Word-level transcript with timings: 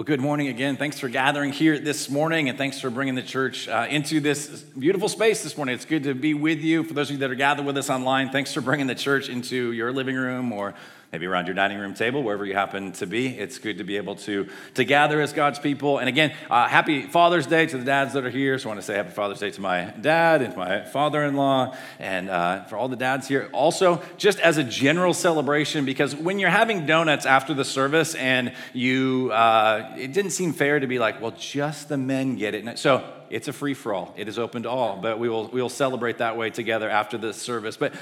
Well, 0.00 0.06
good 0.06 0.18
morning 0.18 0.48
again. 0.48 0.78
Thanks 0.78 0.98
for 0.98 1.10
gathering 1.10 1.52
here 1.52 1.78
this 1.78 2.08
morning, 2.08 2.48
and 2.48 2.56
thanks 2.56 2.80
for 2.80 2.88
bringing 2.88 3.16
the 3.16 3.22
church 3.22 3.68
uh, 3.68 3.86
into 3.90 4.18
this 4.18 4.48
beautiful 4.48 5.10
space 5.10 5.42
this 5.42 5.58
morning. 5.58 5.74
It's 5.74 5.84
good 5.84 6.04
to 6.04 6.14
be 6.14 6.32
with 6.32 6.60
you. 6.60 6.84
For 6.84 6.94
those 6.94 7.10
of 7.10 7.16
you 7.16 7.18
that 7.18 7.30
are 7.30 7.34
gathered 7.34 7.66
with 7.66 7.76
us 7.76 7.90
online, 7.90 8.30
thanks 8.30 8.54
for 8.54 8.62
bringing 8.62 8.86
the 8.86 8.94
church 8.94 9.28
into 9.28 9.72
your 9.72 9.92
living 9.92 10.16
room 10.16 10.54
or 10.54 10.72
maybe 11.12 11.26
around 11.26 11.46
your 11.46 11.54
dining 11.54 11.78
room 11.78 11.92
table, 11.92 12.22
wherever 12.22 12.44
you 12.44 12.54
happen 12.54 12.92
to 12.92 13.06
be. 13.06 13.28
It's 13.28 13.58
good 13.58 13.78
to 13.78 13.84
be 13.84 13.96
able 13.96 14.14
to, 14.16 14.48
to 14.74 14.84
gather 14.84 15.20
as 15.20 15.32
God's 15.32 15.58
people. 15.58 15.98
And 15.98 16.08
again, 16.08 16.32
uh, 16.48 16.68
happy 16.68 17.02
Father's 17.02 17.46
Day 17.46 17.66
to 17.66 17.78
the 17.78 17.84
dads 17.84 18.12
that 18.12 18.24
are 18.24 18.30
here. 18.30 18.58
So 18.58 18.68
I 18.68 18.68
want 18.68 18.80
to 18.80 18.86
say 18.86 18.94
happy 18.94 19.10
Father's 19.10 19.40
Day 19.40 19.50
to 19.50 19.60
my 19.60 19.86
dad 20.00 20.40
and 20.40 20.56
my 20.56 20.84
father 20.84 21.24
in 21.24 21.34
law 21.34 21.74
and 21.98 22.30
uh, 22.30 22.64
for 22.64 22.76
all 22.76 22.88
the 22.88 22.96
dads 22.96 23.26
here. 23.26 23.48
Also, 23.52 24.00
just 24.18 24.38
as 24.40 24.56
a 24.56 24.64
general 24.64 25.12
celebration, 25.12 25.84
because 25.84 26.14
when 26.14 26.38
you're 26.38 26.50
having 26.50 26.86
donuts 26.86 27.26
after 27.26 27.54
the 27.54 27.64
service 27.64 28.14
and 28.14 28.52
you, 28.72 29.30
uh, 29.32 29.94
it 29.98 30.12
didn't 30.12 30.30
seem 30.30 30.52
fair 30.52 30.78
to 30.78 30.86
be 30.86 31.00
like, 31.00 31.20
well, 31.20 31.32
just 31.32 31.88
the 31.88 31.98
men 31.98 32.36
get 32.36 32.54
it. 32.54 32.78
So 32.78 33.04
it's 33.30 33.48
a 33.48 33.52
free 33.52 33.74
for 33.74 33.94
all. 33.94 34.12
It 34.16 34.28
is 34.28 34.38
open 34.38 34.64
to 34.64 34.70
all, 34.70 34.96
but 34.96 35.18
we 35.18 35.28
will, 35.28 35.48
we 35.48 35.62
will 35.62 35.68
celebrate 35.68 36.18
that 36.18 36.36
way 36.36 36.50
together 36.50 36.90
after 36.90 37.16
the 37.18 37.32
service. 37.32 37.76
But 37.76 37.94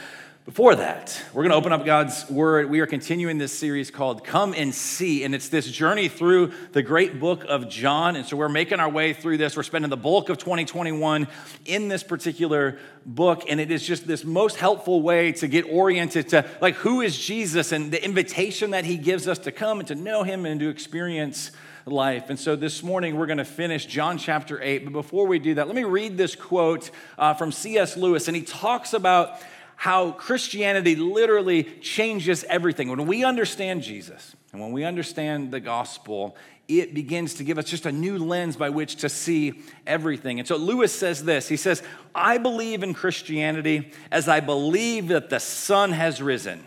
before 0.49 0.77
that, 0.77 1.23
we're 1.35 1.43
going 1.43 1.51
to 1.51 1.57
open 1.57 1.75
up 1.75 1.85
God's 1.85 2.27
Word. 2.31 2.71
We 2.71 2.81
are 2.81 2.87
continuing 2.87 3.37
this 3.37 3.53
series 3.53 3.91
called 3.91 4.25
Come 4.25 4.55
and 4.55 4.75
See, 4.75 5.23
and 5.23 5.35
it's 5.35 5.51
this 5.51 5.71
journey 5.71 6.09
through 6.09 6.53
the 6.73 6.83
great 6.83 7.21
book 7.21 7.45
of 7.47 7.69
John. 7.69 8.17
And 8.17 8.25
so 8.25 8.35
we're 8.35 8.49
making 8.49 8.81
our 8.81 8.89
way 8.89 9.13
through 9.13 9.37
this. 9.37 9.59
We're 9.59 9.63
spending 9.63 9.91
the 9.91 9.99
bulk 9.99 10.31
of 10.31 10.39
2021 10.39 11.29
in 11.67 11.89
this 11.89 12.03
particular 12.03 12.79
book, 13.05 13.45
and 13.47 13.61
it 13.61 13.71
is 13.71 13.87
just 13.87 14.07
this 14.07 14.25
most 14.25 14.57
helpful 14.57 15.03
way 15.03 15.33
to 15.33 15.49
get 15.49 15.67
oriented 15.67 16.31
to 16.31 16.49
like 16.63 16.77
who 16.77 17.03
is 17.03 17.19
Jesus 17.19 17.71
and 17.71 17.93
the 17.93 18.03
invitation 18.03 18.71
that 18.71 18.87
he 18.87 18.97
gives 18.97 19.29
us 19.29 19.39
to 19.41 19.53
come 19.53 19.81
and 19.81 19.89
to 19.89 19.95
know 19.95 20.23
him 20.23 20.47
and 20.47 20.61
to 20.61 20.71
experience 20.71 21.51
life. 21.85 22.31
And 22.31 22.39
so 22.39 22.57
this 22.57 22.83
morning 22.83 23.17
we're 23.17 23.27
going 23.27 23.37
to 23.37 23.45
finish 23.45 23.85
John 23.85 24.17
chapter 24.17 24.63
8. 24.63 24.85
But 24.85 24.93
before 24.95 25.27
we 25.27 25.39
do 25.39 25.57
that, 25.57 25.67
let 25.67 25.77
me 25.77 25.85
read 25.85 26.17
this 26.17 26.35
quote 26.35 26.91
uh, 27.19 27.35
from 27.35 27.53
C.S. 27.53 27.99
Lewis, 27.99 28.29
and 28.29 28.37
he 28.37 28.43
talks 28.43 28.95
about 28.95 29.39
how 29.79 30.11
Christianity 30.11 30.97
literally 30.97 31.63
changes 31.63 32.43
everything. 32.49 32.89
When 32.89 33.07
we 33.07 33.23
understand 33.23 33.85
Jesus 33.85 34.35
and 34.51 34.61
when 34.61 34.73
we 34.73 34.83
understand 34.83 35.53
the 35.53 35.61
gospel, 35.61 36.37
it 36.67 36.95
begins 36.95 37.35
to 37.35 37.45
give 37.45 37.59
us 37.59 37.67
just 37.67 37.87
a 37.87 37.93
new 37.93 38.19
lens 38.19 38.57
by 38.57 38.71
which 38.71 38.97
to 38.97 39.09
see 39.09 39.63
everything. 39.87 40.41
And 40.41 40.49
so 40.49 40.57
Lewis 40.57 40.93
says 40.93 41.23
this 41.23 41.47
He 41.47 41.57
says, 41.57 41.85
I 42.13 42.39
believe 42.39 42.83
in 42.83 42.93
Christianity 42.93 43.93
as 44.11 44.27
I 44.27 44.41
believe 44.41 45.09
that 45.09 45.31
the 45.31 45.39
sun 45.39 45.93
has 45.93 46.21
risen, 46.21 46.65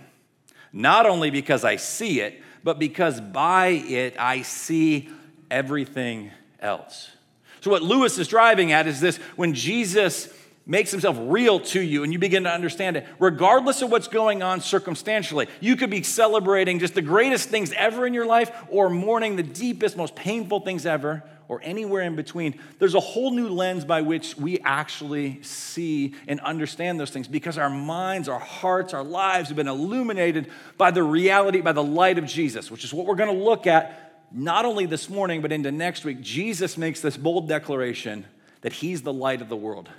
not 0.72 1.06
only 1.06 1.32
because 1.32 1.66
I 1.66 1.76
see 1.76 2.22
it, 2.22 2.42
but 2.64 2.80
because 2.80 3.20
by 3.20 3.68
it 3.68 4.16
I 4.18 4.44
see 4.44 5.10
everything 5.50 6.32
else. 6.62 7.12
So, 7.60 7.72
what 7.72 7.84
Lewis 7.84 8.18
is 8.18 8.30
driving 8.30 8.72
at 8.72 8.88
is 8.88 9.02
this 9.02 9.18
when 9.36 9.54
Jesus 9.54 10.34
makes 10.66 10.92
himself 10.92 11.18
real 11.20 11.60
to 11.60 11.82
you 11.82 12.04
and 12.04 12.14
you 12.14 12.20
begin 12.20 12.44
to 12.44 12.52
understand 12.52 12.98
it, 12.98 13.08
regardless 13.20 13.82
of 13.82 13.92
what's 13.92 14.08
going 14.08 14.44
on 14.44 14.62
circumstantially. 14.62 15.48
You 15.60 15.76
could 15.76 15.90
be 15.90 16.04
celebrating 16.04 16.80
just 16.80 16.94
the 16.94 17.02
greatest 17.02 17.50
things 17.50 17.74
ever 17.74 18.06
in 18.06 18.14
your 18.14 18.26
life 18.26 18.52
or 18.70 18.90
mourning 18.90 19.36
the 19.36 19.44
deepest, 19.44 19.98
most 19.98 20.16
painful 20.16 20.62
things 20.62 20.86
ever 20.86 21.24
or 21.48 21.60
anywhere 21.64 22.04
in 22.04 22.16
between. 22.16 22.58
There's 22.80 22.96
a 22.96 23.02
whole 23.02 23.32
new 23.32 23.50
lens 23.50 23.84
by 23.84 24.04
which 24.04 24.38
we 24.38 24.60
actually 24.60 25.44
see 25.44 26.16
and 26.26 26.40
understand 26.40 26.98
those 26.98 27.10
things 27.10 27.28
because 27.28 27.58
our 27.58 27.70
minds, 27.70 28.30
our 28.30 28.40
hearts, 28.40 28.94
our 28.94 29.04
lives 29.04 29.50
have 29.50 29.58
been 29.58 29.68
illuminated 29.68 30.50
by 30.78 30.92
the 30.92 31.04
reality, 31.04 31.60
by 31.60 31.74
the 31.74 31.84
light 31.84 32.18
of 32.18 32.26
Jesus, 32.26 32.72
which 32.72 32.86
is 32.86 32.94
what 32.94 33.06
we're 33.06 33.16
going 33.16 33.36
to 33.36 33.44
look 33.44 33.68
at 33.68 34.30
not 34.32 34.64
only 34.64 34.86
this 34.86 35.10
morning, 35.10 35.42
but 35.42 35.52
into 35.52 35.72
next 35.72 36.06
week. 36.06 36.22
Jesus 36.22 36.78
makes 36.78 37.02
this 37.02 37.18
bold 37.18 37.50
declaration 37.50 38.26
that 38.62 38.72
he's 38.72 39.02
the 39.02 39.12
light 39.12 39.42
of 39.42 39.50
the 39.50 39.58
world. 39.58 39.90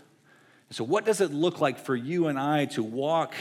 So, 0.72 0.84
what 0.84 1.04
does 1.04 1.20
it 1.20 1.32
look 1.32 1.60
like 1.60 1.78
for 1.78 1.94
you 1.94 2.28
and 2.28 2.38
I 2.38 2.64
to 2.66 2.82
walk 2.82 3.34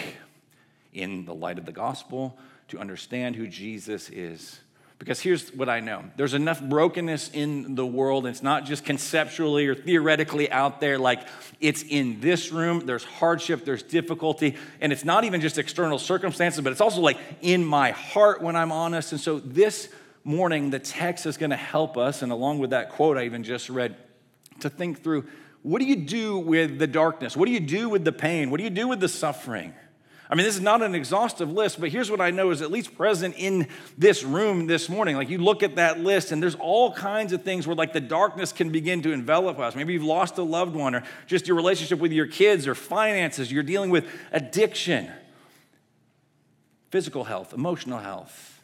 in 0.94 1.26
the 1.26 1.34
light 1.34 1.58
of 1.58 1.66
the 1.66 1.72
gospel, 1.72 2.38
to 2.68 2.78
understand 2.78 3.38
who 3.38 3.48
Jesus 3.48 4.10
is? 4.10 4.60
Because 5.00 5.20
here's 5.20 5.52
what 5.56 5.68
I 5.70 5.80
know 5.80 6.04
there's 6.18 6.34
enough 6.34 6.62
brokenness 6.62 7.30
in 7.30 7.76
the 7.76 7.86
world. 7.86 8.28
It's 8.28 8.44
not 8.44 8.66
just 8.66 8.84
conceptually 8.84 9.66
or 9.66 9.76
theoretically 9.76 10.52
out 10.52 10.82
there, 10.82 11.00
like 11.00 11.26
it's 11.60 11.84
in 11.84 12.20
this 12.20 12.52
room. 12.52 12.86
There's 12.86 13.06
hardship, 13.06 13.64
there's 13.64 13.82
difficulty. 13.82 14.58
And 14.82 14.92
it's 14.92 15.06
not 15.06 15.24
even 15.24 15.40
just 15.40 15.58
external 15.58 16.00
circumstances, 16.00 16.62
but 16.62 16.72
it's 16.72 16.82
also 16.82 17.00
like 17.00 17.18
in 17.42 17.66
my 17.66 17.92
heart 17.92 18.42
when 18.42 18.56
I'm 18.58 18.72
honest. 18.72 19.14
And 19.14 19.22
so 19.22 19.40
this 19.40 19.90
morning, 20.26 20.70
the 20.70 20.80
text 20.80 21.26
is 21.26 21.38
going 21.38 21.50
to 21.50 21.56
help 21.56 21.98
us. 21.98 22.22
And 22.22 22.32
along 22.32 22.60
with 22.60 22.72
that 22.72 22.90
quote 22.90 23.18
I 23.18 23.24
even 23.24 23.44
just 23.44 23.70
read, 23.70 23.96
to 24.60 24.70
think 24.70 25.02
through 25.02 25.26
what 25.64 25.80
do 25.80 25.86
you 25.86 25.96
do 25.96 26.38
with 26.38 26.80
the 26.80 26.88
darkness? 26.88 27.38
What 27.38 27.46
do 27.46 27.52
you 27.52 27.60
do 27.60 27.90
with 27.90 28.04
the 28.04 28.12
pain? 28.12 28.50
What 28.50 28.58
do 28.58 28.64
you 28.64 28.70
do 28.70 28.88
with 28.88 29.00
the 29.00 29.10
suffering? 29.10 29.74
I 30.32 30.36
mean, 30.36 30.46
this 30.46 30.56
is 30.56 30.62
not 30.62 30.82
an 30.82 30.96
exhaustive 30.96 31.52
list, 31.52 31.80
but 31.80 31.90
here's 31.90 32.10
what 32.10 32.22
I 32.22 32.32
know 32.32 32.52
is 32.52 32.62
at 32.62 32.72
least 32.72 32.96
present 32.96 33.36
in 33.38 33.68
this 33.98 34.24
room 34.24 34.66
this 34.66 34.88
morning. 34.88 35.18
Like 35.18 35.30
you 35.30 35.40
look 35.40 35.62
at 35.62 35.76
that 35.76 36.00
list, 36.00 36.32
and 36.32 36.42
there's 36.42 36.56
all 36.56 36.94
kinds 36.94 37.34
of 37.34 37.44
things 37.44 37.68
where 37.68 37.76
like 37.76 37.92
the 37.92 38.00
darkness 38.00 38.54
can 38.54 38.70
begin 38.70 39.02
to 39.02 39.12
envelop 39.12 39.60
us. 39.60 39.76
Maybe 39.76 39.92
you've 39.92 40.04
lost 40.04 40.38
a 40.38 40.44
loved 40.44 40.74
one, 40.74 40.96
or 40.96 41.04
just 41.28 41.48
your 41.48 41.58
relationship 41.58 42.00
with 42.00 42.14
your 42.14 42.28
kids, 42.28 42.66
or 42.66 42.76
finances. 42.76 43.52
You're 43.52 43.62
dealing 43.62 43.90
with 43.90 44.08
addiction, 44.32 45.12
physical 46.92 47.26
health, 47.26 47.54
emotional 47.54 48.00
health, 48.00 48.62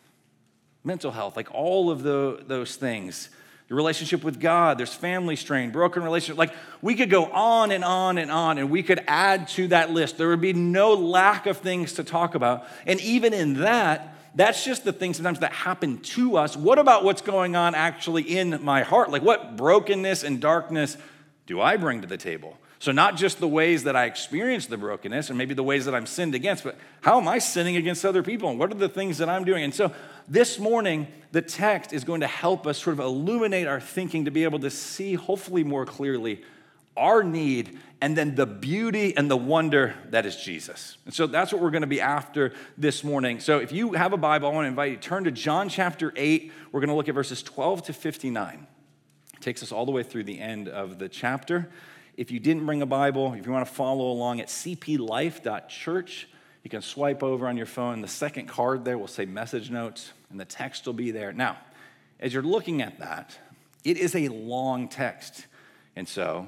mental 0.86 1.12
health, 1.12 1.36
like 1.36 1.54
all 1.54 1.92
of 1.92 2.02
the, 2.02 2.46
those 2.48 2.78
things 2.78 3.30
your 3.70 3.76
relationship 3.76 4.24
with 4.24 4.40
God, 4.40 4.78
there's 4.78 4.94
family 4.94 5.36
strain, 5.36 5.72
broken 5.72 6.04
relationship. 6.04 6.38
Like 6.38 6.54
we 6.82 6.96
could 6.96 7.10
go 7.10 7.26
on 7.26 7.72
and 7.72 7.84
on 7.84 8.18
and 8.18 8.32
on, 8.32 8.58
and 8.58 8.70
we 8.70 8.82
could 8.82 9.04
add 9.08 9.50
to 9.50 9.68
that 9.70 9.92
list. 9.92 10.18
There 10.18 10.30
would 10.30 10.42
be 10.42 10.54
no 10.54 10.94
lack 10.94 11.46
of 11.48 11.58
things 11.58 11.94
to 11.94 12.04
talk 12.04 12.34
about. 12.34 12.66
And 12.86 13.02
even 13.02 13.34
in 13.34 13.56
that, 13.56 14.16
that's 14.36 14.64
just 14.64 14.86
the 14.86 14.94
things 14.94 15.18
sometimes 15.18 15.40
that 15.40 15.52
happen 15.52 16.00
to 16.00 16.38
us. 16.38 16.56
What 16.56 16.80
about 16.80 17.04
what's 17.04 17.22
going 17.22 17.56
on 17.56 17.76
actually 17.76 18.24
in 18.24 18.64
my 18.64 18.84
heart? 18.84 19.10
Like 19.10 19.24
what 19.24 19.58
brokenness 19.58 20.24
and 20.24 20.40
darkness 20.40 20.96
do 21.46 21.60
I 21.60 21.76
bring 21.76 22.02
to 22.02 22.08
the 22.08 22.18
table? 22.18 22.58
So, 22.80 22.92
not 22.92 23.18
just 23.18 23.40
the 23.40 23.48
ways 23.48 23.86
that 23.86 23.96
I 23.96 24.06
experience 24.06 24.68
the 24.68 24.78
brokenness 24.78 25.30
and 25.30 25.38
maybe 25.38 25.56
the 25.56 25.64
ways 25.64 25.86
that 25.86 25.96
I'm 25.96 26.06
sinned 26.06 26.36
against, 26.36 26.64
but 26.64 26.78
how 27.02 27.20
am 27.20 27.28
I 27.28 27.40
sinning 27.40 27.76
against 27.76 28.06
other 28.06 28.22
people? 28.22 28.50
And 28.50 28.60
what 28.60 28.72
are 28.72 28.76
the 28.76 28.88
things 28.88 29.18
that 29.18 29.30
I'm 29.30 29.44
doing? 29.46 29.64
And 29.64 29.74
so, 29.74 29.92
this 30.28 30.60
morning, 30.60 31.08
the 31.32 31.42
text 31.42 31.94
is 31.94 32.04
going 32.04 32.22
to 32.22 32.28
help 32.28 32.68
us 32.68 32.78
sort 32.78 32.94
of 32.94 33.00
illuminate 33.00 33.68
our 33.68 33.80
thinking 33.80 34.26
to 34.26 34.32
be 34.32 34.44
able 34.44 34.60
to 34.60 34.70
see, 34.70 35.14
hopefully, 35.14 35.64
more 35.64 35.86
clearly 35.86 36.44
our 36.98 37.24
need 37.24 37.78
and 38.02 38.18
then 38.18 38.36
the 38.36 38.46
beauty 38.46 39.16
and 39.16 39.30
the 39.30 39.38
wonder 39.38 39.96
that 40.10 40.26
is 40.26 40.36
Jesus. 40.36 40.98
And 41.06 41.14
so 41.14 41.28
that's 41.28 41.54
what 41.54 41.62
we're 41.62 41.72
going 41.72 41.82
to 41.82 41.88
be 41.88 42.02
after 42.02 42.54
this 42.78 43.04
morning. 43.04 43.40
So 43.40 43.60
if 43.60 43.72
you 43.72 43.94
have 43.94 44.14
a 44.14 44.18
Bible, 44.18 44.50
I 44.50 44.54
want 44.54 44.66
to 44.66 44.70
invite 44.70 44.92
you 44.92 44.98
to 44.98 45.02
turn 45.02 45.24
to 45.24 45.32
John 45.32 45.70
chapter 45.70 46.12
8. 46.16 46.52
We're 46.72 46.80
going 46.80 46.90
to 46.90 46.96
look 46.96 47.08
at 47.08 47.16
verses 47.16 47.42
12 47.44 47.84
to 47.84 47.94
59. 47.94 48.68
It 49.34 49.42
takes 49.42 49.64
us 49.64 49.72
all 49.72 49.86
the 49.86 49.92
way 49.92 50.04
through 50.04 50.26
the 50.26 50.40
end 50.40 50.68
of 50.68 51.00
the 51.00 51.10
chapter. 51.10 51.70
If 52.18 52.32
you 52.32 52.40
didn't 52.40 52.66
bring 52.66 52.82
a 52.82 52.88
Bible, 52.88 53.34
if 53.34 53.46
you 53.46 53.52
want 53.52 53.68
to 53.68 53.74
follow 53.74 54.12
along 54.12 54.42
at 54.42 54.48
cplife.church, 54.48 56.28
you 56.64 56.70
can 56.70 56.82
swipe 56.82 57.24
over 57.24 57.48
on 57.48 57.58
your 57.58 57.66
phone. 57.66 58.02
The 58.02 58.08
second 58.08 58.48
card 58.48 58.86
there 58.86 58.98
will 58.98 59.08
say 59.08 59.26
message 59.26 59.72
notes, 59.72 60.12
and 60.30 60.40
the 60.40 60.46
text 60.46 60.86
will 60.86 60.94
be 60.94 61.12
there. 61.12 61.34
Now, 61.34 61.58
as 62.20 62.34
you're 62.34 62.44
looking 62.44 62.82
at 62.82 63.00
that, 63.00 63.38
it 63.84 63.98
is 63.98 64.16
a 64.16 64.28
long 64.28 64.88
text. 64.88 65.46
And 65.96 66.08
so 66.08 66.48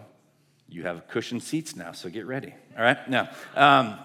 you 0.67 0.84
have 0.84 1.07
cushioned 1.07 1.44
seats 1.44 1.75
now, 1.75 1.91
so 1.91 2.09
get 2.09 2.25
ready. 2.25 2.53
All 2.78 2.84
right? 2.84 3.09
Now, 3.09 3.29
um, 3.56 3.97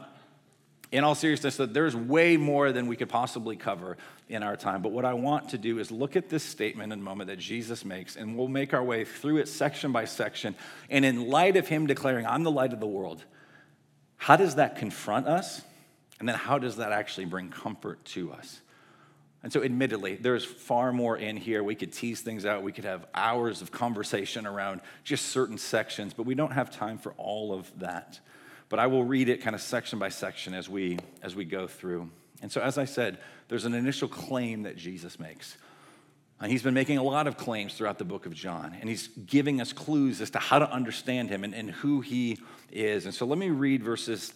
in 0.93 1.03
all 1.03 1.15
seriousness, 1.15 1.57
there's 1.57 1.97
way 1.97 2.37
more 2.37 2.71
than 2.71 2.87
we 2.87 2.97
could 2.97 3.09
possibly 3.09 3.57
cover 3.57 3.97
in 4.29 4.43
our 4.43 4.57
time. 4.57 4.81
But 4.81 4.93
what 4.93 5.05
I 5.05 5.15
want 5.15 5.49
to 5.51 5.59
do 5.59 5.79
is 5.79 5.91
look 5.91 6.15
at 6.15 6.29
this 6.29 6.45
statement 6.45 6.93
and 6.93 7.03
moment 7.03 7.29
that 7.29 7.39
Jesus 7.39 7.85
makes, 7.85 8.17
and 8.17 8.37
we'll 8.37 8.49
make 8.49 8.73
our 8.73 8.82
way 8.82 9.05
through 9.05 9.38
it 9.38 9.49
section 9.49 9.91
by 9.91 10.05
section. 10.05 10.55
And 10.88 11.05
in 11.05 11.29
light 11.29 11.56
of 11.56 11.67
him 11.67 11.87
declaring, 11.87 12.26
I'm 12.26 12.44
the 12.44 12.50
light 12.50 12.73
of 12.73 12.81
the 12.81 12.87
world, 12.87 13.25
how 14.17 14.37
does 14.37 14.55
that 14.55 14.76
confront 14.76 15.26
us? 15.26 15.62
And 16.21 16.29
then 16.29 16.37
how 16.37 16.59
does 16.59 16.76
that 16.76 16.93
actually 16.93 17.26
bring 17.26 17.50
comfort 17.50 18.05
to 18.06 18.32
us? 18.32 18.61
And 19.44 19.52
so, 19.52 19.62
admittedly, 19.62 20.14
there's 20.14 20.43
far 20.43 20.91
more 20.91 21.19
in 21.19 21.37
here. 21.37 21.62
We 21.62 21.75
could 21.75 21.93
tease 21.93 22.23
things 22.23 22.46
out. 22.46 22.62
We 22.62 22.73
could 22.73 22.87
have 22.87 23.06
hours 23.14 23.61
of 23.61 23.70
conversation 23.70 24.46
around 24.46 24.81
just 25.05 25.26
certain 25.26 25.58
sections, 25.58 26.14
but 26.14 26.25
we 26.25 26.35
don't 26.35 26.52
have 26.52 26.70
time 26.70 26.96
for 26.96 27.12
all 27.19 27.52
of 27.52 27.70
that. 27.79 28.20
But 28.70 28.79
I 28.79 28.87
will 28.87 29.05
read 29.05 29.29
it 29.29 29.43
kind 29.43 29.55
of 29.55 29.61
section 29.61 29.99
by 29.99 30.08
section 30.08 30.55
as 30.55 30.70
we, 30.70 30.99
as 31.20 31.37
we 31.37 31.44
go 31.44 31.67
through. 31.67 32.08
And 32.41 32.50
so, 32.50 32.62
as 32.62 32.79
I 32.79 32.87
said, 32.87 33.19
there's 33.49 33.67
an 33.67 33.75
initial 33.75 34.08
claim 34.08 34.62
that 34.62 34.79
Jesus 34.79 35.20
makes. 35.20 35.58
And 36.40 36.50
he's 36.50 36.62
been 36.62 36.73
making 36.73 36.97
a 36.97 37.02
lot 37.02 37.26
of 37.26 37.37
claims 37.37 37.75
throughout 37.75 37.99
the 37.99 38.06
book 38.06 38.25
of 38.25 38.32
John, 38.32 38.75
and 38.81 38.88
he's 38.88 39.08
giving 39.08 39.61
us 39.61 39.75
clues 39.75 40.23
as 40.23 40.31
to 40.31 40.38
how 40.38 40.58
to 40.58 40.73
understand 40.73 41.29
him 41.29 41.44
and, 41.44 41.55
and 41.55 41.70
who 41.70 42.00
he 42.00 42.38
is. 42.73 43.05
And 43.05 43.14
so 43.14 43.26
let 43.26 43.38
me 43.38 43.50
read 43.50 43.82
verses 43.82 44.32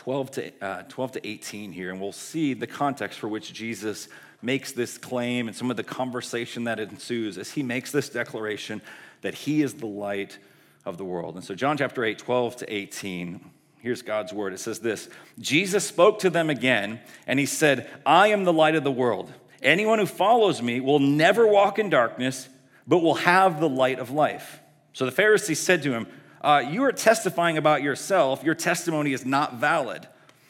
12 0.00 0.30
to, 0.30 0.52
uh, 0.62 0.82
12 0.88 1.12
to 1.12 1.28
18 1.28 1.72
here, 1.72 1.90
and 1.90 2.00
we'll 2.00 2.10
see 2.10 2.54
the 2.54 2.66
context 2.66 3.18
for 3.18 3.28
which 3.28 3.52
Jesus 3.52 4.08
makes 4.40 4.72
this 4.72 4.96
claim 4.96 5.46
and 5.46 5.54
some 5.54 5.70
of 5.70 5.76
the 5.76 5.84
conversation 5.84 6.64
that 6.64 6.80
ensues 6.80 7.36
as 7.36 7.50
he 7.50 7.62
makes 7.62 7.92
this 7.92 8.08
declaration 8.08 8.80
that 9.20 9.34
he 9.34 9.60
is 9.60 9.74
the 9.74 9.84
light 9.84 10.38
of 10.86 10.96
the 10.96 11.04
world. 11.04 11.34
And 11.34 11.44
so, 11.44 11.54
John 11.54 11.76
chapter 11.76 12.02
8, 12.02 12.16
12 12.16 12.56
to 12.56 12.74
18, 12.74 13.50
here's 13.80 14.00
God's 14.00 14.32
word. 14.32 14.54
It 14.54 14.60
says 14.60 14.78
this 14.78 15.10
Jesus 15.38 15.86
spoke 15.86 16.20
to 16.20 16.30
them 16.30 16.48
again, 16.48 17.00
and 17.26 17.38
he 17.38 17.44
said, 17.44 17.86
I 18.06 18.28
am 18.28 18.44
the 18.44 18.54
light 18.54 18.76
of 18.76 18.84
the 18.84 18.90
world. 18.90 19.30
Anyone 19.60 19.98
who 19.98 20.06
follows 20.06 20.62
me 20.62 20.80
will 20.80 20.98
never 20.98 21.46
walk 21.46 21.78
in 21.78 21.90
darkness, 21.90 22.48
but 22.86 23.00
will 23.00 23.16
have 23.16 23.60
the 23.60 23.68
light 23.68 23.98
of 23.98 24.10
life. 24.10 24.60
So 24.94 25.04
the 25.04 25.12
Pharisees 25.12 25.60
said 25.60 25.82
to 25.82 25.92
him, 25.92 26.06
uh, 26.40 26.64
You 26.68 26.84
are 26.84 26.92
testifying 26.92 27.56
about 27.58 27.82
yourself. 27.82 28.42
Your 28.44 28.54
testimony 28.54 29.12
is 29.12 29.24
not 29.24 29.54
valid. 29.54 30.06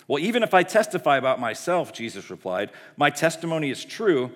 Well, 0.06 0.22
even 0.22 0.42
if 0.42 0.54
I 0.54 0.64
testify 0.64 1.18
about 1.18 1.38
myself, 1.38 1.92
Jesus 1.92 2.30
replied, 2.30 2.70
my 2.96 3.10
testimony 3.10 3.70
is 3.70 3.84
true 3.84 4.32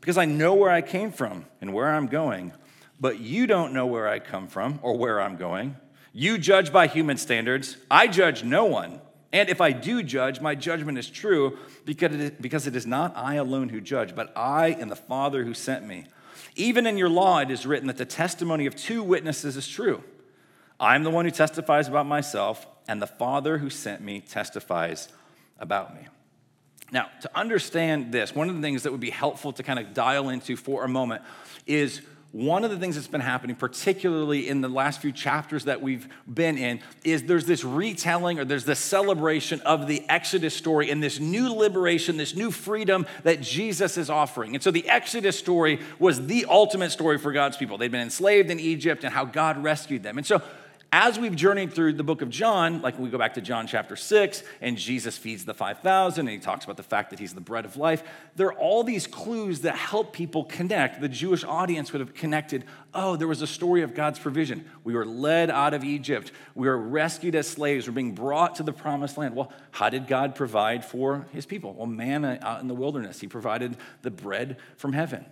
because 0.00 0.16
I 0.16 0.24
know 0.24 0.54
where 0.54 0.70
I 0.70 0.80
came 0.80 1.12
from 1.12 1.44
and 1.60 1.74
where 1.74 1.92
I'm 1.92 2.06
going. 2.06 2.52
But 2.98 3.20
you 3.20 3.46
don't 3.46 3.72
know 3.74 3.86
where 3.86 4.08
I 4.08 4.20
come 4.20 4.48
from 4.48 4.80
or 4.82 4.96
where 4.96 5.20
I'm 5.20 5.36
going. 5.36 5.76
You 6.12 6.38
judge 6.38 6.72
by 6.72 6.86
human 6.86 7.18
standards. 7.18 7.76
I 7.90 8.06
judge 8.08 8.42
no 8.42 8.64
one. 8.64 9.00
And 9.32 9.50
if 9.50 9.60
I 9.60 9.72
do 9.72 10.02
judge, 10.02 10.40
my 10.40 10.54
judgment 10.54 10.96
is 10.96 11.10
true 11.10 11.58
because 11.84 12.14
it 12.14 12.20
is, 12.20 12.30
because 12.40 12.66
it 12.66 12.74
is 12.74 12.86
not 12.86 13.14
I 13.16 13.34
alone 13.34 13.68
who 13.68 13.80
judge, 13.80 14.14
but 14.14 14.32
I 14.34 14.68
and 14.68 14.90
the 14.90 14.96
Father 14.96 15.44
who 15.44 15.52
sent 15.52 15.86
me. 15.86 16.06
Even 16.56 16.86
in 16.86 16.96
your 16.96 17.10
law, 17.10 17.38
it 17.40 17.50
is 17.50 17.66
written 17.66 17.86
that 17.88 17.98
the 17.98 18.06
testimony 18.06 18.64
of 18.64 18.74
two 18.74 19.02
witnesses 19.02 19.56
is 19.56 19.68
true. 19.68 20.02
I'm 20.80 21.02
the 21.02 21.10
one 21.10 21.24
who 21.24 21.30
testifies 21.30 21.88
about 21.88 22.06
myself, 22.06 22.66
and 22.86 23.02
the 23.02 23.06
Father 23.06 23.58
who 23.58 23.70
sent 23.70 24.00
me 24.00 24.20
testifies 24.20 25.08
about 25.58 25.94
me. 25.94 26.06
Now, 26.90 27.08
to 27.22 27.30
understand 27.36 28.12
this, 28.12 28.34
one 28.34 28.48
of 28.48 28.56
the 28.56 28.62
things 28.62 28.84
that 28.84 28.92
would 28.92 29.00
be 29.00 29.10
helpful 29.10 29.52
to 29.52 29.62
kind 29.62 29.78
of 29.78 29.92
dial 29.92 30.30
into 30.30 30.56
for 30.56 30.84
a 30.84 30.88
moment 30.88 31.22
is 31.66 32.00
one 32.32 32.62
of 32.62 32.70
the 32.70 32.76
things 32.76 32.94
that's 32.94 33.08
been 33.08 33.22
happening, 33.22 33.56
particularly 33.56 34.48
in 34.48 34.60
the 34.60 34.68
last 34.68 35.00
few 35.00 35.12
chapters 35.12 35.64
that 35.64 35.80
we've 35.80 36.06
been 36.32 36.58
in, 36.58 36.80
is 37.02 37.22
there's 37.22 37.46
this 37.46 37.64
retelling 37.64 38.38
or 38.38 38.44
there's 38.44 38.66
this 38.66 38.78
celebration 38.78 39.60
of 39.62 39.86
the 39.86 40.06
Exodus 40.10 40.54
story 40.54 40.90
and 40.90 41.02
this 41.02 41.18
new 41.18 41.52
liberation, 41.52 42.18
this 42.18 42.36
new 42.36 42.50
freedom 42.50 43.06
that 43.22 43.40
Jesus 43.40 43.96
is 43.96 44.10
offering. 44.10 44.54
And 44.54 44.62
so 44.62 44.70
the 44.70 44.86
Exodus 44.88 45.38
story 45.38 45.80
was 45.98 46.26
the 46.26 46.44
ultimate 46.46 46.90
story 46.90 47.16
for 47.16 47.32
God's 47.32 47.56
people. 47.56 47.78
They'd 47.78 47.90
been 47.90 48.02
enslaved 48.02 48.50
in 48.50 48.60
Egypt 48.60 49.04
and 49.04 49.12
how 49.12 49.24
God 49.24 49.62
rescued 49.62 50.02
them. 50.02 50.18
And 50.18 50.26
so 50.26 50.42
as 50.90 51.18
we've 51.18 51.36
journeyed 51.36 51.74
through 51.74 51.92
the 51.92 52.02
book 52.02 52.22
of 52.22 52.30
John, 52.30 52.80
like 52.80 52.98
we 52.98 53.10
go 53.10 53.18
back 53.18 53.34
to 53.34 53.42
John 53.42 53.66
chapter 53.66 53.94
6, 53.94 54.42
and 54.62 54.78
Jesus 54.78 55.18
feeds 55.18 55.44
the 55.44 55.52
5,000, 55.52 56.20
and 56.20 56.28
he 56.30 56.38
talks 56.38 56.64
about 56.64 56.78
the 56.78 56.82
fact 56.82 57.10
that 57.10 57.18
he's 57.18 57.34
the 57.34 57.42
bread 57.42 57.66
of 57.66 57.76
life, 57.76 58.02
there 58.36 58.46
are 58.46 58.54
all 58.54 58.82
these 58.82 59.06
clues 59.06 59.60
that 59.60 59.76
help 59.76 60.14
people 60.14 60.44
connect. 60.44 61.02
The 61.02 61.08
Jewish 61.08 61.44
audience 61.44 61.92
would 61.92 62.00
have 62.00 62.14
connected 62.14 62.64
oh, 62.94 63.16
there 63.16 63.28
was 63.28 63.42
a 63.42 63.46
story 63.46 63.82
of 63.82 63.94
God's 63.94 64.18
provision. 64.18 64.64
We 64.82 64.94
were 64.94 65.04
led 65.04 65.50
out 65.50 65.74
of 65.74 65.84
Egypt, 65.84 66.32
we 66.54 66.66
were 66.66 66.78
rescued 66.78 67.34
as 67.34 67.46
slaves, 67.46 67.86
we're 67.86 67.92
being 67.92 68.14
brought 68.14 68.56
to 68.56 68.62
the 68.62 68.72
promised 68.72 69.18
land. 69.18 69.36
Well, 69.36 69.52
how 69.70 69.90
did 69.90 70.06
God 70.06 70.34
provide 70.34 70.84
for 70.84 71.26
his 71.32 71.44
people? 71.44 71.74
Well, 71.74 71.86
manna 71.86 72.38
out 72.40 72.62
in 72.62 72.66
the 72.66 72.74
wilderness, 72.74 73.20
he 73.20 73.26
provided 73.26 73.76
the 74.02 74.10
bread 74.10 74.56
from 74.76 74.94
heaven. 74.94 75.26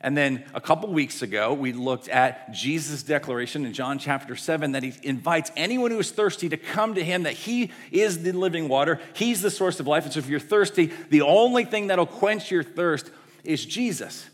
And 0.00 0.16
then 0.16 0.44
a 0.54 0.60
couple 0.60 0.92
weeks 0.92 1.22
ago, 1.22 1.52
we 1.52 1.72
looked 1.72 2.08
at 2.08 2.52
Jesus' 2.52 3.02
declaration 3.02 3.66
in 3.66 3.72
John 3.72 3.98
chapter 3.98 4.36
7 4.36 4.72
that 4.72 4.84
he 4.84 4.94
invites 5.02 5.50
anyone 5.56 5.90
who 5.90 5.98
is 5.98 6.10
thirsty 6.10 6.48
to 6.50 6.56
come 6.56 6.94
to 6.94 7.04
him, 7.04 7.24
that 7.24 7.32
he 7.32 7.72
is 7.90 8.22
the 8.22 8.32
living 8.32 8.68
water, 8.68 9.00
he's 9.14 9.42
the 9.42 9.50
source 9.50 9.80
of 9.80 9.88
life. 9.88 10.04
And 10.04 10.12
so 10.12 10.20
if 10.20 10.28
you're 10.28 10.38
thirsty, 10.38 10.92
the 11.10 11.22
only 11.22 11.64
thing 11.64 11.88
that'll 11.88 12.06
quench 12.06 12.50
your 12.50 12.62
thirst 12.62 13.10
is 13.42 13.64
Jesus. 13.64 14.28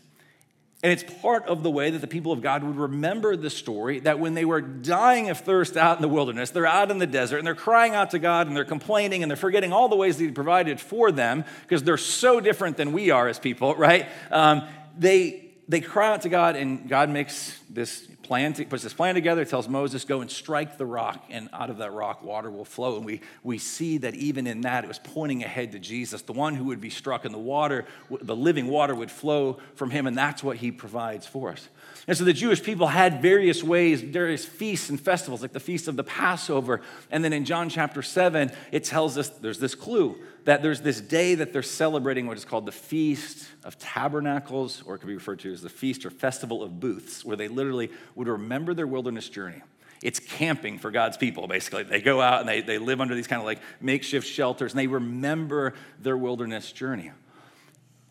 And 0.83 0.91
it's 0.91 1.03
part 1.21 1.47
of 1.47 1.63
the 1.63 1.71
way 1.71 1.89
that 1.89 1.97
the 1.97 2.05
people 2.05 2.31
of 2.31 2.43
God 2.43 2.63
would 2.63 2.75
remember 2.75 3.35
the 3.35 3.49
story 3.49 4.01
that 4.01 4.19
when 4.19 4.35
they 4.35 4.45
were 4.45 4.61
dying 4.61 5.31
of 5.31 5.39
thirst 5.39 5.77
out 5.77 5.97
in 5.97 6.03
the 6.03 6.07
wilderness, 6.07 6.51
they're 6.51 6.67
out 6.67 6.91
in 6.91 6.99
the 6.99 7.07
desert 7.07 7.39
and 7.39 7.47
they're 7.47 7.55
crying 7.55 7.95
out 7.95 8.11
to 8.11 8.19
God 8.19 8.45
and 8.45 8.55
they're 8.55 8.65
complaining 8.65 9.23
and 9.23 9.31
they're 9.31 9.35
forgetting 9.35 9.73
all 9.73 9.89
the 9.89 9.95
ways 9.95 10.17
that 10.17 10.25
He 10.25 10.31
provided 10.31 10.79
for 10.79 11.11
them 11.11 11.43
because 11.63 11.81
they're 11.81 11.97
so 11.97 12.39
different 12.39 12.77
than 12.77 12.93
we 12.93 13.09
are 13.09 13.27
as 13.27 13.39
people, 13.39 13.73
right? 13.73 14.07
Um, 14.29 14.67
they 14.95 15.44
they 15.67 15.81
cry 15.81 16.13
out 16.13 16.21
to 16.21 16.29
God, 16.29 16.55
and 16.55 16.87
God 16.87 17.09
makes 17.09 17.59
this 17.69 18.07
plan, 18.21 18.53
to, 18.53 18.65
puts 18.65 18.83
this 18.83 18.93
plan 18.93 19.15
together, 19.15 19.45
tells 19.45 19.67
Moses, 19.67 20.05
go 20.05 20.21
and 20.21 20.29
strike 20.29 20.77
the 20.77 20.85
rock, 20.85 21.25
and 21.29 21.49
out 21.53 21.71
of 21.71 21.77
that 21.77 21.91
rock, 21.91 22.23
water 22.23 22.51
will 22.51 22.65
flow. 22.65 22.97
And 22.97 23.05
we, 23.05 23.21
we 23.43 23.57
see 23.57 23.97
that 23.99 24.13
even 24.13 24.45
in 24.45 24.61
that, 24.61 24.83
it 24.83 24.87
was 24.87 24.99
pointing 24.99 25.43
ahead 25.43 25.71
to 25.71 25.79
Jesus, 25.79 26.21
the 26.21 26.33
one 26.33 26.53
who 26.53 26.65
would 26.65 26.81
be 26.81 26.91
struck, 26.91 27.25
and 27.25 27.33
the 27.33 27.39
water, 27.39 27.85
the 28.21 28.35
living 28.35 28.67
water 28.67 28.93
would 28.93 29.09
flow 29.09 29.59
from 29.73 29.89
him, 29.89 30.05
and 30.05 30.15
that's 30.15 30.43
what 30.43 30.57
he 30.57 30.71
provides 30.71 31.25
for 31.25 31.51
us. 31.51 31.67
And 32.07 32.15
so 32.15 32.23
the 32.23 32.33
Jewish 32.33 32.61
people 32.61 32.87
had 32.87 33.21
various 33.21 33.63
ways, 33.63 34.01
various 34.01 34.45
feasts 34.45 34.89
and 34.89 35.01
festivals, 35.01 35.41
like 35.41 35.53
the 35.53 35.59
feast 35.59 35.87
of 35.87 35.95
the 35.95 36.03
Passover. 36.03 36.81
And 37.09 37.23
then 37.23 37.33
in 37.33 37.45
John 37.45 37.69
chapter 37.69 38.03
7, 38.03 38.51
it 38.71 38.83
tells 38.83 39.17
us 39.17 39.29
there's 39.29 39.59
this 39.59 39.73
clue 39.73 40.15
that 40.45 40.61
there's 40.61 40.81
this 40.81 41.01
day 41.01 41.35
that 41.35 41.51
they're 41.51 41.63
celebrating 41.63 42.27
what 42.27 42.37
is 42.37 42.45
called 42.45 42.65
the 42.65 42.71
Feast 42.71 43.47
of 43.63 43.77
Tabernacles, 43.77 44.83
or 44.85 44.95
it 44.95 44.99
could 44.99 45.07
be 45.07 45.15
referred 45.15 45.39
to 45.39 45.51
as 45.51 45.61
the 45.61 45.69
Feast 45.69 46.05
or 46.05 46.11
Festival 46.11 46.63
of 46.63 46.79
Booths, 46.79 47.25
where 47.25 47.35
they 47.35 47.47
literally 47.47 47.91
would 48.13 48.27
remember 48.27 48.73
their 48.73 48.87
wilderness 48.87 49.27
journey. 49.27 49.61
It's 50.03 50.19
camping 50.19 50.77
for 50.77 50.91
God's 50.91 51.17
people, 51.17 51.47
basically. 51.47 51.83
They 51.83 51.99
go 51.99 52.21
out 52.21 52.41
and 52.41 52.47
they, 52.47 52.61
they 52.61 52.77
live 52.77 53.01
under 53.01 53.15
these 53.15 53.25
kind 53.25 53.41
of 53.41 53.45
like 53.45 53.59
makeshift 53.81 54.27
shelters 54.27 54.71
and 54.71 54.79
they 54.79 54.87
remember 54.87 55.73
their 55.99 56.17
wilderness 56.17 56.71
journey. 56.71 57.11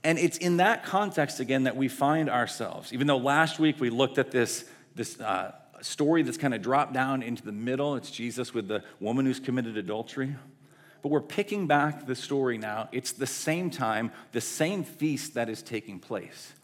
And 0.03 0.19
it's 0.19 0.37
in 0.37 0.57
that 0.57 0.85
context, 0.85 1.39
again, 1.39 1.65
that 1.65 1.77
we 1.77 1.87
find 1.89 2.29
ourselves. 2.29 2.93
Even 2.93 3.07
though 3.07 3.17
last 3.17 3.61
week 3.61 3.81
we 3.81 3.91
looked 3.91 4.19
at 4.19 4.33
this, 4.33 4.65
this 4.97 5.21
uh, 5.21 5.53
story 5.83 6.23
that's 6.23 6.37
kind 6.37 6.53
of 6.53 6.63
dropped 6.63 6.93
down 6.93 7.23
into 7.23 7.45
the 7.45 7.53
middle, 7.53 7.95
it's 7.95 8.11
Jesus 8.11 8.53
with 8.53 8.67
the 8.67 8.83
woman 8.99 9.25
who's 9.25 9.39
committed 9.39 9.77
adultery. 9.77 10.35
But 11.05 11.11
we're 11.11 11.21
picking 11.21 11.67
back 11.67 12.06
the 12.06 12.15
story 12.15 12.56
now. 12.56 12.89
It's 12.91 13.12
the 13.12 13.27
same 13.27 13.69
time, 13.69 14.11
the 14.33 14.41
same 14.41 14.85
feast 14.85 15.35
that 15.35 15.51
is 15.51 15.61
taking 15.61 15.99
place. 15.99 16.55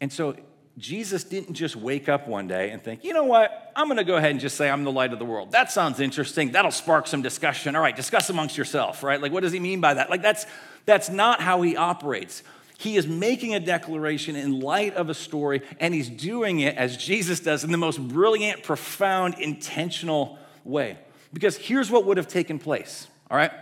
And 0.00 0.12
so 0.12 0.34
Jesus 0.76 1.22
didn't 1.22 1.54
just 1.54 1.76
wake 1.76 2.08
up 2.08 2.26
one 2.26 2.48
day 2.48 2.70
and 2.70 2.82
think, 2.82 3.04
you 3.04 3.12
know 3.12 3.22
what, 3.22 3.70
I'm 3.76 3.86
gonna 3.86 4.02
go 4.02 4.16
ahead 4.16 4.32
and 4.32 4.40
just 4.40 4.56
say 4.56 4.68
I'm 4.68 4.82
the 4.82 4.90
light 4.90 5.12
of 5.12 5.20
the 5.20 5.24
world. 5.24 5.52
That 5.52 5.70
sounds 5.70 6.00
interesting. 6.00 6.50
That'll 6.50 6.72
spark 6.72 7.06
some 7.06 7.22
discussion. 7.22 7.76
All 7.76 7.82
right, 7.82 7.94
discuss 7.94 8.28
amongst 8.28 8.58
yourself, 8.58 9.04
right? 9.04 9.22
Like, 9.22 9.30
what 9.30 9.44
does 9.44 9.52
he 9.52 9.60
mean 9.60 9.80
by 9.80 9.94
that? 9.94 10.10
Like, 10.10 10.22
that's 10.22 10.44
that's 10.84 11.08
not 11.08 11.40
how 11.40 11.62
he 11.62 11.76
operates. 11.76 12.42
He 12.76 12.96
is 12.96 13.06
making 13.06 13.54
a 13.54 13.60
declaration 13.60 14.34
in 14.34 14.58
light 14.58 14.94
of 14.94 15.10
a 15.10 15.14
story, 15.14 15.62
and 15.78 15.94
he's 15.94 16.08
doing 16.08 16.58
it 16.58 16.76
as 16.76 16.96
Jesus 16.96 17.38
does 17.38 17.62
in 17.62 17.70
the 17.70 17.78
most 17.78 18.00
brilliant, 18.00 18.64
profound, 18.64 19.34
intentional 19.38 20.40
way. 20.64 20.98
Because 21.32 21.56
here's 21.56 21.88
what 21.88 22.04
would 22.04 22.16
have 22.16 22.26
taken 22.26 22.58
place, 22.58 23.06
all 23.30 23.36
right? 23.36 23.52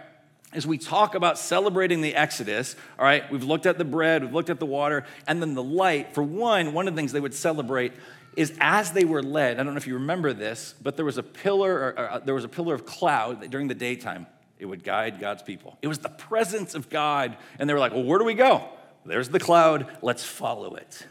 As 0.52 0.66
we 0.66 0.78
talk 0.78 1.14
about 1.14 1.38
celebrating 1.38 2.00
the 2.00 2.14
Exodus, 2.14 2.76
all 2.99 3.04
right, 3.04 3.30
we've 3.30 3.44
looked 3.44 3.66
at 3.66 3.78
the 3.78 3.85
bread, 3.85 4.23
we've 4.23 4.32
looked 4.32 4.50
at 4.50 4.58
the 4.58 4.66
water, 4.66 5.04
and 5.26 5.42
then 5.42 5.54
the 5.54 5.62
light. 5.62 6.14
For 6.14 6.23
one, 6.23 6.73
one 6.73 6.88
of 6.88 6.94
the 6.94 6.99
things 6.99 7.12
they 7.12 7.20
would 7.20 7.35
celebrate 7.35 7.92
is 8.37 8.56
as 8.61 8.92
they 8.92 9.04
were 9.04 9.23
led. 9.23 9.58
I 9.58 9.64
don't 9.64 9.75
know 9.75 9.78
if 9.78 9.87
you 9.87 9.94
remember 9.94 10.32
this, 10.32 10.75
but 10.82 10.96
there 10.96 11.04
was 11.04 11.18
a 11.18 11.23
pillar, 11.23 11.75
or, 11.75 11.88
or, 11.99 12.11
uh, 12.11 12.18
there 12.20 12.35
was 12.35 12.44
a 12.44 12.49
pillar 12.49 12.75
of 12.75 12.87
cloud 12.87 13.50
during 13.50 13.68
the 13.68 13.75
daytime 13.75 14.26
it 14.58 14.66
would 14.66 14.85
guide 14.85 15.20
God's 15.20 15.42
people. 15.42 15.76
It 15.82 15.88
was 15.88 15.99
the 15.99 16.08
presence 16.08 16.75
of 16.75 16.88
God. 16.88 17.37
And 17.58 17.68
they 17.68 17.75
were 17.75 17.80
like, 17.80 17.92
well, 17.92 18.04
where 18.04 18.18
do 18.18 18.25
we 18.25 18.35
go? 18.35 18.68
There's 19.04 19.28
the 19.28 19.38
cloud. 19.38 19.87
Let's 20.02 20.25
follow 20.25 20.75
it. 20.76 21.06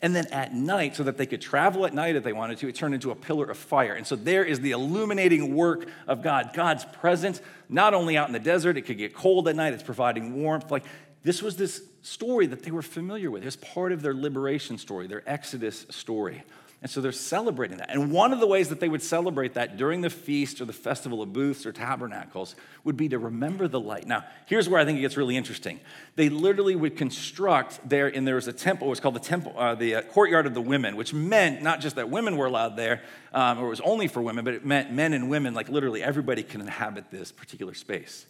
And 0.00 0.14
then 0.14 0.26
at 0.28 0.54
night, 0.54 0.94
so 0.94 1.02
that 1.02 1.18
they 1.18 1.26
could 1.26 1.40
travel 1.40 1.84
at 1.84 1.92
night 1.92 2.14
if 2.14 2.22
they 2.22 2.32
wanted 2.32 2.58
to, 2.58 2.68
it 2.68 2.76
turned 2.76 2.94
into 2.94 3.10
a 3.10 3.16
pillar 3.16 3.46
of 3.46 3.58
fire. 3.58 3.94
And 3.94 4.06
so 4.06 4.14
there 4.14 4.44
is 4.44 4.60
the 4.60 4.70
illuminating 4.70 5.56
work 5.56 5.88
of 6.06 6.22
God. 6.22 6.50
God's 6.54 6.84
presence, 6.84 7.40
not 7.68 7.94
only 7.94 8.16
out 8.16 8.28
in 8.28 8.32
the 8.32 8.38
desert, 8.38 8.76
it 8.76 8.82
could 8.82 8.98
get 8.98 9.12
cold 9.12 9.48
at 9.48 9.56
night, 9.56 9.74
it's 9.74 9.82
providing 9.82 10.40
warmth. 10.40 10.70
Like 10.70 10.84
this 11.24 11.42
was 11.42 11.56
this 11.56 11.82
story 12.02 12.46
that 12.46 12.62
they 12.62 12.70
were 12.70 12.82
familiar 12.82 13.30
with. 13.30 13.42
It 13.42 13.46
was 13.46 13.56
part 13.56 13.90
of 13.90 14.02
their 14.02 14.14
liberation 14.14 14.78
story, 14.78 15.08
their 15.08 15.28
Exodus 15.28 15.84
story. 15.90 16.44
And 16.80 16.88
so 16.88 17.00
they're 17.00 17.10
celebrating 17.10 17.78
that. 17.78 17.90
And 17.90 18.12
one 18.12 18.32
of 18.32 18.38
the 18.38 18.46
ways 18.46 18.68
that 18.68 18.78
they 18.78 18.88
would 18.88 19.02
celebrate 19.02 19.54
that 19.54 19.76
during 19.76 20.00
the 20.00 20.10
feast 20.10 20.60
or 20.60 20.64
the 20.64 20.72
festival 20.72 21.20
of 21.22 21.32
booths 21.32 21.66
or 21.66 21.72
tabernacles 21.72 22.54
would 22.84 22.96
be 22.96 23.08
to 23.08 23.18
remember 23.18 23.66
the 23.66 23.80
light. 23.80 24.06
Now, 24.06 24.24
here's 24.46 24.68
where 24.68 24.80
I 24.80 24.84
think 24.84 24.98
it 24.98 25.00
gets 25.00 25.16
really 25.16 25.36
interesting. 25.36 25.80
They 26.14 26.28
literally 26.28 26.76
would 26.76 26.96
construct 26.96 27.88
there, 27.88 28.06
and 28.06 28.28
there 28.28 28.36
was 28.36 28.46
a 28.46 28.52
temple, 28.52 28.86
it 28.86 28.90
was 28.90 29.00
called 29.00 29.16
the 29.16 29.20
temple, 29.20 29.54
uh, 29.58 29.74
the 29.74 29.96
uh, 29.96 30.02
courtyard 30.02 30.46
of 30.46 30.54
the 30.54 30.60
women, 30.60 30.94
which 30.94 31.12
meant 31.12 31.62
not 31.62 31.80
just 31.80 31.96
that 31.96 32.10
women 32.10 32.36
were 32.36 32.46
allowed 32.46 32.76
there, 32.76 33.02
um, 33.32 33.58
or 33.58 33.66
it 33.66 33.70
was 33.70 33.80
only 33.80 34.06
for 34.06 34.22
women, 34.22 34.44
but 34.44 34.54
it 34.54 34.64
meant 34.64 34.92
men 34.92 35.14
and 35.14 35.28
women, 35.28 35.54
like 35.54 35.68
literally 35.68 36.00
everybody 36.00 36.44
can 36.44 36.60
inhabit 36.60 37.10
this 37.10 37.32
particular 37.32 37.74
space. 37.74 38.24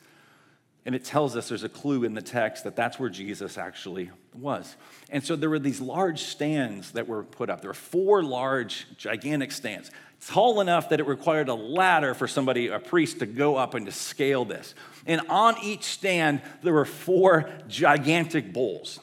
And 0.88 0.94
it 0.94 1.04
tells 1.04 1.36
us 1.36 1.50
there's 1.50 1.64
a 1.64 1.68
clue 1.68 2.04
in 2.04 2.14
the 2.14 2.22
text 2.22 2.64
that 2.64 2.74
that's 2.74 2.98
where 2.98 3.10
Jesus 3.10 3.58
actually 3.58 4.10
was. 4.32 4.74
And 5.10 5.22
so 5.22 5.36
there 5.36 5.50
were 5.50 5.58
these 5.58 5.82
large 5.82 6.22
stands 6.22 6.92
that 6.92 7.06
were 7.06 7.24
put 7.24 7.50
up. 7.50 7.60
There 7.60 7.68
were 7.68 7.74
four 7.74 8.22
large, 8.22 8.86
gigantic 8.96 9.52
stands, 9.52 9.90
tall 10.26 10.62
enough 10.62 10.88
that 10.88 10.98
it 10.98 11.06
required 11.06 11.50
a 11.50 11.54
ladder 11.54 12.14
for 12.14 12.26
somebody, 12.26 12.68
a 12.68 12.78
priest, 12.78 13.18
to 13.18 13.26
go 13.26 13.56
up 13.56 13.74
and 13.74 13.84
to 13.84 13.92
scale 13.92 14.46
this. 14.46 14.74
And 15.04 15.20
on 15.28 15.56
each 15.62 15.84
stand, 15.84 16.40
there 16.62 16.72
were 16.72 16.86
four 16.86 17.50
gigantic 17.68 18.54
bowls. 18.54 18.98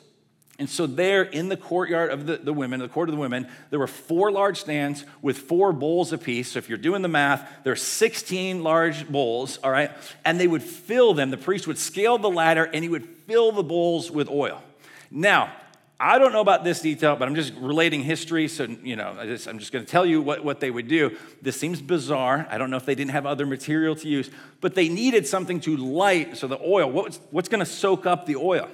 And 0.58 0.70
so, 0.70 0.88
there 0.88 1.24
in 1.24 1.50
the 1.50 1.58
courtyard 1.58 2.12
of 2.12 2.28
the, 2.28 2.38
the 2.38 2.54
women, 2.54 2.80
the 2.80 2.88
court 2.88 3.10
of 3.10 3.16
the 3.16 3.20
women, 3.20 3.48
there 3.72 3.80
were 3.80 3.88
four 3.88 4.32
large 4.32 4.62
stands 4.62 5.04
with 5.22 5.38
four 5.38 5.74
bowls 5.74 6.14
apiece. 6.14 6.54
So, 6.54 6.60
if 6.60 6.70
you're 6.70 6.78
doing 6.78 7.02
the 7.02 7.10
math, 7.10 7.50
there 7.66 7.74
are 7.74 7.78
16 7.78 8.64
large 8.64 9.08
bowls, 9.08 9.58
all 9.64 9.72
right? 9.72 9.92
And 10.24 10.40
they 10.40 10.48
would 10.48 10.64
fill 10.64 11.14
them. 11.14 11.30
The 11.30 11.38
priest 11.38 11.68
would 11.68 11.78
scale 11.78 12.18
the 12.18 12.30
ladder 12.30 12.70
and 12.72 12.84
he 12.84 12.90
would 12.90 13.06
fill 13.06 13.52
the 13.52 13.64
bowls 13.64 14.10
with 14.10 14.30
oil. 14.30 14.64
Now, 15.12 15.52
I 16.00 16.20
don't 16.20 16.32
know 16.32 16.42
about 16.42 16.64
this 16.64 16.82
detail, 16.82 17.18
but 17.18 17.28
I'm 17.28 17.36
just 17.36 17.54
relating 17.56 18.02
history. 18.02 18.48
So, 18.48 18.64
you 18.64 18.96
know, 18.96 19.16
I 19.20 19.26
just, 19.26 19.48
I'm 19.48 19.60
just 19.60 19.74
going 19.74 19.84
to 19.84 19.90
tell 19.90 20.06
you 20.06 20.22
what, 20.22 20.44
what 20.44 20.62
they 20.62 20.72
would 20.72 20.88
do. 20.88 21.18
This 21.42 21.60
seems 21.60 21.82
bizarre. 21.82 22.48
I 22.50 22.58
don't 22.58 22.70
know 22.70 22.78
if 22.78 22.86
they 22.86 22.96
didn't 22.96 23.12
have 23.12 23.26
other 23.26 23.46
material 23.46 23.96
to 23.98 24.08
use, 24.08 24.30
but 24.62 24.76
they 24.76 24.88
needed 24.88 25.28
something 25.28 25.60
to 25.62 25.76
light. 25.76 26.38
So, 26.38 26.48
the 26.48 26.60
oil, 26.60 26.90
what's, 26.90 27.20
what's 27.32 27.50
going 27.50 27.60
to 27.60 27.66
soak 27.66 28.06
up 28.06 28.26
the 28.26 28.38
oil? 28.38 28.70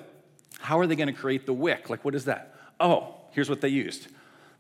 How 0.62 0.80
are 0.80 0.88
they 0.88 0.96
going 0.96 1.08
to 1.08 1.14
create 1.14 1.46
the 1.46 1.54
wick? 1.54 1.90
Like, 1.90 2.06
what 2.06 2.16
is 2.16 2.26
that? 2.26 2.56
Oh, 2.80 3.16
here's 3.32 3.50
what 3.50 3.62
they 3.62 3.70
used. 3.70 4.08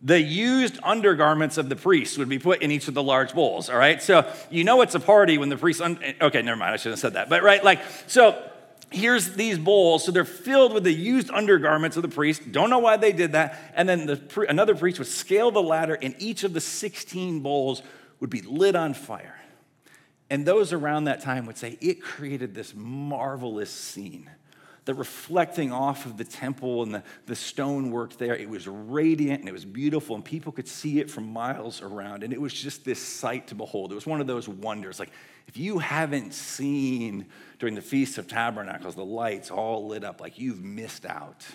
The 0.01 0.19
used 0.19 0.79
undergarments 0.81 1.57
of 1.57 1.69
the 1.69 1.75
priests 1.75 2.17
would 2.17 2.27
be 2.27 2.39
put 2.39 2.63
in 2.63 2.71
each 2.71 2.87
of 2.87 2.95
the 2.95 3.03
large 3.03 3.33
bowls, 3.33 3.69
all 3.69 3.77
right? 3.77 4.01
So 4.01 4.27
you 4.49 4.63
know 4.63 4.81
it's 4.81 4.95
a 4.95 4.99
party 4.99 5.37
when 5.37 5.49
the 5.49 5.57
priest, 5.57 5.79
un- 5.79 5.99
eh, 6.01 6.13
okay, 6.19 6.41
never 6.41 6.57
mind, 6.57 6.73
I 6.73 6.77
shouldn't 6.77 6.93
have 6.93 6.99
said 6.99 7.13
that. 7.13 7.29
But 7.29 7.43
right, 7.43 7.63
like, 7.63 7.81
so 8.07 8.41
here's 8.89 9.33
these 9.33 9.59
bowls. 9.59 10.03
So 10.03 10.11
they're 10.11 10.25
filled 10.25 10.73
with 10.73 10.83
the 10.83 10.93
used 10.93 11.29
undergarments 11.29 11.97
of 11.97 12.01
the 12.01 12.09
priest. 12.09 12.51
Don't 12.51 12.71
know 12.71 12.79
why 12.79 12.97
they 12.97 13.11
did 13.11 13.33
that. 13.33 13.59
And 13.75 13.87
then 13.87 14.07
the, 14.07 14.45
another 14.49 14.73
priest 14.73 14.97
would 14.97 15.07
scale 15.07 15.51
the 15.51 15.61
ladder, 15.61 15.99
and 16.01 16.15
each 16.17 16.43
of 16.43 16.53
the 16.53 16.61
16 16.61 17.41
bowls 17.41 17.83
would 18.19 18.31
be 18.31 18.41
lit 18.41 18.75
on 18.75 18.95
fire. 18.95 19.39
And 20.31 20.47
those 20.47 20.73
around 20.73 21.03
that 21.03 21.21
time 21.21 21.45
would 21.45 21.57
say 21.57 21.77
it 21.79 22.01
created 22.01 22.55
this 22.55 22.73
marvelous 22.73 23.69
scene 23.69 24.29
the 24.85 24.93
reflecting 24.93 25.71
off 25.71 26.05
of 26.05 26.17
the 26.17 26.23
temple 26.23 26.81
and 26.81 26.95
the, 26.95 27.03
the 27.27 27.35
stonework 27.35 28.17
there. 28.17 28.35
It 28.35 28.49
was 28.49 28.67
radiant 28.67 29.41
and 29.41 29.49
it 29.49 29.51
was 29.51 29.65
beautiful, 29.65 30.15
and 30.15 30.25
people 30.25 30.51
could 30.51 30.67
see 30.67 30.99
it 30.99 31.09
from 31.09 31.31
miles 31.31 31.81
around. 31.81 32.23
And 32.23 32.33
it 32.33 32.41
was 32.41 32.53
just 32.53 32.83
this 32.83 32.99
sight 32.99 33.47
to 33.47 33.55
behold. 33.55 33.91
It 33.91 33.95
was 33.95 34.07
one 34.07 34.21
of 34.21 34.27
those 34.27 34.49
wonders. 34.49 34.99
Like, 34.99 35.11
if 35.47 35.55
you 35.55 35.79
haven't 35.79 36.33
seen 36.33 37.27
during 37.59 37.75
the 37.75 37.81
Feast 37.81 38.17
of 38.17 38.27
Tabernacles 38.27 38.95
the 38.95 39.05
lights 39.05 39.51
all 39.51 39.87
lit 39.87 40.03
up, 40.03 40.19
like 40.19 40.39
you've 40.39 40.63
missed 40.63 41.05
out. 41.05 41.45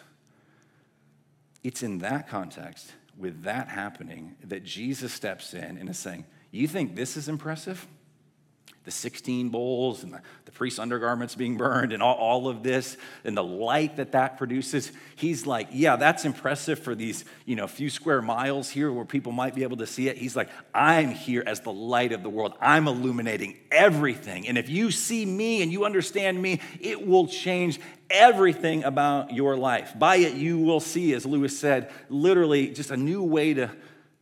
It's 1.64 1.82
in 1.82 1.98
that 1.98 2.28
context, 2.28 2.92
with 3.18 3.42
that 3.42 3.68
happening, 3.68 4.36
that 4.44 4.62
Jesus 4.62 5.12
steps 5.12 5.52
in 5.52 5.78
and 5.78 5.88
is 5.88 5.98
saying, 5.98 6.26
You 6.52 6.68
think 6.68 6.94
this 6.94 7.16
is 7.16 7.28
impressive? 7.28 7.88
The 8.86 8.92
16 8.92 9.48
bowls 9.48 10.04
and 10.04 10.12
the, 10.12 10.20
the 10.44 10.52
priest's 10.52 10.78
undergarments 10.78 11.34
being 11.34 11.56
burned 11.56 11.92
and 11.92 12.00
all, 12.00 12.14
all 12.14 12.48
of 12.48 12.62
this 12.62 12.96
and 13.24 13.36
the 13.36 13.42
light 13.42 13.96
that 13.96 14.12
that 14.12 14.38
produces 14.38 14.92
he's 15.16 15.44
like 15.44 15.68
yeah 15.72 15.96
that's 15.96 16.24
impressive 16.24 16.78
for 16.78 16.94
these 16.94 17.24
you 17.46 17.56
know 17.56 17.66
few 17.66 17.90
square 17.90 18.22
miles 18.22 18.70
here 18.70 18.92
where 18.92 19.04
people 19.04 19.32
might 19.32 19.56
be 19.56 19.64
able 19.64 19.76
to 19.76 19.86
see 19.86 20.08
it. 20.08 20.16
He's 20.16 20.36
like 20.36 20.48
i'm 20.72 21.10
here 21.10 21.42
as 21.44 21.60
the 21.60 21.72
light 21.72 22.12
of 22.12 22.22
the 22.22 22.30
world. 22.30 22.54
I'm 22.60 22.86
illuminating 22.86 23.56
everything. 23.72 24.46
And 24.46 24.56
if 24.56 24.68
you 24.68 24.92
see 24.92 25.26
me 25.26 25.62
and 25.62 25.72
you 25.72 25.84
understand 25.84 26.40
me 26.40 26.60
it 26.80 27.04
will 27.04 27.26
change 27.26 27.80
everything 28.08 28.84
about 28.84 29.34
your 29.34 29.56
life. 29.56 29.98
By 29.98 30.16
it 30.16 30.34
you 30.34 30.60
will 30.60 30.80
see 30.80 31.12
as 31.12 31.26
lewis 31.26 31.58
said 31.58 31.90
literally 32.08 32.68
just 32.68 32.92
a 32.92 32.96
new 32.96 33.24
way 33.24 33.52
to 33.54 33.68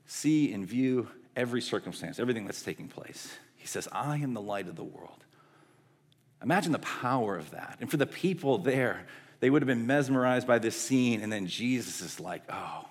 see 0.07 0.55
and 0.55 0.67
view 0.67 1.09
every 1.37 1.61
circumstance 1.61 2.19
everything 2.19 2.47
that's 2.47 2.63
taking 2.63 2.89
place 2.89 3.37
he 3.65 3.69
says, 3.69 3.89
I 3.91 4.19
am 4.19 4.35
the 4.35 4.43
light 4.43 4.69
of 4.69 4.77
the 4.77 4.85
world. 4.85 5.25
Imagine 6.43 6.73
the 6.73 6.79
power 6.81 7.35
of 7.35 7.53
that. 7.53 7.79
And 7.81 7.91
for 7.91 7.97
the 7.97 8.05
people 8.05 8.59
there, 8.59 9.07
they 9.41 9.49
would 9.49 9.63
have 9.63 9.67
been 9.67 9.87
mesmerized 9.87 10.47
by 10.47 10.59
this 10.59 10.77
scene. 10.77 11.23
And 11.23 11.33
then 11.33 11.47
Jesus 11.47 12.03
is 12.03 12.21
like, 12.21 12.43
oh, 12.51 12.87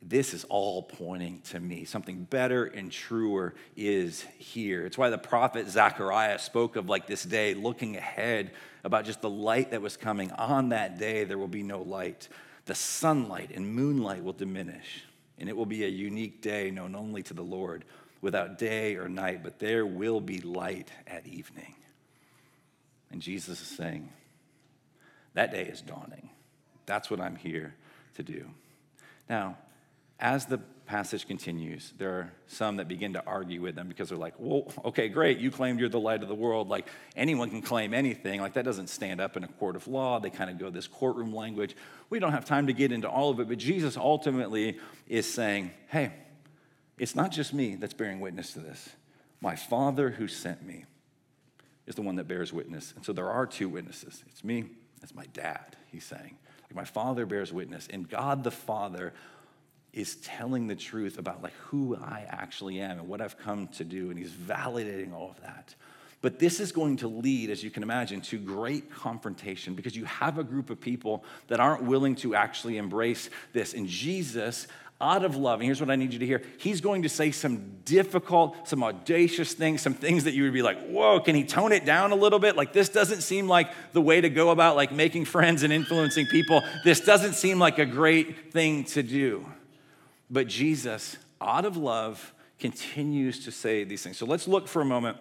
this 0.00 0.32
is 0.32 0.44
all 0.44 0.82
pointing 0.82 1.42
to 1.50 1.60
me. 1.60 1.84
Something 1.84 2.24
better 2.24 2.64
and 2.64 2.90
truer 2.90 3.52
is 3.76 4.22
here. 4.38 4.86
It's 4.86 4.96
why 4.96 5.10
the 5.10 5.18
prophet 5.18 5.68
Zechariah 5.68 6.38
spoke 6.38 6.76
of 6.76 6.88
like 6.88 7.06
this 7.06 7.22
day, 7.22 7.52
looking 7.52 7.98
ahead 7.98 8.52
about 8.82 9.04
just 9.04 9.20
the 9.20 9.28
light 9.28 9.72
that 9.72 9.82
was 9.82 9.98
coming. 9.98 10.32
On 10.32 10.70
that 10.70 10.98
day, 10.98 11.24
there 11.24 11.36
will 11.36 11.48
be 11.48 11.62
no 11.62 11.82
light. 11.82 12.30
The 12.64 12.74
sunlight 12.74 13.50
and 13.54 13.74
moonlight 13.74 14.24
will 14.24 14.32
diminish, 14.32 15.04
and 15.38 15.50
it 15.50 15.56
will 15.56 15.66
be 15.66 15.84
a 15.84 15.88
unique 15.88 16.40
day 16.40 16.70
known 16.70 16.94
only 16.94 17.22
to 17.24 17.34
the 17.34 17.44
Lord 17.44 17.84
without 18.20 18.58
day 18.58 18.96
or 18.96 19.08
night, 19.08 19.42
but 19.42 19.58
there 19.58 19.86
will 19.86 20.20
be 20.20 20.40
light 20.40 20.90
at 21.06 21.26
evening. 21.26 21.74
And 23.10 23.20
Jesus 23.20 23.60
is 23.60 23.68
saying, 23.68 24.10
that 25.34 25.52
day 25.52 25.64
is 25.64 25.80
dawning. 25.80 26.30
That's 26.86 27.10
what 27.10 27.20
I'm 27.20 27.36
here 27.36 27.74
to 28.14 28.22
do. 28.22 28.46
Now, 29.28 29.56
as 30.18 30.46
the 30.46 30.58
passage 30.86 31.26
continues, 31.26 31.94
there 31.98 32.10
are 32.10 32.32
some 32.48 32.76
that 32.76 32.88
begin 32.88 33.12
to 33.12 33.24
argue 33.24 33.60
with 33.62 33.76
them 33.76 33.86
because 33.88 34.08
they're 34.08 34.18
like, 34.18 34.34
well, 34.38 34.70
okay, 34.84 35.08
great, 35.08 35.38
you 35.38 35.50
claimed 35.50 35.78
you're 35.78 35.88
the 35.88 36.00
light 36.00 36.22
of 36.22 36.28
the 36.28 36.34
world. 36.34 36.68
Like, 36.68 36.88
anyone 37.16 37.48
can 37.48 37.62
claim 37.62 37.94
anything. 37.94 38.40
Like, 38.40 38.54
that 38.54 38.64
doesn't 38.64 38.88
stand 38.88 39.20
up 39.20 39.36
in 39.36 39.44
a 39.44 39.48
court 39.48 39.76
of 39.76 39.86
law. 39.86 40.18
They 40.18 40.30
kind 40.30 40.50
of 40.50 40.58
go 40.58 40.68
this 40.68 40.88
courtroom 40.88 41.32
language. 41.32 41.76
We 42.10 42.18
don't 42.18 42.32
have 42.32 42.44
time 42.44 42.66
to 42.66 42.72
get 42.72 42.90
into 42.90 43.08
all 43.08 43.30
of 43.30 43.38
it, 43.40 43.48
but 43.48 43.58
Jesus 43.58 43.96
ultimately 43.96 44.78
is 45.06 45.32
saying, 45.32 45.70
hey, 45.88 46.12
it's 47.00 47.16
not 47.16 47.32
just 47.32 47.54
me 47.54 47.76
that's 47.76 47.94
bearing 47.94 48.20
witness 48.20 48.52
to 48.52 48.60
this. 48.60 48.90
My 49.40 49.56
Father 49.56 50.10
who 50.10 50.28
sent 50.28 50.62
me 50.62 50.84
is 51.86 51.94
the 51.94 52.02
one 52.02 52.16
that 52.16 52.28
bears 52.28 52.52
witness. 52.52 52.92
And 52.94 53.02
so 53.04 53.14
there 53.14 53.30
are 53.30 53.46
two 53.46 53.70
witnesses. 53.70 54.22
It's 54.28 54.44
me, 54.44 54.66
it's 55.02 55.14
my 55.14 55.24
dad, 55.32 55.76
he's 55.90 56.04
saying. 56.04 56.36
Like 56.64 56.74
my 56.74 56.84
Father 56.84 57.24
bears 57.24 57.54
witness, 57.54 57.88
and 57.90 58.06
God 58.06 58.44
the 58.44 58.50
Father 58.50 59.14
is 59.94 60.16
telling 60.16 60.66
the 60.66 60.76
truth 60.76 61.18
about 61.18 61.42
like 61.42 61.54
who 61.54 61.96
I 61.96 62.26
actually 62.28 62.80
am 62.80 62.98
and 62.98 63.08
what 63.08 63.22
I've 63.22 63.38
come 63.38 63.68
to 63.68 63.84
do, 63.84 64.10
and 64.10 64.18
he's 64.18 64.30
validating 64.30 65.14
all 65.14 65.30
of 65.30 65.40
that. 65.40 65.74
But 66.22 66.38
this 66.38 66.60
is 66.60 66.70
going 66.70 66.98
to 66.98 67.08
lead, 67.08 67.48
as 67.48 67.64
you 67.64 67.70
can 67.70 67.82
imagine, 67.82 68.20
to 68.22 68.38
great 68.38 68.92
confrontation 68.92 69.74
because 69.74 69.96
you 69.96 70.04
have 70.04 70.38
a 70.38 70.44
group 70.44 70.68
of 70.68 70.78
people 70.78 71.24
that 71.48 71.60
aren't 71.60 71.82
willing 71.82 72.14
to 72.16 72.34
actually 72.34 72.76
embrace 72.76 73.30
this. 73.54 73.72
And 73.72 73.88
Jesus, 73.88 74.68
out 75.00 75.24
of 75.24 75.36
love, 75.36 75.60
and 75.60 75.66
here's 75.66 75.80
what 75.80 75.90
I 75.90 75.96
need 75.96 76.12
you 76.12 76.18
to 76.18 76.26
hear 76.26 76.42
He's 76.58 76.80
going 76.80 77.02
to 77.02 77.08
say 77.08 77.30
some 77.30 77.78
difficult, 77.84 78.68
some 78.68 78.82
audacious 78.82 79.54
things, 79.54 79.80
some 79.80 79.94
things 79.94 80.24
that 80.24 80.34
you 80.34 80.42
would 80.44 80.52
be 80.52 80.62
like, 80.62 80.78
whoa, 80.88 81.20
can 81.20 81.34
he 81.34 81.44
tone 81.44 81.72
it 81.72 81.84
down 81.84 82.12
a 82.12 82.14
little 82.14 82.38
bit? 82.38 82.56
Like, 82.56 82.72
this 82.72 82.88
doesn't 82.88 83.22
seem 83.22 83.48
like 83.48 83.70
the 83.92 84.00
way 84.00 84.20
to 84.20 84.28
go 84.28 84.50
about 84.50 84.76
like 84.76 84.92
making 84.92 85.24
friends 85.24 85.62
and 85.62 85.72
influencing 85.72 86.26
people. 86.26 86.62
This 86.84 87.00
doesn't 87.00 87.34
seem 87.34 87.58
like 87.58 87.78
a 87.78 87.86
great 87.86 88.52
thing 88.52 88.84
to 88.84 89.02
do. 89.02 89.46
But 90.30 90.46
Jesus, 90.46 91.16
out 91.40 91.64
of 91.64 91.76
love, 91.76 92.34
continues 92.58 93.44
to 93.44 93.50
say 93.50 93.84
these 93.84 94.02
things. 94.02 94.18
So 94.18 94.26
let's 94.26 94.46
look 94.46 94.68
for 94.68 94.82
a 94.82 94.84
moment 94.84 95.16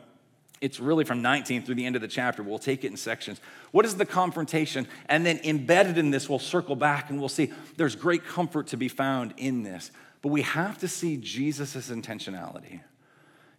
it's 0.62 0.80
really 0.80 1.06
from 1.06 1.22
19 1.22 1.64
through 1.64 1.76
the 1.76 1.86
end 1.86 1.96
of 1.96 2.02
the 2.02 2.08
chapter. 2.08 2.44
We'll 2.44 2.60
take 2.60 2.84
it 2.84 2.92
in 2.92 2.98
sections. 2.98 3.40
What 3.72 3.86
is 3.86 3.96
the 3.96 4.06
confrontation? 4.06 4.88
And 5.08 5.26
then 5.26 5.40
embedded 5.44 5.98
in 5.98 6.12
this, 6.12 6.28
we'll 6.28 6.40
circle 6.40 6.76
back 6.76 7.10
and 7.10 7.20
we'll 7.20 7.30
see 7.30 7.52
there's 7.78 7.96
great 7.96 8.26
comfort 8.26 8.68
to 8.68 8.78
be 8.78 8.90
found 8.90 9.34
in 9.38 9.64
this. 9.64 9.92
But 10.22 10.30
we 10.30 10.42
have 10.42 10.78
to 10.80 10.88
see 10.88 11.18
Jesus' 11.18 11.90
intentionality. 11.90 12.82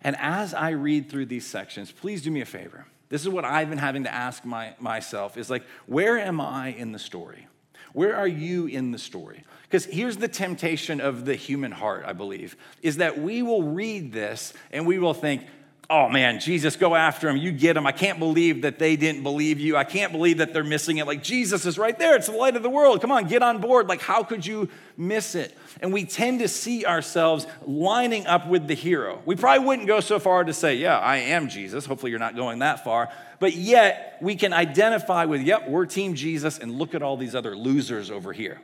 And 0.03 0.17
as 0.19 0.55
I 0.55 0.71
read 0.71 1.11
through 1.11 1.27
these 1.27 1.47
sections, 1.47 1.93
please 1.93 2.23
do 2.23 2.31
me 2.31 2.41
a 2.41 2.47
favor. 2.47 2.87
This 3.09 3.23
is 3.23 3.29
what 3.29 3.45
I've 3.45 3.69
been 3.69 3.79
having 3.79 4.05
to 4.05 4.15
ask 4.15 4.45
my, 4.45 4.75
myself 4.79 5.37
is 5.37 5.51
like, 5.51 5.65
where 5.87 6.19
am 6.19 6.41
I 6.41 6.69
in 6.69 6.93
the 6.93 6.99
story? 6.99 7.49
Where 7.93 8.15
are 8.15 8.29
you 8.29 8.67
in 8.67 8.93
the 8.93 8.99
story? 8.99 9.45
Because 9.65 9.85
here's 9.85 10.17
the 10.17 10.29
temptation 10.29 11.01
of 11.01 11.25
the 11.25 11.35
human 11.35 11.73
heart, 11.73 12.05
I 12.07 12.13
believe, 12.13 12.57
is 12.83 12.99
that 12.99 13.19
we 13.19 13.43
will 13.43 13.65
read 13.65 14.13
this 14.13 14.53
and 14.71 14.87
we 14.87 14.99
will 14.99 15.15
think, 15.15 15.43
oh 15.91 16.09
man, 16.09 16.39
Jesus, 16.39 16.77
go 16.77 16.95
after 16.95 17.29
him. 17.29 17.37
You 17.37 17.51
get 17.51 17.77
him. 17.77 17.85
I 17.85 17.93
can't 17.93 18.21
believe 18.21 18.63
that 18.63 18.79
they 18.79 18.95
didn't 18.95 19.25
believe 19.25 19.59
you. 19.59 19.77
I 19.77 19.83
can't 19.83 20.13
believe 20.13 20.39
that 20.39 20.55
they're 20.55 20.63
missing 20.63 20.99
it. 20.99 21.07
Like, 21.07 21.23
Jesus 21.23 21.67
is 21.67 21.77
right 21.77 21.99
there. 21.99 22.15
It's 22.15 22.29
the 22.29 22.33
light 22.33 22.55
of 22.55 22.63
the 22.63 22.71
world. 22.71 23.01
Come 23.01 23.11
on, 23.11 23.27
get 23.27 23.43
on 23.43 23.61
board. 23.61 23.89
Like, 23.89 24.01
how 24.01 24.23
could 24.23 24.47
you 24.47 24.69
miss 24.97 25.35
it? 25.35 25.57
And 25.81 25.93
we 25.93 26.05
tend 26.05 26.39
to 26.41 26.49
see 26.49 26.87
ourselves 26.87 27.47
lining 27.67 28.29
up 28.29 28.47
with 28.47 28.69
the 28.69 28.75
hero. 28.75 29.21
We 29.27 29.35
probably 29.35 29.67
wouldn't 29.67 29.89
go 29.89 29.99
so 29.99 30.21
far 30.21 30.45
to 30.45 30.55
say, 30.55 30.77
yeah, 30.77 30.99
I 30.99 31.17
am 31.17 31.49
Jesus. 31.49 31.87
Hopefully, 31.87 32.11
you're 32.11 32.21
not 32.21 32.37
going 32.37 32.61
that 32.61 32.85
far. 32.85 33.11
But 33.41 33.55
yet, 33.55 34.19
we 34.23 34.37
can 34.37 34.53
identify 34.53 35.25
with, 35.25 35.43
yep, 35.43 35.69
we're 35.69 35.87
Team 35.87 36.15
Jesus, 36.15 36.59
and 36.59 36.79
look 36.79 36.95
at 36.95 37.03
all 37.03 37.17
these 37.17 37.35
other 37.35 37.57
losers 37.57 38.11
over 38.13 38.33
here. 38.33 38.61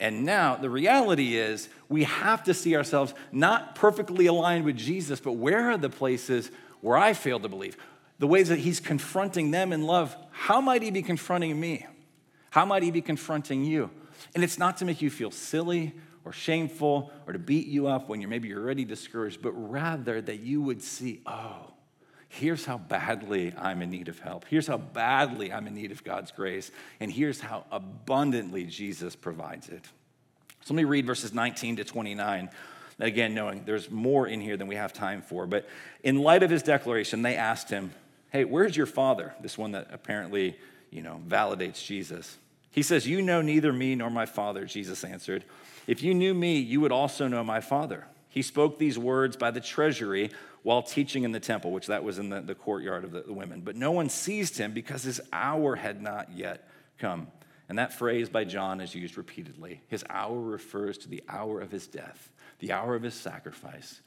And 0.00 0.24
now 0.24 0.56
the 0.56 0.70
reality 0.70 1.36
is 1.36 1.68
we 1.88 2.04
have 2.04 2.42
to 2.44 2.54
see 2.54 2.74
ourselves 2.74 3.14
not 3.30 3.76
perfectly 3.76 4.26
aligned 4.26 4.64
with 4.64 4.76
Jesus, 4.76 5.20
but 5.20 5.32
where 5.32 5.70
are 5.70 5.78
the 5.78 5.90
places 5.90 6.50
where 6.80 6.96
I 6.96 7.12
fail 7.12 7.38
to 7.38 7.48
believe? 7.48 7.76
the 8.20 8.26
ways 8.26 8.50
that 8.50 8.58
he's 8.58 8.80
confronting 8.80 9.50
them 9.50 9.72
in 9.72 9.86
love, 9.86 10.14
how 10.30 10.60
might 10.60 10.82
he 10.82 10.90
be 10.90 11.02
confronting 11.02 11.58
me? 11.58 11.86
How 12.50 12.66
might 12.66 12.82
he 12.82 12.90
be 12.90 13.00
confronting 13.00 13.64
you? 13.64 13.90
And 14.34 14.44
it's 14.44 14.58
not 14.58 14.76
to 14.76 14.84
make 14.84 15.00
you 15.00 15.08
feel 15.08 15.30
silly 15.30 15.94
or 16.26 16.32
shameful 16.32 17.10
or 17.26 17.32
to 17.32 17.38
beat 17.38 17.66
you 17.66 17.86
up 17.86 18.10
when 18.10 18.20
you're 18.20 18.28
maybe 18.28 18.48
you're 18.48 18.62
already 18.62 18.84
discouraged, 18.84 19.40
but 19.40 19.52
rather 19.52 20.20
that 20.20 20.40
you 20.40 20.60
would 20.60 20.82
see, 20.82 21.22
oh, 21.24 21.69
here's 22.30 22.64
how 22.64 22.78
badly 22.78 23.52
I'm 23.58 23.82
in 23.82 23.90
need 23.90 24.08
of 24.08 24.20
help. 24.20 24.44
Here's 24.48 24.68
how 24.68 24.78
badly 24.78 25.52
I'm 25.52 25.66
in 25.66 25.74
need 25.74 25.90
of 25.90 26.04
God's 26.04 26.30
grace. 26.30 26.70
And 27.00 27.12
here's 27.12 27.40
how 27.40 27.64
abundantly 27.72 28.64
Jesus 28.64 29.16
provides 29.16 29.68
it. 29.68 29.84
So 30.64 30.72
let 30.72 30.76
me 30.76 30.84
read 30.84 31.06
verses 31.06 31.34
19 31.34 31.76
to 31.76 31.84
29. 31.84 32.48
Again, 33.00 33.34
knowing 33.34 33.64
there's 33.64 33.90
more 33.90 34.28
in 34.28 34.40
here 34.40 34.56
than 34.56 34.68
we 34.68 34.76
have 34.76 34.92
time 34.92 35.22
for. 35.22 35.46
But 35.46 35.68
in 36.04 36.20
light 36.20 36.44
of 36.44 36.50
his 36.50 36.62
declaration, 36.62 37.22
they 37.22 37.34
asked 37.34 37.68
him, 37.68 37.92
Hey, 38.30 38.44
where's 38.44 38.76
your 38.76 38.86
father? 38.86 39.34
This 39.40 39.58
one 39.58 39.72
that 39.72 39.88
apparently, 39.92 40.56
you 40.90 41.02
know, 41.02 41.20
validates 41.26 41.84
Jesus. 41.84 42.38
He 42.70 42.82
says, 42.82 43.08
You 43.08 43.22
know 43.22 43.42
neither 43.42 43.72
me 43.72 43.96
nor 43.96 44.08
my 44.08 44.26
father, 44.26 44.66
Jesus 44.66 45.02
answered. 45.02 45.44
If 45.88 46.00
you 46.04 46.14
knew 46.14 46.32
me, 46.32 46.60
you 46.60 46.80
would 46.80 46.92
also 46.92 47.26
know 47.26 47.42
my 47.42 47.60
father. 47.60 48.06
He 48.28 48.42
spoke 48.42 48.78
these 48.78 48.96
words 48.96 49.36
by 49.36 49.50
the 49.50 49.60
treasury 49.60 50.30
while 50.62 50.82
teaching 50.82 51.24
in 51.24 51.32
the 51.32 51.40
temple, 51.40 51.70
which 51.72 51.86
that 51.86 52.04
was 52.04 52.18
in 52.18 52.28
the, 52.28 52.40
the 52.40 52.54
courtyard 52.54 53.04
of 53.04 53.12
the, 53.12 53.22
the 53.22 53.32
women. 53.32 53.60
But 53.60 53.76
no 53.76 53.92
one 53.92 54.08
seized 54.08 54.58
him 54.58 54.72
because 54.72 55.02
his 55.02 55.20
hour 55.32 55.76
had 55.76 56.02
not 56.02 56.32
yet 56.32 56.68
come. 56.98 57.28
And 57.68 57.78
that 57.78 57.92
phrase 57.92 58.28
by 58.28 58.44
John 58.44 58.80
is 58.80 58.94
used 58.94 59.16
repeatedly. 59.16 59.80
His 59.88 60.04
hour 60.10 60.38
refers 60.38 60.98
to 60.98 61.08
the 61.08 61.22
hour 61.28 61.60
of 61.60 61.70
his 61.70 61.86
death, 61.86 62.30
the 62.58 62.72
hour 62.72 62.94
of 62.94 63.02
his 63.02 63.14
sacrifice. 63.14 64.00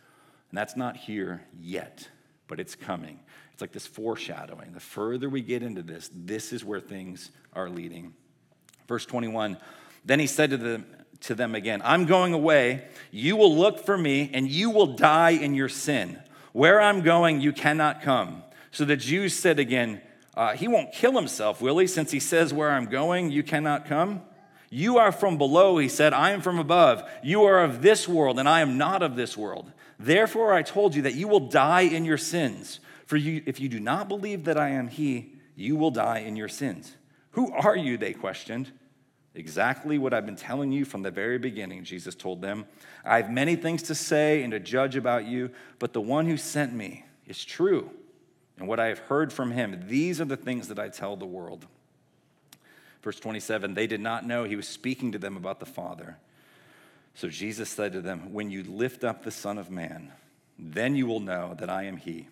And 0.51 0.57
that's 0.57 0.75
not 0.75 0.97
here 0.97 1.43
yet, 1.59 2.07
but 2.47 2.59
it's 2.59 2.75
coming. 2.75 3.19
It's 3.53 3.61
like 3.61 3.71
this 3.71 3.87
foreshadowing. 3.87 4.73
The 4.73 4.79
further 4.79 5.29
we 5.29 5.41
get 5.41 5.63
into 5.63 5.81
this, 5.81 6.09
this 6.13 6.51
is 6.51 6.63
where 6.65 6.81
things 6.81 7.31
are 7.53 7.69
leading. 7.69 8.13
Verse 8.87 9.05
21 9.05 9.57
Then 10.05 10.19
he 10.19 10.27
said 10.27 10.49
to 10.51 10.83
to 11.21 11.35
them 11.35 11.55
again, 11.55 11.81
I'm 11.83 12.05
going 12.05 12.33
away. 12.33 12.83
You 13.11 13.35
will 13.35 13.55
look 13.55 13.85
for 13.85 13.97
me, 13.97 14.29
and 14.33 14.47
you 14.47 14.69
will 14.69 14.95
die 14.95 15.31
in 15.31 15.55
your 15.55 15.69
sin. 15.69 16.21
Where 16.53 16.79
I'm 16.79 17.01
going, 17.01 17.41
you 17.41 17.51
cannot 17.51 18.01
come. 18.01 18.43
So 18.71 18.85
the 18.85 18.95
Jews 18.95 19.37
said 19.37 19.59
again, 19.59 20.01
uh, 20.35 20.53
He 20.53 20.67
won't 20.67 20.93
kill 20.93 21.13
himself, 21.13 21.61
will 21.61 21.77
he? 21.79 21.87
Since 21.87 22.11
he 22.11 22.19
says, 22.19 22.53
Where 22.53 22.71
I'm 22.71 22.85
going, 22.85 23.31
you 23.31 23.43
cannot 23.43 23.85
come. 23.85 24.21
You 24.69 24.97
are 24.97 25.11
from 25.11 25.37
below, 25.37 25.77
he 25.77 25.87
said. 25.87 26.13
I 26.13 26.31
am 26.31 26.41
from 26.41 26.57
above. 26.57 27.07
You 27.21 27.43
are 27.43 27.63
of 27.63 27.83
this 27.83 28.07
world, 28.07 28.39
and 28.39 28.49
I 28.49 28.61
am 28.61 28.77
not 28.77 29.03
of 29.03 29.15
this 29.15 29.37
world. 29.37 29.71
Therefore, 29.99 30.53
I 30.53 30.63
told 30.63 30.95
you 30.95 31.03
that 31.03 31.13
you 31.13 31.27
will 31.27 31.49
die 31.49 31.81
in 31.81 32.05
your 32.05 32.17
sins. 32.17 32.79
For 33.05 33.17
you, 33.17 33.43
if 33.45 33.59
you 33.59 33.69
do 33.69 33.79
not 33.79 34.07
believe 34.07 34.45
that 34.45 34.57
I 34.57 34.69
am 34.69 34.87
he, 34.87 35.35
you 35.55 35.75
will 35.75 35.91
die 35.91 36.19
in 36.19 36.35
your 36.35 36.47
sins. 36.47 36.95
Who 37.31 37.51
are 37.53 37.75
you? 37.75 37.97
They 37.97 38.13
questioned. 38.13 38.71
Exactly 39.35 39.97
what 39.97 40.13
I've 40.13 40.25
been 40.25 40.35
telling 40.35 40.71
you 40.71 40.85
from 40.85 41.01
the 41.01 41.09
very 41.09 41.39
beginning, 41.39 41.83
Jesus 41.83 42.13
told 42.13 42.41
them. 42.41 42.65
I 43.03 43.17
have 43.17 43.31
many 43.31 43.55
things 43.55 43.83
to 43.83 43.95
say 43.95 44.43
and 44.43 44.51
to 44.51 44.59
judge 44.59 44.95
about 44.95 45.25
you, 45.25 45.49
but 45.79 45.93
the 45.93 46.01
one 46.01 46.27
who 46.27 46.37
sent 46.37 46.73
me 46.73 47.05
is 47.25 47.43
true. 47.43 47.89
And 48.57 48.67
what 48.67 48.79
I 48.79 48.87
have 48.87 48.99
heard 48.99 49.33
from 49.33 49.51
him, 49.51 49.85
these 49.87 50.21
are 50.21 50.25
the 50.25 50.37
things 50.37 50.67
that 50.67 50.77
I 50.77 50.89
tell 50.89 51.15
the 51.15 51.25
world. 51.25 51.65
Verse 53.01 53.19
27 53.19 53.73
They 53.73 53.87
did 53.87 54.01
not 54.01 54.25
know 54.25 54.43
he 54.43 54.55
was 54.55 54.67
speaking 54.67 55.11
to 55.11 55.19
them 55.19 55.35
about 55.35 55.59
the 55.59 55.65
Father. 55.65 56.17
So 57.15 57.27
Jesus 57.27 57.69
said 57.69 57.91
to 57.93 58.01
them, 58.01 58.33
When 58.33 58.51
you 58.51 58.63
lift 58.63 59.03
up 59.03 59.23
the 59.23 59.31
Son 59.31 59.57
of 59.57 59.71
Man, 59.71 60.11
then 60.57 60.95
you 60.95 61.07
will 61.07 61.19
know 61.19 61.55
that 61.59 61.69
I 61.69 61.83
am 61.83 61.97
he, 61.97 62.27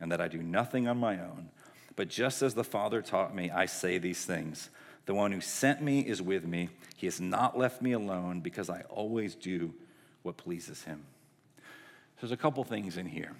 and 0.00 0.12
that 0.12 0.20
I 0.20 0.28
do 0.28 0.42
nothing 0.42 0.86
on 0.86 0.98
my 0.98 1.18
own. 1.18 1.48
But 1.96 2.08
just 2.08 2.42
as 2.42 2.54
the 2.54 2.64
Father 2.64 3.02
taught 3.02 3.34
me, 3.34 3.50
I 3.50 3.66
say 3.66 3.98
these 3.98 4.24
things. 4.24 4.70
The 5.06 5.14
one 5.14 5.32
who 5.32 5.40
sent 5.40 5.82
me 5.82 6.00
is 6.00 6.22
with 6.22 6.46
me. 6.46 6.68
He 6.96 7.06
has 7.06 7.20
not 7.20 7.58
left 7.58 7.82
me 7.82 7.92
alone 7.92 8.40
because 8.40 8.70
I 8.70 8.82
always 8.88 9.34
do 9.34 9.74
what 10.22 10.36
pleases 10.36 10.84
him. 10.84 11.04
So 11.56 11.62
there's 12.22 12.32
a 12.32 12.36
couple 12.36 12.62
things 12.62 12.96
in 12.96 13.06
here. 13.06 13.34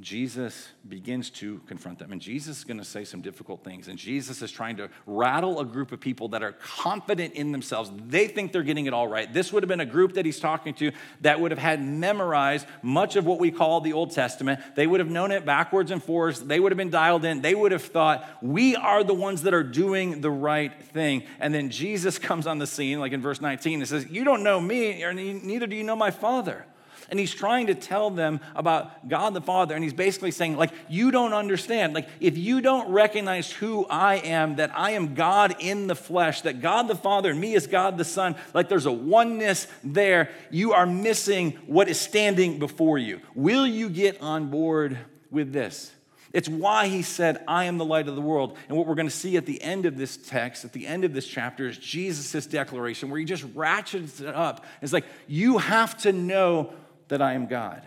Jesus 0.00 0.68
begins 0.88 1.28
to 1.30 1.58
confront 1.66 1.98
them. 1.98 2.12
And 2.12 2.20
Jesus 2.20 2.58
is 2.58 2.64
going 2.64 2.78
to 2.78 2.84
say 2.84 3.04
some 3.04 3.20
difficult 3.20 3.64
things. 3.64 3.88
And 3.88 3.98
Jesus 3.98 4.42
is 4.42 4.52
trying 4.52 4.76
to 4.76 4.90
rattle 5.06 5.58
a 5.58 5.64
group 5.64 5.90
of 5.90 5.98
people 5.98 6.28
that 6.28 6.42
are 6.42 6.52
confident 6.52 7.34
in 7.34 7.50
themselves. 7.50 7.90
They 8.06 8.28
think 8.28 8.52
they're 8.52 8.62
getting 8.62 8.86
it 8.86 8.94
all 8.94 9.08
right. 9.08 9.32
This 9.32 9.52
would 9.52 9.64
have 9.64 9.68
been 9.68 9.80
a 9.80 9.86
group 9.86 10.14
that 10.14 10.24
he's 10.24 10.38
talking 10.38 10.72
to 10.74 10.92
that 11.22 11.40
would 11.40 11.50
have 11.50 11.58
had 11.58 11.82
memorized 11.82 12.66
much 12.80 13.16
of 13.16 13.26
what 13.26 13.40
we 13.40 13.50
call 13.50 13.80
the 13.80 13.92
Old 13.92 14.12
Testament. 14.12 14.60
They 14.76 14.86
would 14.86 15.00
have 15.00 15.10
known 15.10 15.32
it 15.32 15.44
backwards 15.44 15.90
and 15.90 16.00
forwards. 16.00 16.40
They 16.40 16.60
would 16.60 16.70
have 16.70 16.78
been 16.78 16.90
dialed 16.90 17.24
in. 17.24 17.42
They 17.42 17.56
would 17.56 17.72
have 17.72 17.82
thought, 17.82 18.24
we 18.40 18.76
are 18.76 19.02
the 19.02 19.14
ones 19.14 19.42
that 19.42 19.54
are 19.54 19.64
doing 19.64 20.20
the 20.20 20.30
right 20.30 20.80
thing. 20.80 21.24
And 21.40 21.52
then 21.52 21.70
Jesus 21.70 22.18
comes 22.20 22.46
on 22.46 22.58
the 22.58 22.68
scene, 22.68 23.00
like 23.00 23.10
in 23.10 23.20
verse 23.20 23.40
19, 23.40 23.80
and 23.80 23.88
says, 23.88 24.08
You 24.08 24.22
don't 24.22 24.44
know 24.44 24.60
me, 24.60 25.02
neither 25.12 25.66
do 25.66 25.74
you 25.74 25.82
know 25.82 25.96
my 25.96 26.12
Father. 26.12 26.66
And 27.10 27.18
he's 27.18 27.32
trying 27.32 27.68
to 27.68 27.74
tell 27.74 28.10
them 28.10 28.40
about 28.54 29.08
God 29.08 29.32
the 29.32 29.40
Father. 29.40 29.74
And 29.74 29.82
he's 29.82 29.94
basically 29.94 30.30
saying, 30.30 30.56
like, 30.56 30.72
you 30.88 31.10
don't 31.10 31.32
understand. 31.32 31.94
Like, 31.94 32.08
if 32.20 32.36
you 32.36 32.60
don't 32.60 32.90
recognize 32.90 33.50
who 33.50 33.86
I 33.86 34.16
am, 34.16 34.56
that 34.56 34.70
I 34.76 34.90
am 34.90 35.14
God 35.14 35.56
in 35.58 35.86
the 35.86 35.94
flesh, 35.94 36.42
that 36.42 36.60
God 36.60 36.86
the 36.86 36.94
Father 36.94 37.30
and 37.30 37.40
me 37.40 37.54
is 37.54 37.66
God 37.66 37.96
the 37.96 38.04
Son, 38.04 38.36
like 38.52 38.68
there's 38.68 38.86
a 38.86 38.92
oneness 38.92 39.66
there, 39.82 40.30
you 40.50 40.72
are 40.74 40.86
missing 40.86 41.52
what 41.66 41.88
is 41.88 41.98
standing 41.98 42.58
before 42.58 42.98
you. 42.98 43.20
Will 43.34 43.66
you 43.66 43.88
get 43.88 44.20
on 44.20 44.50
board 44.50 44.98
with 45.30 45.52
this? 45.52 45.92
It's 46.34 46.48
why 46.48 46.88
he 46.88 47.00
said, 47.00 47.42
I 47.48 47.64
am 47.64 47.78
the 47.78 47.86
light 47.86 48.06
of 48.06 48.14
the 48.14 48.20
world. 48.20 48.58
And 48.68 48.76
what 48.76 48.86
we're 48.86 48.94
going 48.96 49.08
to 49.08 49.14
see 49.14 49.38
at 49.38 49.46
the 49.46 49.62
end 49.62 49.86
of 49.86 49.96
this 49.96 50.18
text, 50.18 50.62
at 50.64 50.74
the 50.74 50.86
end 50.86 51.04
of 51.04 51.14
this 51.14 51.26
chapter, 51.26 51.66
is 51.66 51.78
Jesus' 51.78 52.46
declaration 52.46 53.08
where 53.08 53.18
he 53.18 53.24
just 53.24 53.46
ratchets 53.54 54.20
it 54.20 54.28
up. 54.28 54.66
It's 54.82 54.92
like, 54.92 55.06
you 55.26 55.56
have 55.56 55.96
to 56.02 56.12
know 56.12 56.74
that 57.08 57.22
I 57.22 57.34
am 57.34 57.46
God. 57.46 57.82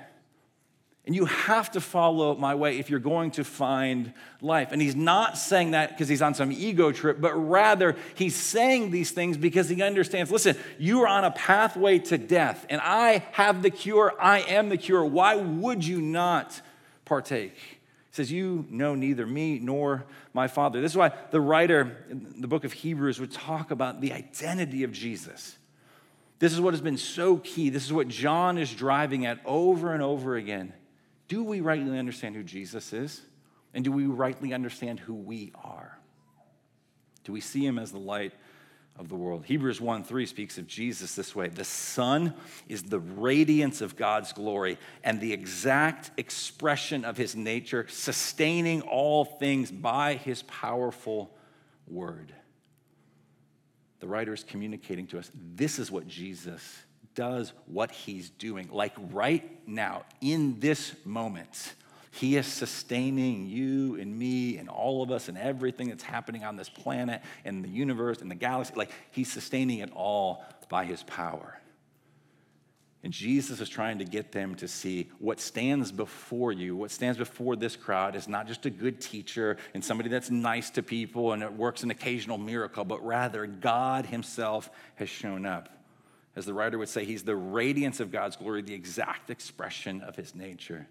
And 1.05 1.15
you 1.15 1.25
have 1.25 1.71
to 1.71 1.81
follow 1.81 2.35
my 2.35 2.53
way 2.53 2.77
if 2.77 2.91
you're 2.91 2.99
going 2.99 3.31
to 3.31 3.43
find 3.43 4.13
life. 4.39 4.71
And 4.71 4.79
he's 4.79 4.95
not 4.95 5.35
saying 5.35 5.71
that 5.71 5.89
because 5.89 6.07
he's 6.07 6.21
on 6.21 6.35
some 6.35 6.51
ego 6.51 6.91
trip, 6.91 7.19
but 7.19 7.33
rather 7.33 7.95
he's 8.13 8.35
saying 8.35 8.91
these 8.91 9.09
things 9.09 9.35
because 9.35 9.67
he 9.67 9.81
understands 9.81 10.29
listen, 10.29 10.55
you 10.77 11.01
are 11.01 11.07
on 11.07 11.23
a 11.23 11.31
pathway 11.31 11.97
to 11.99 12.19
death, 12.19 12.67
and 12.69 12.79
I 12.83 13.25
have 13.31 13.63
the 13.63 13.71
cure. 13.71 14.13
I 14.21 14.41
am 14.41 14.69
the 14.69 14.77
cure. 14.77 15.03
Why 15.03 15.35
would 15.35 15.83
you 15.83 16.01
not 16.01 16.61
partake? 17.03 17.55
He 17.57 18.15
says, 18.15 18.31
You 18.31 18.65
know 18.69 18.93
neither 18.93 19.25
me 19.25 19.57
nor 19.57 20.05
my 20.33 20.47
Father. 20.47 20.81
This 20.81 20.91
is 20.91 20.97
why 20.97 21.13
the 21.31 21.41
writer 21.41 22.05
in 22.11 22.41
the 22.41 22.47
book 22.47 22.63
of 22.63 22.73
Hebrews 22.73 23.19
would 23.19 23.31
talk 23.31 23.71
about 23.71 24.01
the 24.01 24.13
identity 24.13 24.83
of 24.83 24.91
Jesus. 24.91 25.57
This 26.41 26.53
is 26.53 26.59
what 26.59 26.73
has 26.73 26.81
been 26.81 26.97
so 26.97 27.37
key. 27.37 27.69
This 27.69 27.85
is 27.85 27.93
what 27.93 28.07
John 28.07 28.57
is 28.57 28.73
driving 28.73 29.27
at 29.27 29.39
over 29.45 29.93
and 29.93 30.01
over 30.01 30.35
again. 30.35 30.73
Do 31.27 31.43
we 31.43 31.61
rightly 31.61 31.99
understand 31.99 32.35
who 32.35 32.41
Jesus 32.41 32.93
is? 32.93 33.21
And 33.75 33.83
do 33.83 33.91
we 33.91 34.07
rightly 34.07 34.51
understand 34.51 34.99
who 34.99 35.13
we 35.13 35.51
are? 35.63 35.99
Do 37.25 37.31
we 37.31 37.41
see 37.41 37.63
him 37.63 37.77
as 37.77 37.91
the 37.91 37.99
light 37.99 38.33
of 38.97 39.07
the 39.07 39.15
world? 39.15 39.45
Hebrews 39.45 39.79
1 39.79 40.03
3 40.03 40.25
speaks 40.25 40.57
of 40.57 40.65
Jesus 40.65 41.13
this 41.13 41.35
way 41.35 41.47
The 41.47 41.63
Son 41.63 42.33
is 42.67 42.81
the 42.81 42.99
radiance 42.99 43.81
of 43.81 43.95
God's 43.95 44.33
glory 44.33 44.79
and 45.03 45.21
the 45.21 45.33
exact 45.33 46.09
expression 46.17 47.05
of 47.05 47.17
his 47.17 47.35
nature, 47.35 47.85
sustaining 47.87 48.81
all 48.81 49.25
things 49.25 49.69
by 49.69 50.15
his 50.15 50.41
powerful 50.41 51.37
word 51.87 52.33
the 54.01 54.07
writer 54.07 54.33
is 54.33 54.43
communicating 54.43 55.07
to 55.07 55.19
us 55.19 55.31
this 55.55 55.79
is 55.79 55.89
what 55.89 56.07
Jesus 56.07 56.61
does, 57.15 57.53
what 57.67 57.91
he's 57.91 58.29
doing. 58.29 58.67
Like 58.71 58.93
right 59.11 59.67
now, 59.67 60.03
in 60.19 60.59
this 60.59 60.93
moment, 61.05 61.73
he 62.11 62.35
is 62.35 62.45
sustaining 62.45 63.47
you 63.47 63.95
and 63.95 64.17
me 64.17 64.57
and 64.57 64.67
all 64.67 65.01
of 65.01 65.11
us 65.11 65.29
and 65.29 65.37
everything 65.37 65.89
that's 65.89 66.03
happening 66.03 66.43
on 66.43 66.57
this 66.57 66.67
planet 66.67 67.21
and 67.45 67.63
the 67.63 67.69
universe 67.69 68.21
and 68.21 68.29
the 68.29 68.35
galaxy. 68.35 68.73
Like 68.75 68.91
he's 69.11 69.31
sustaining 69.31 69.79
it 69.79 69.91
all 69.93 70.43
by 70.67 70.85
his 70.85 71.03
power. 71.03 71.57
And 73.03 73.11
Jesus 73.11 73.59
is 73.59 73.67
trying 73.67 73.97
to 73.97 74.05
get 74.05 74.31
them 74.31 74.53
to 74.55 74.67
see 74.67 75.09
what 75.17 75.39
stands 75.39 75.91
before 75.91 76.51
you, 76.51 76.75
what 76.75 76.91
stands 76.91 77.17
before 77.17 77.55
this 77.55 77.75
crowd 77.75 78.15
is 78.15 78.27
not 78.27 78.47
just 78.47 78.65
a 78.67 78.69
good 78.69 79.01
teacher 79.01 79.57
and 79.73 79.83
somebody 79.83 80.07
that's 80.09 80.29
nice 80.29 80.69
to 80.71 80.83
people 80.83 81.33
and 81.33 81.41
it 81.41 81.51
works 81.51 81.81
an 81.81 81.89
occasional 81.89 82.37
miracle, 82.37 82.85
but 82.85 83.03
rather 83.03 83.47
God 83.47 84.05
Himself 84.05 84.69
has 84.95 85.09
shown 85.09 85.47
up. 85.47 85.69
As 86.35 86.45
the 86.45 86.53
writer 86.53 86.77
would 86.77 86.89
say, 86.89 87.03
He's 87.03 87.23
the 87.23 87.35
radiance 87.35 87.99
of 87.99 88.11
God's 88.11 88.35
glory, 88.35 88.61
the 88.61 88.75
exact 88.75 89.31
expression 89.31 90.01
of 90.01 90.15
His 90.15 90.35
nature. 90.35 90.87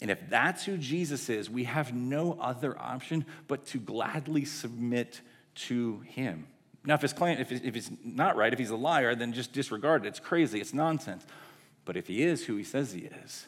And 0.00 0.10
if 0.10 0.30
that's 0.30 0.64
who 0.64 0.76
Jesus 0.76 1.28
is, 1.28 1.50
we 1.50 1.64
have 1.64 1.92
no 1.92 2.38
other 2.40 2.78
option 2.78 3.26
but 3.48 3.66
to 3.66 3.78
gladly 3.78 4.44
submit 4.44 5.20
to 5.54 6.00
Him. 6.00 6.46
Now, 6.86 6.94
if 6.94 7.02
his 7.02 7.12
claim, 7.12 7.38
if, 7.38 7.50
if 7.50 7.74
he's 7.74 7.90
not 8.04 8.36
right, 8.36 8.52
if 8.52 8.58
he's 8.58 8.70
a 8.70 8.76
liar, 8.76 9.14
then 9.14 9.32
just 9.32 9.52
disregard 9.52 10.04
it. 10.04 10.08
It's 10.08 10.20
crazy, 10.20 10.60
it's 10.60 10.72
nonsense. 10.72 11.26
But 11.84 11.96
if 11.96 12.06
he 12.06 12.22
is 12.22 12.44
who 12.44 12.56
he 12.56 12.64
says 12.64 12.92
he 12.92 13.08
is, 13.24 13.46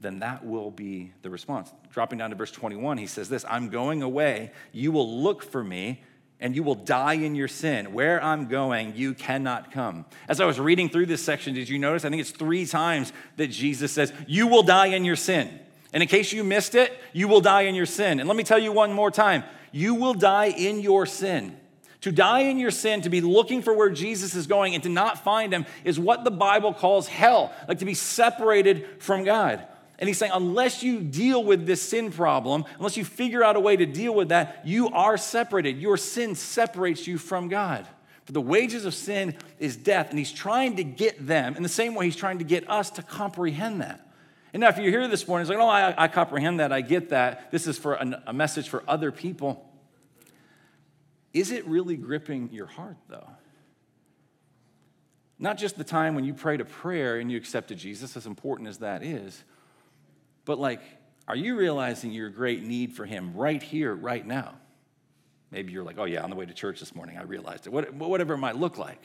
then 0.00 0.18
that 0.18 0.44
will 0.44 0.70
be 0.70 1.12
the 1.22 1.30
response. 1.30 1.72
Dropping 1.90 2.18
down 2.18 2.30
to 2.30 2.36
verse 2.36 2.50
21, 2.50 2.98
he 2.98 3.06
says 3.06 3.28
this 3.28 3.44
I'm 3.48 3.68
going 3.70 4.02
away. 4.02 4.50
You 4.72 4.92
will 4.92 5.22
look 5.22 5.42
for 5.42 5.62
me, 5.62 6.02
and 6.40 6.54
you 6.54 6.62
will 6.62 6.74
die 6.74 7.14
in 7.14 7.34
your 7.34 7.48
sin. 7.48 7.92
Where 7.92 8.22
I'm 8.22 8.46
going, 8.48 8.94
you 8.96 9.14
cannot 9.14 9.70
come. 9.70 10.04
As 10.28 10.40
I 10.40 10.44
was 10.44 10.58
reading 10.60 10.88
through 10.88 11.06
this 11.06 11.24
section, 11.24 11.54
did 11.54 11.68
you 11.68 11.78
notice? 11.78 12.04
I 12.04 12.10
think 12.10 12.20
it's 12.20 12.30
three 12.30 12.66
times 12.66 13.12
that 13.36 13.48
Jesus 13.48 13.92
says, 13.92 14.12
You 14.26 14.48
will 14.48 14.62
die 14.62 14.86
in 14.86 15.04
your 15.04 15.16
sin. 15.16 15.60
And 15.92 16.02
in 16.02 16.08
case 16.08 16.32
you 16.32 16.44
missed 16.44 16.74
it, 16.74 16.92
you 17.12 17.28
will 17.28 17.40
die 17.40 17.62
in 17.62 17.74
your 17.74 17.86
sin. 17.86 18.18
And 18.20 18.28
let 18.28 18.36
me 18.36 18.44
tell 18.44 18.58
you 18.58 18.72
one 18.72 18.92
more 18.92 19.10
time 19.10 19.44
you 19.72 19.94
will 19.94 20.14
die 20.14 20.46
in 20.46 20.80
your 20.80 21.06
sin. 21.06 21.56
To 22.02 22.12
die 22.12 22.40
in 22.40 22.58
your 22.58 22.70
sin, 22.70 23.02
to 23.02 23.10
be 23.10 23.20
looking 23.20 23.62
for 23.62 23.74
where 23.74 23.90
Jesus 23.90 24.34
is 24.34 24.46
going 24.46 24.74
and 24.74 24.82
to 24.82 24.88
not 24.88 25.24
find 25.24 25.52
him 25.52 25.66
is 25.84 25.98
what 25.98 26.24
the 26.24 26.30
Bible 26.30 26.74
calls 26.74 27.08
hell, 27.08 27.52
like 27.68 27.78
to 27.78 27.84
be 27.84 27.94
separated 27.94 28.86
from 29.02 29.24
God. 29.24 29.66
And 29.98 30.08
he's 30.08 30.18
saying, 30.18 30.32
unless 30.34 30.82
you 30.82 31.00
deal 31.00 31.42
with 31.42 31.66
this 31.66 31.80
sin 31.80 32.12
problem, 32.12 32.64
unless 32.76 32.96
you 32.96 33.04
figure 33.04 33.42
out 33.42 33.56
a 33.56 33.60
way 33.60 33.76
to 33.76 33.86
deal 33.86 34.14
with 34.14 34.28
that, 34.28 34.60
you 34.64 34.90
are 34.90 35.16
separated. 35.16 35.78
Your 35.78 35.96
sin 35.96 36.34
separates 36.34 37.06
you 37.06 37.16
from 37.16 37.48
God. 37.48 37.86
For 38.26 38.32
the 38.32 38.40
wages 38.40 38.84
of 38.84 38.92
sin 38.92 39.36
is 39.58 39.76
death. 39.76 40.10
And 40.10 40.18
he's 40.18 40.32
trying 40.32 40.76
to 40.76 40.84
get 40.84 41.26
them 41.26 41.56
in 41.56 41.62
the 41.62 41.68
same 41.68 41.94
way 41.94 42.04
he's 42.04 42.16
trying 42.16 42.38
to 42.38 42.44
get 42.44 42.68
us 42.68 42.90
to 42.90 43.02
comprehend 43.02 43.80
that. 43.80 44.06
And 44.52 44.60
now, 44.60 44.68
if 44.68 44.78
you're 44.78 44.90
here 44.90 45.06
this 45.08 45.26
morning, 45.28 45.42
it's 45.42 45.50
like, 45.50 45.58
oh, 45.58 45.68
I, 45.68 46.04
I 46.04 46.08
comprehend 46.08 46.60
that, 46.60 46.72
I 46.72 46.80
get 46.80 47.10
that. 47.10 47.50
This 47.50 47.66
is 47.66 47.78
for 47.78 47.94
a, 47.94 48.22
a 48.28 48.32
message 48.32 48.68
for 48.68 48.82
other 48.88 49.12
people. 49.12 49.70
Is 51.36 51.50
it 51.50 51.66
really 51.66 51.96
gripping 51.96 52.48
your 52.50 52.64
heart, 52.64 52.96
though? 53.10 53.28
Not 55.38 55.58
just 55.58 55.76
the 55.76 55.84
time 55.84 56.14
when 56.14 56.24
you 56.24 56.32
prayed 56.32 56.62
a 56.62 56.64
prayer 56.64 57.18
and 57.18 57.30
you 57.30 57.36
accepted 57.36 57.76
Jesus, 57.76 58.16
as 58.16 58.24
important 58.24 58.70
as 58.70 58.78
that 58.78 59.02
is, 59.02 59.44
but 60.46 60.58
like, 60.58 60.80
are 61.28 61.36
you 61.36 61.58
realizing 61.58 62.10
your 62.10 62.30
great 62.30 62.62
need 62.62 62.94
for 62.94 63.04
Him 63.04 63.34
right 63.34 63.62
here, 63.62 63.94
right 63.94 64.26
now? 64.26 64.54
Maybe 65.50 65.74
you're 65.74 65.84
like, 65.84 65.98
oh, 65.98 66.06
yeah, 66.06 66.22
on 66.22 66.30
the 66.30 66.36
way 66.36 66.46
to 66.46 66.54
church 66.54 66.80
this 66.80 66.94
morning, 66.94 67.18
I 67.18 67.24
realized 67.24 67.66
it. 67.66 67.70
Whatever 67.70 68.32
it 68.32 68.38
might 68.38 68.56
look 68.56 68.78
like 68.78 69.02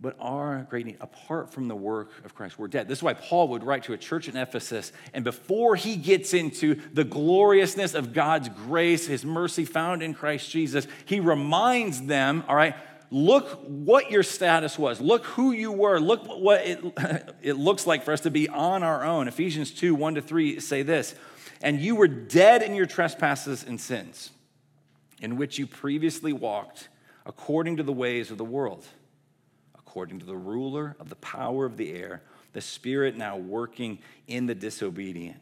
but 0.00 0.16
our 0.18 0.66
great 0.70 0.86
need, 0.86 0.96
apart 1.00 1.52
from 1.52 1.68
the 1.68 1.76
work 1.76 2.10
of 2.24 2.34
Christ, 2.34 2.58
we're 2.58 2.68
dead. 2.68 2.88
This 2.88 3.00
is 3.00 3.02
why 3.02 3.12
Paul 3.12 3.48
would 3.48 3.62
write 3.62 3.84
to 3.84 3.92
a 3.92 3.98
church 3.98 4.28
in 4.28 4.36
Ephesus, 4.36 4.92
and 5.12 5.24
before 5.24 5.76
he 5.76 5.96
gets 5.96 6.32
into 6.32 6.80
the 6.94 7.04
gloriousness 7.04 7.94
of 7.94 8.14
God's 8.14 8.48
grace, 8.48 9.06
his 9.06 9.24
mercy 9.24 9.66
found 9.66 10.02
in 10.02 10.14
Christ 10.14 10.50
Jesus, 10.50 10.86
he 11.04 11.20
reminds 11.20 12.02
them, 12.02 12.44
all 12.48 12.56
right, 12.56 12.74
look 13.10 13.60
what 13.66 14.10
your 14.10 14.22
status 14.22 14.78
was. 14.78 15.02
Look 15.02 15.26
who 15.26 15.52
you 15.52 15.70
were. 15.70 16.00
Look 16.00 16.26
what 16.26 16.66
it, 16.66 17.34
it 17.42 17.54
looks 17.54 17.86
like 17.86 18.04
for 18.04 18.12
us 18.12 18.22
to 18.22 18.30
be 18.30 18.48
on 18.48 18.82
our 18.82 19.04
own. 19.04 19.28
Ephesians 19.28 19.70
2 19.70 19.94
1 19.94 20.14
to 20.14 20.22
3 20.22 20.60
say 20.60 20.82
this 20.82 21.14
And 21.60 21.78
you 21.78 21.94
were 21.94 22.08
dead 22.08 22.62
in 22.62 22.74
your 22.74 22.86
trespasses 22.86 23.64
and 23.64 23.78
sins, 23.78 24.30
in 25.20 25.36
which 25.36 25.58
you 25.58 25.66
previously 25.66 26.32
walked 26.32 26.88
according 27.26 27.76
to 27.76 27.82
the 27.82 27.92
ways 27.92 28.30
of 28.30 28.38
the 28.38 28.44
world 28.44 28.86
according 29.90 30.20
to 30.20 30.24
the 30.26 30.36
ruler 30.36 30.94
of 31.00 31.08
the 31.08 31.16
power 31.16 31.66
of 31.66 31.76
the 31.76 31.92
air, 31.92 32.22
the 32.52 32.60
spirit 32.60 33.16
now 33.16 33.36
working 33.36 33.98
in 34.28 34.46
the 34.46 34.54
disobedient. 34.54 35.40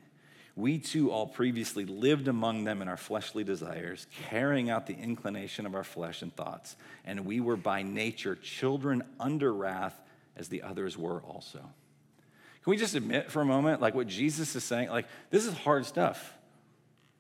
We 0.56 0.78
too 0.78 1.11
all 1.11 1.26
previously 1.26 1.84
lived 1.84 2.28
among 2.28 2.64
them 2.64 2.80
in 2.80 2.88
our 2.88 2.96
fleshly 2.96 3.44
desires, 3.44 4.06
carrying 4.30 4.70
out 4.70 4.87
the 4.87 4.96
inclination 4.96 5.66
of 5.66 5.74
our 5.74 5.84
flesh 5.84 6.22
and 6.22 6.34
thoughts. 6.34 6.76
And 7.04 7.26
we 7.26 7.40
were 7.40 7.58
by 7.58 7.82
nature 7.82 8.37
children 8.37 9.04
under 9.20 9.52
wrath, 9.52 10.00
as 10.34 10.48
the 10.48 10.62
others 10.62 10.96
were 10.96 11.20
also. 11.20 11.58
Can 11.58 12.70
we 12.70 12.78
just 12.78 12.94
admit 12.94 13.30
for 13.30 13.42
a 13.42 13.44
moment, 13.44 13.82
like 13.82 13.94
what 13.94 14.06
Jesus 14.06 14.56
is 14.56 14.64
saying? 14.64 14.88
Like, 14.88 15.08
this 15.28 15.44
is 15.44 15.52
hard 15.58 15.84
stuff. 15.84 16.32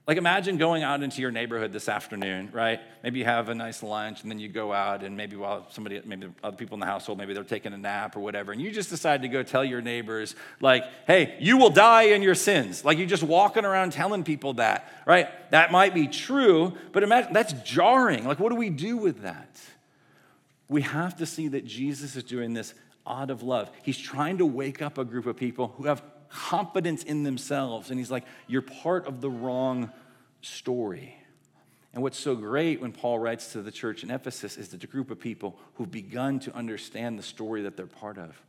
Like 0.08 0.16
imagine 0.16 0.56
going 0.56 0.82
out 0.82 1.02
into 1.02 1.20
your 1.20 1.30
neighborhood 1.30 1.70
this 1.70 1.86
afternoon, 1.86 2.48
right? 2.50 2.80
Maybe 3.02 3.18
you 3.18 3.26
have 3.26 3.50
a 3.50 3.54
nice 3.54 3.82
lunch 3.82 4.22
and 4.22 4.30
then 4.30 4.38
you 4.38 4.48
go 4.48 4.72
out 4.72 5.04
and 5.04 5.18
maybe 5.18 5.36
while 5.36 5.66
somebody, 5.70 6.00
maybe 6.02 6.28
other 6.42 6.56
people 6.56 6.76
in 6.76 6.80
the 6.80 6.86
household, 6.86 7.18
maybe 7.18 7.34
they're 7.34 7.44
taking 7.44 7.74
a 7.74 7.76
nap 7.76 8.16
or 8.16 8.20
whatever, 8.20 8.50
and 8.50 8.58
you 8.58 8.70
just 8.70 8.88
decide 8.88 9.20
to 9.20 9.28
go 9.28 9.42
tell 9.42 9.62
your 9.62 9.82
neighbors, 9.82 10.34
like, 10.62 10.84
hey, 11.06 11.36
you 11.40 11.58
will 11.58 11.68
die 11.68 12.04
in 12.04 12.22
your 12.22 12.34
sins. 12.34 12.86
Like 12.86 12.96
you're 12.96 13.06
just 13.06 13.22
walking 13.22 13.66
around 13.66 13.92
telling 13.92 14.24
people 14.24 14.54
that, 14.54 14.90
right? 15.04 15.28
That 15.50 15.72
might 15.72 15.92
be 15.92 16.06
true, 16.06 16.72
but 16.92 17.02
imagine 17.02 17.34
that's 17.34 17.52
jarring. 17.62 18.26
Like, 18.26 18.40
what 18.40 18.48
do 18.48 18.56
we 18.56 18.70
do 18.70 18.96
with 18.96 19.20
that? 19.24 19.60
We 20.68 20.80
have 20.82 21.18
to 21.18 21.26
see 21.26 21.48
that 21.48 21.66
Jesus 21.66 22.16
is 22.16 22.24
doing 22.24 22.54
this 22.54 22.72
out 23.06 23.28
of 23.28 23.42
love. 23.42 23.70
He's 23.82 23.98
trying 23.98 24.38
to 24.38 24.46
wake 24.46 24.80
up 24.80 24.96
a 24.96 25.04
group 25.04 25.26
of 25.26 25.36
people 25.36 25.74
who 25.76 25.84
have 25.84 26.02
confidence 26.30 27.02
in 27.02 27.22
themselves. 27.22 27.90
And 27.90 27.98
he's 27.98 28.10
like, 28.10 28.24
You're 28.46 28.62
part 28.62 29.06
of 29.06 29.20
the 29.20 29.30
wrong 29.30 29.90
story. 30.40 31.14
And 31.94 32.02
what's 32.02 32.18
so 32.18 32.36
great 32.36 32.80
when 32.80 32.92
Paul 32.92 33.18
writes 33.18 33.52
to 33.52 33.62
the 33.62 33.72
church 33.72 34.02
in 34.02 34.10
Ephesus 34.10 34.56
is 34.56 34.68
that 34.68 34.80
the 34.80 34.86
group 34.86 35.10
of 35.10 35.18
people 35.18 35.58
who've 35.74 35.90
begun 35.90 36.38
to 36.40 36.54
understand 36.54 37.18
the 37.18 37.22
story 37.22 37.62
that 37.62 37.76
they're 37.76 37.86
part 37.86 38.18
of. 38.18 38.40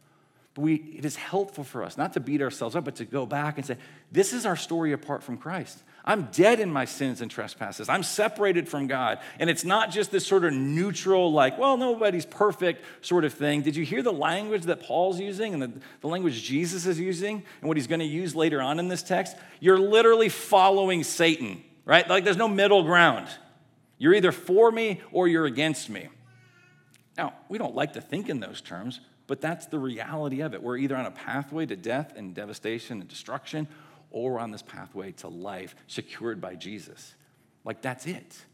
But 0.54 0.62
we, 0.62 0.76
it 0.76 1.06
is 1.06 1.16
helpful 1.16 1.64
for 1.64 1.84
us 1.84 1.98
not 1.98 2.14
to 2.14 2.20
beat 2.20 2.42
ourselves 2.42 2.76
up, 2.76 2.84
but 2.86 2.96
to 2.98 3.06
go 3.06 3.26
back 3.26 3.58
and 3.58 3.66
say, 3.66 3.78
This 4.12 4.34
is 4.34 4.46
our 4.46 4.56
story 4.56 4.92
apart 4.92 5.24
from 5.24 5.38
Christ. 5.38 5.82
I'm 6.10 6.24
dead 6.32 6.60
in 6.60 6.74
my 6.74 6.86
sins 6.86 7.22
and 7.22 7.30
trespasses. 7.30 7.88
I'm 7.88 8.02
separated 8.02 8.68
from 8.68 8.88
God. 8.88 9.20
And 9.38 9.48
it's 9.48 9.64
not 9.64 9.92
just 9.92 10.10
this 10.10 10.26
sort 10.26 10.44
of 10.44 10.54
neutral, 10.54 11.32
like, 11.32 11.60
well, 11.60 11.78
nobody's 11.78 12.26
perfect 12.26 12.84
sort 13.06 13.26
of 13.26 13.34
thing. 13.36 13.62
Did 13.62 13.76
you 13.76 13.86
hear 13.86 14.02
the 14.02 14.12
language 14.12 14.64
that 14.64 14.82
Paul's 14.82 15.20
using 15.20 15.54
and 15.54 15.62
the, 15.62 15.72
the 16.02 16.08
language 16.08 16.42
Jesus 16.42 16.88
is 16.88 17.00
using 17.00 17.44
and 17.62 17.68
what 17.68 17.78
he's 17.78 17.86
going 17.86 18.00
to 18.00 18.08
use 18.08 18.36
later 18.36 18.60
on 18.60 18.80
in 18.80 18.88
this 18.88 19.04
text? 19.04 19.38
You're 19.60 19.78
literally 19.78 20.30
following 20.30 21.04
Satan, 21.04 21.64
right? 21.86 22.10
Like, 22.10 22.24
there's 22.24 22.38
no 22.38 22.48
middle 22.48 22.82
ground. 22.82 23.28
You're 24.00 24.16
either 24.16 24.32
for 24.32 24.72
me 24.72 25.02
or 25.12 25.28
you're 25.28 25.46
against 25.46 25.92
me. 25.92 26.08
Now, 27.20 27.34
we 27.50 27.60
don't 27.60 27.76
like 27.76 27.94
to 27.94 28.02
think 28.02 28.30
in 28.30 28.40
those 28.40 28.62
terms, 28.62 29.00
but 29.28 29.42
that's 29.42 29.68
the 29.68 29.78
reality 29.78 30.42
of 30.42 30.56
it. 30.56 30.64
We're 30.64 30.78
either 30.78 30.96
on 30.96 31.06
a 31.06 31.12
pathway 31.12 31.68
to 31.68 31.76
death 31.76 32.14
and 32.16 32.34
devastation 32.34 33.00
and 33.00 33.08
destruction, 33.08 33.68
or 34.12 34.34
we're 34.34 34.40
on 34.40 34.52
this 34.52 34.62
pathway 34.62 35.12
to 35.14 35.28
life 35.28 35.76
secured 35.88 36.42
by 36.42 36.56
Jesus. 36.56 37.16
Like, 37.64 37.82
that's 37.82 38.06
it. 38.06 38.46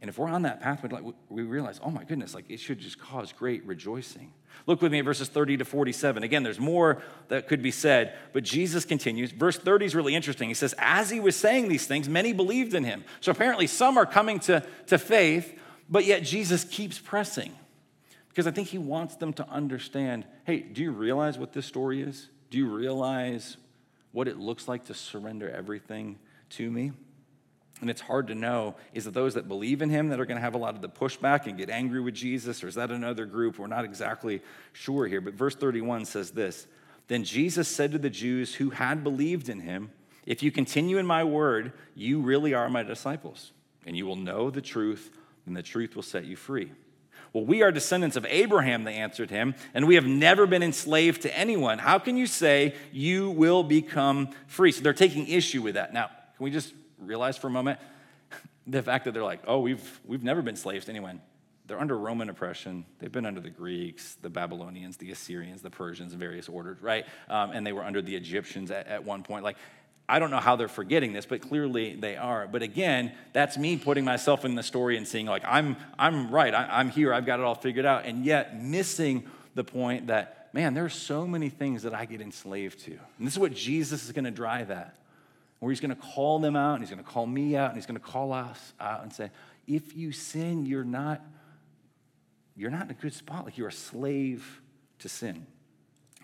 And 0.00 0.08
if 0.08 0.18
we're 0.18 0.28
on 0.28 0.42
that 0.42 0.60
pathway, 0.60 0.88
like, 0.88 1.04
we 1.28 1.42
realize, 1.42 1.78
oh 1.82 1.90
my 1.90 2.04
goodness, 2.04 2.34
like 2.34 2.46
it 2.48 2.58
should 2.58 2.78
just 2.78 2.98
cause 2.98 3.32
great 3.32 3.64
rejoicing. 3.66 4.32
Look 4.66 4.80
with 4.80 4.92
me 4.92 5.00
at 5.00 5.04
verses 5.04 5.28
30 5.28 5.58
to 5.58 5.64
47. 5.64 6.22
Again, 6.22 6.42
there's 6.42 6.58
more 6.58 7.02
that 7.28 7.48
could 7.48 7.62
be 7.62 7.70
said, 7.70 8.16
but 8.32 8.42
Jesus 8.42 8.84
continues. 8.84 9.30
Verse 9.30 9.58
30 9.58 9.84
is 9.86 9.94
really 9.94 10.14
interesting. 10.14 10.48
He 10.48 10.54
says, 10.54 10.74
As 10.78 11.10
he 11.10 11.20
was 11.20 11.36
saying 11.36 11.68
these 11.68 11.86
things, 11.86 12.08
many 12.08 12.32
believed 12.32 12.74
in 12.74 12.84
him. 12.84 13.04
So 13.20 13.30
apparently, 13.30 13.66
some 13.66 13.98
are 13.98 14.06
coming 14.06 14.40
to, 14.40 14.66
to 14.86 14.98
faith, 14.98 15.58
but 15.88 16.06
yet 16.06 16.22
Jesus 16.22 16.64
keeps 16.64 16.98
pressing 16.98 17.52
because 18.28 18.46
I 18.46 18.52
think 18.52 18.68
he 18.68 18.78
wants 18.78 19.16
them 19.16 19.32
to 19.34 19.48
understand 19.48 20.24
hey, 20.44 20.60
do 20.60 20.82
you 20.82 20.92
realize 20.92 21.38
what 21.38 21.52
this 21.52 21.66
story 21.66 22.00
is? 22.02 22.28
Do 22.48 22.58
you 22.58 22.68
realize 22.68 23.56
what 24.12 24.28
it 24.28 24.38
looks 24.38 24.68
like 24.68 24.84
to 24.86 24.94
surrender 24.94 25.50
everything 25.50 26.18
to 26.50 26.70
me. 26.70 26.92
And 27.80 27.88
it's 27.88 28.00
hard 28.00 28.26
to 28.26 28.34
know 28.34 28.76
is 28.92 29.06
it 29.06 29.14
those 29.14 29.34
that 29.34 29.48
believe 29.48 29.80
in 29.80 29.88
him 29.88 30.08
that 30.08 30.20
are 30.20 30.26
going 30.26 30.36
to 30.36 30.42
have 30.42 30.54
a 30.54 30.58
lot 30.58 30.74
of 30.74 30.82
the 30.82 30.88
pushback 30.88 31.46
and 31.46 31.56
get 31.56 31.70
angry 31.70 32.00
with 32.00 32.14
Jesus, 32.14 32.62
or 32.62 32.68
is 32.68 32.74
that 32.74 32.90
another 32.90 33.24
group? 33.24 33.58
We're 33.58 33.68
not 33.68 33.84
exactly 33.84 34.42
sure 34.72 35.06
here. 35.06 35.20
But 35.20 35.34
verse 35.34 35.54
31 35.54 36.04
says 36.04 36.30
this 36.30 36.66
Then 37.08 37.24
Jesus 37.24 37.68
said 37.68 37.92
to 37.92 37.98
the 37.98 38.10
Jews 38.10 38.54
who 38.54 38.70
had 38.70 39.02
believed 39.02 39.48
in 39.48 39.60
him, 39.60 39.90
If 40.26 40.42
you 40.42 40.50
continue 40.50 40.98
in 40.98 41.06
my 41.06 41.24
word, 41.24 41.72
you 41.94 42.20
really 42.20 42.52
are 42.52 42.68
my 42.68 42.82
disciples, 42.82 43.52
and 43.86 43.96
you 43.96 44.06
will 44.06 44.16
know 44.16 44.50
the 44.50 44.60
truth, 44.60 45.10
and 45.46 45.56
the 45.56 45.62
truth 45.62 45.96
will 45.96 46.02
set 46.02 46.26
you 46.26 46.36
free. 46.36 46.72
Well, 47.32 47.44
we 47.44 47.62
are 47.62 47.70
descendants 47.70 48.16
of 48.16 48.26
Abraham, 48.28 48.84
they 48.84 48.94
answered 48.94 49.30
him, 49.30 49.54
and 49.72 49.86
we 49.86 49.94
have 49.94 50.06
never 50.06 50.46
been 50.46 50.62
enslaved 50.62 51.22
to 51.22 51.38
anyone. 51.38 51.78
How 51.78 51.98
can 51.98 52.16
you 52.16 52.26
say 52.26 52.74
you 52.92 53.30
will 53.30 53.62
become 53.62 54.30
free? 54.48 54.72
So 54.72 54.82
they're 54.82 54.92
taking 54.92 55.28
issue 55.28 55.62
with 55.62 55.74
that. 55.74 55.92
Now, 55.92 56.06
can 56.06 56.44
we 56.44 56.50
just 56.50 56.74
realize 56.98 57.36
for 57.36 57.46
a 57.46 57.50
moment 57.50 57.78
the 58.66 58.82
fact 58.82 59.04
that 59.04 59.14
they're 59.14 59.22
like, 59.22 59.42
oh, 59.46 59.60
we've, 59.60 60.00
we've 60.04 60.24
never 60.24 60.42
been 60.42 60.56
slaves 60.56 60.86
to 60.86 60.90
anyone. 60.90 61.20
They're 61.66 61.80
under 61.80 61.96
Roman 61.96 62.28
oppression. 62.28 62.84
They've 62.98 63.12
been 63.12 63.26
under 63.26 63.40
the 63.40 63.50
Greeks, 63.50 64.16
the 64.22 64.28
Babylonians, 64.28 64.96
the 64.96 65.12
Assyrians, 65.12 65.62
the 65.62 65.70
Persians, 65.70 66.14
various 66.14 66.48
orders, 66.48 66.82
right? 66.82 67.06
Um, 67.28 67.52
and 67.52 67.64
they 67.64 67.72
were 67.72 67.84
under 67.84 68.02
the 68.02 68.16
Egyptians 68.16 68.72
at, 68.72 68.88
at 68.88 69.04
one 69.04 69.22
point. 69.22 69.44
Like, 69.44 69.56
I 70.10 70.18
don't 70.18 70.32
know 70.32 70.40
how 70.40 70.56
they're 70.56 70.66
forgetting 70.66 71.12
this, 71.12 71.24
but 71.24 71.40
clearly 71.40 71.94
they 71.94 72.16
are. 72.16 72.48
But 72.48 72.62
again, 72.62 73.12
that's 73.32 73.56
me 73.56 73.76
putting 73.76 74.04
myself 74.04 74.44
in 74.44 74.56
the 74.56 74.62
story 74.62 74.96
and 74.96 75.06
seeing, 75.06 75.26
like, 75.26 75.44
I'm, 75.46 75.76
I'm 75.96 76.32
right, 76.32 76.52
I, 76.52 76.80
am 76.80 76.90
here, 76.90 77.14
I've 77.14 77.26
got 77.26 77.38
it 77.38 77.44
all 77.44 77.54
figured 77.54 77.86
out, 77.86 78.06
and 78.06 78.24
yet 78.24 78.60
missing 78.60 79.24
the 79.54 79.62
point 79.62 80.08
that, 80.08 80.50
man, 80.52 80.74
there 80.74 80.84
are 80.84 80.88
so 80.88 81.28
many 81.28 81.48
things 81.48 81.84
that 81.84 81.94
I 81.94 82.06
get 82.06 82.20
enslaved 82.20 82.80
to. 82.80 82.90
And 82.90 83.26
this 83.26 83.34
is 83.34 83.38
what 83.38 83.54
Jesus 83.54 84.04
is 84.04 84.10
going 84.10 84.24
to 84.24 84.32
drive 84.32 84.72
at, 84.72 84.96
where 85.60 85.70
he's 85.70 85.80
going 85.80 85.94
to 85.94 86.02
call 86.02 86.40
them 86.40 86.56
out, 86.56 86.74
and 86.74 86.82
he's 86.82 86.90
going 86.90 87.04
to 87.04 87.08
call 87.08 87.26
me 87.26 87.54
out, 87.54 87.68
and 87.68 87.76
he's 87.76 87.86
going 87.86 88.00
to 88.00 88.04
call 88.04 88.32
us 88.32 88.72
out 88.80 89.04
and 89.04 89.12
say, 89.12 89.30
if 89.68 89.96
you 89.96 90.10
sin, 90.10 90.66
you're 90.66 90.82
not, 90.82 91.22
you're 92.56 92.72
not 92.72 92.86
in 92.86 92.90
a 92.90 92.94
good 92.94 93.14
spot. 93.14 93.44
Like 93.44 93.56
you're 93.56 93.68
a 93.68 93.72
slave 93.72 94.60
to 94.98 95.08
sin. 95.08 95.46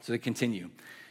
So 0.02 0.12
they 0.12 0.18
continue. 0.18 0.70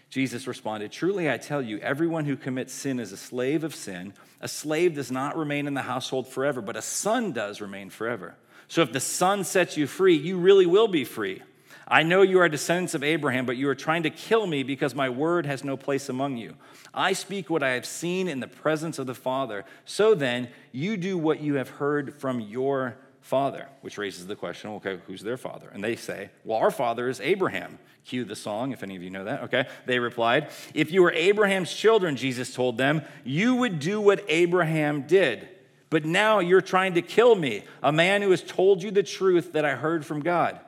Jesus 0.10 0.48
responded, 0.48 0.92
Truly 0.92 1.30
I 1.30 1.38
tell 1.38 1.62
you, 1.62 1.78
everyone 1.80 2.26
who 2.26 2.36
commits 2.36 2.74
sin 2.74 3.00
is 3.00 3.12
a 3.12 3.18
slave 3.18 3.64
of 3.64 3.76
sin. 3.76 4.14
A 4.42 4.48
slave 4.48 4.96
does 4.96 5.12
not 5.12 5.38
remain 5.38 5.68
in 5.68 5.74
the 5.74 5.82
household 5.82 6.28
forever, 6.28 6.62
but 6.62 6.78
a 6.78 6.82
son 6.82 7.32
does 7.32 7.62
remain 7.62 7.90
forever. 7.90 8.36
So 8.68 8.82
if 8.82 8.92
the 8.92 9.00
son 9.00 9.44
sets 9.44 9.78
you 9.78 9.88
free, 9.88 10.16
you 10.16 10.38
really 10.38 10.66
will 10.66 10.88
be 10.88 11.04
free. 11.04 11.42
I 11.88 12.02
know 12.02 12.24
you 12.24 12.40
are 12.40 12.50
descendants 12.50 12.96
of 12.96 13.04
Abraham, 13.04 13.46
but 13.46 13.58
you 13.58 13.70
are 13.70 13.76
trying 13.76 14.04
to 14.04 14.10
kill 14.10 14.48
me 14.48 14.64
because 14.64 14.96
my 14.96 15.10
word 15.10 15.46
has 15.46 15.64
no 15.64 15.78
place 15.78 16.10
among 16.10 16.38
you. 16.38 16.56
I 16.94 17.14
speak 17.14 17.50
what 17.50 17.62
I 17.62 17.72
have 17.72 17.86
seen 17.86 18.28
in 18.28 18.40
the 18.40 18.48
presence 18.48 18.98
of 18.98 19.06
the 19.06 19.14
Father. 19.14 19.66
So 19.86 20.16
then, 20.16 20.50
you 20.72 20.98
do 20.98 21.18
what 21.18 21.42
you 21.42 21.56
have 21.56 21.70
heard 21.70 22.16
from 22.16 22.40
your 22.40 22.98
father, 23.26 23.68
which 23.82 23.98
raises 23.98 24.28
the 24.28 24.36
question 24.36 24.70
okay, 24.70 25.00
who's 25.08 25.22
their 25.22 25.36
father? 25.36 25.70
And 25.74 25.84
they 25.84 25.96
say, 25.96 26.30
well, 26.44 26.60
our 26.60 26.70
father 26.70 27.10
is 27.10 27.20
Abraham. 27.20 27.80
Cue 28.06 28.24
the 28.24 28.36
song, 28.36 28.72
if 28.72 28.84
any 28.84 28.96
of 28.96 29.02
you 29.02 29.10
know 29.10 29.24
that. 29.24 29.44
Okay. 29.44 29.66
They 29.88 29.98
replied, 29.98 30.50
if 30.76 30.92
you 30.92 31.02
were 31.02 31.12
Abraham's 31.12 31.74
children, 31.74 32.16
Jesus 32.16 32.54
told 32.54 32.78
them, 32.78 33.02
you 33.24 33.56
would 33.56 33.80
do 33.80 34.00
what 34.00 34.24
Abraham 34.28 35.08
did. 35.08 35.50
But 35.90 36.06
now 36.06 36.38
you're 36.38 36.62
trying 36.62 36.94
to 36.94 37.02
kill 37.02 37.34
me, 37.34 37.64
a 37.82 37.92
man 37.92 38.22
who 38.22 38.30
has 38.30 38.44
told 38.44 38.84
you 38.84 38.92
the 38.92 39.02
truth 39.02 39.54
that 39.54 39.66
I 39.66 39.74
heard 39.76 40.06
from 40.06 40.20
God. 40.20 40.60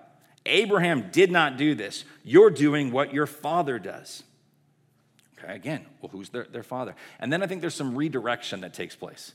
Abraham 0.48 1.10
did 1.12 1.32
not 1.32 1.58
do 1.58 1.76
this. 1.76 2.06
You're 2.24 2.50
doing 2.50 2.92
what 2.92 3.14
your 3.14 3.28
father 3.28 3.78
does. 3.78 4.24
Okay, 5.38 5.54
again, 5.54 5.86
well, 6.02 6.10
who's 6.12 6.30
their, 6.30 6.46
their 6.46 6.64
father? 6.64 6.96
And 7.20 7.32
then 7.32 7.44
I 7.44 7.48
think 7.48 7.62
there's 7.62 7.76
some 7.76 7.96
redirection 7.96 8.62
that 8.62 8.74
takes 8.74 8.96
place. 8.96 9.34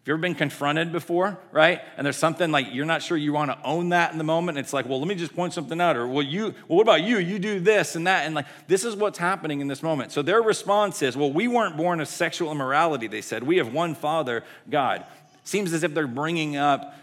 Have 0.00 0.08
you 0.08 0.14
ever 0.14 0.22
been 0.22 0.34
confronted 0.34 0.92
before, 0.92 1.38
right? 1.52 1.82
And 1.98 2.06
there's 2.06 2.16
something 2.16 2.50
like 2.50 2.68
you're 2.72 2.86
not 2.86 3.02
sure 3.02 3.18
you 3.18 3.34
want 3.34 3.50
to 3.50 3.58
own 3.62 3.90
that 3.90 4.12
in 4.12 4.18
the 4.18 4.24
moment. 4.24 4.56
it's 4.56 4.72
like, 4.72 4.88
well, 4.88 4.98
let 4.98 5.06
me 5.06 5.14
just 5.14 5.36
point 5.36 5.52
something 5.52 5.78
out. 5.78 5.94
Or, 5.94 6.08
well, 6.08 6.22
you, 6.24 6.54
well, 6.68 6.78
what 6.78 6.82
about 6.82 7.02
you? 7.02 7.18
You 7.18 7.38
do 7.38 7.60
this 7.60 7.96
and 7.96 8.06
that. 8.06 8.24
And 8.24 8.34
like, 8.34 8.46
this 8.66 8.86
is 8.86 8.96
what's 8.96 9.18
happening 9.18 9.60
in 9.60 9.68
this 9.68 9.82
moment. 9.82 10.10
So 10.10 10.22
their 10.22 10.40
response 10.40 11.02
is, 11.02 11.18
well, 11.18 11.30
we 11.30 11.48
weren't 11.48 11.76
born 11.76 12.00
of 12.00 12.08
sexual 12.08 12.50
immorality, 12.50 13.08
they 13.08 13.20
said. 13.20 13.42
We 13.42 13.58
have 13.58 13.74
one 13.74 13.94
Father, 13.94 14.42
God. 14.70 15.04
Seems 15.44 15.70
as 15.74 15.82
if 15.82 15.92
they're 15.92 16.06
bringing 16.06 16.56
up 16.56 16.94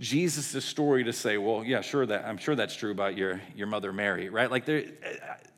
Jesus' 0.00 0.64
story 0.64 1.04
to 1.04 1.12
say, 1.12 1.38
well, 1.38 1.62
yeah, 1.62 1.82
sure, 1.82 2.04
that 2.04 2.24
I'm 2.24 2.36
sure 2.36 2.56
that's 2.56 2.74
true 2.74 2.90
about 2.90 3.16
your, 3.16 3.40
your 3.54 3.68
mother 3.68 3.92
Mary, 3.92 4.28
right? 4.28 4.50
Like, 4.50 4.68
uh, 4.68 4.80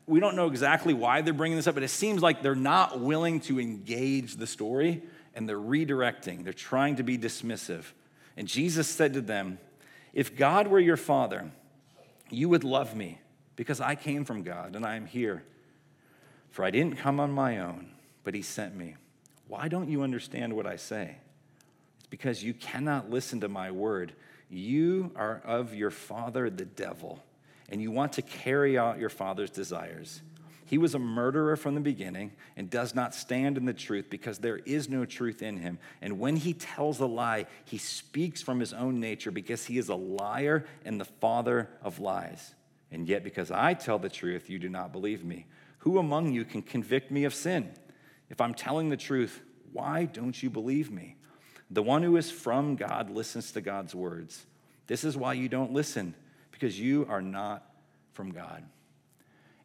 we 0.07 0.21
don't 0.21 0.37
know 0.37 0.47
exactly 0.47 0.93
why 0.93 1.23
they're 1.23 1.33
bringing 1.33 1.57
this 1.57 1.67
up, 1.67 1.75
but 1.75 1.85
it 1.85 1.89
seems 1.89 2.21
like 2.21 2.43
they're 2.43 2.55
not 2.55 3.01
willing 3.01 3.41
to 3.41 3.59
engage 3.59 4.37
the 4.37 4.47
story 4.47 5.03
and 5.35 5.49
they're 5.49 5.59
redirecting. 5.59 6.45
They're 6.45 6.53
trying 6.53 6.97
to 6.97 7.03
be 7.03 7.19
dismissive. 7.19 7.85
And 8.37 8.49
Jesus 8.49 8.89
said 8.89 9.15
to 9.15 9.21
them, 9.21 9.59
If 10.13 10.37
God 10.37 10.69
were 10.69 10.81
your 10.81 10.97
father, 10.97 11.51
you 12.31 12.49
would 12.49 12.65
love 12.65 12.95
me 12.95 13.21
because 13.57 13.81
I 13.81 13.95
came 13.95 14.25
from 14.25 14.43
God 14.43 14.77
and 14.77 14.85
I 14.85 14.97
am 14.97 15.07
here. 15.07 15.43
For 16.51 16.65
I 16.65 16.71
didn't 16.71 16.99
come 16.99 17.21
on 17.21 17.33
my 17.33 17.59
own, 17.59 17.93
but 18.25 18.35
he 18.35 18.43
sent 18.43 18.77
me. 18.77 18.97
Why 19.49 19.69
don't 19.69 19.89
you 19.89 20.03
understand 20.03 20.55
what 20.55 20.67
I 20.67 20.77
say? 20.77 21.17
It's 21.99 22.07
because 22.09 22.43
you 22.43 22.55
cannot 22.55 23.11
listen 23.11 23.41
to 23.41 23.49
my 23.49 23.71
word. 23.71 24.13
You 24.51 25.13
are 25.17 25.41
of 25.45 25.75
your 25.75 25.91
father, 25.91 26.51
the 26.51 26.65
devil, 26.65 27.23
and 27.71 27.81
you 27.81 27.91
want 27.91 28.15
to 28.15 28.23
carry 28.23 28.79
out 28.79 28.99
your 28.99 29.09
father's 29.09 29.51
desires. 29.51 30.21
He 30.73 30.79
was 30.79 30.95
a 30.95 30.99
murderer 30.99 31.55
from 31.57 31.75
the 31.75 31.83
beginning 31.83 32.33
and 32.57 32.71
does 32.71 32.95
not 32.95 33.15
stand 33.15 33.59
in 33.59 33.67
the 33.67 33.75
truth 33.75 34.07
because 34.09 34.39
there 34.39 34.57
is 34.57 34.89
no 34.89 35.05
truth 35.05 35.43
in 35.43 35.59
him. 35.59 35.79
And 36.01 36.19
when 36.19 36.35
he 36.35 36.55
tells 36.55 36.99
a 36.99 37.05
lie, 37.05 37.45
he 37.67 37.77
speaks 37.77 38.41
from 38.41 38.59
his 38.59 38.73
own 38.73 38.99
nature 38.99 39.31
because 39.31 39.67
he 39.67 39.77
is 39.77 39.91
a 39.91 39.95
liar 39.95 40.65
and 40.87 40.99
the 40.99 41.05
father 41.05 41.69
of 41.83 41.99
lies. 41.99 42.55
And 42.91 43.07
yet, 43.07 43.23
because 43.23 43.51
I 43.51 43.75
tell 43.75 43.99
the 43.99 44.09
truth, 44.09 44.49
you 44.49 44.59
do 44.59 44.71
not 44.71 44.93
believe 44.93 45.23
me. 45.23 45.45
Who 45.81 45.99
among 45.99 46.33
you 46.33 46.43
can 46.43 46.63
convict 46.63 47.11
me 47.11 47.25
of 47.25 47.35
sin? 47.35 47.71
If 48.31 48.41
I'm 48.41 48.55
telling 48.55 48.89
the 48.89 48.97
truth, 48.97 49.43
why 49.75 50.07
don't 50.07 50.43
you 50.43 50.49
believe 50.49 50.91
me? 50.91 51.17
The 51.71 51.83
one 51.83 52.03
who 52.03 52.17
is 52.17 52.31
from 52.31 52.77
God 52.77 53.11
listens 53.11 53.53
to 53.53 53.61
God's 53.61 53.95
words. 53.95 54.47
This 54.87 55.05
is 55.05 55.19
why 55.19 55.35
you 55.35 55.51
don't 55.51 55.75
listen, 55.75 56.15
because 56.51 56.81
you 56.81 57.07
are 57.11 57.21
not 57.21 57.63
from 58.15 58.31
God. 58.31 58.65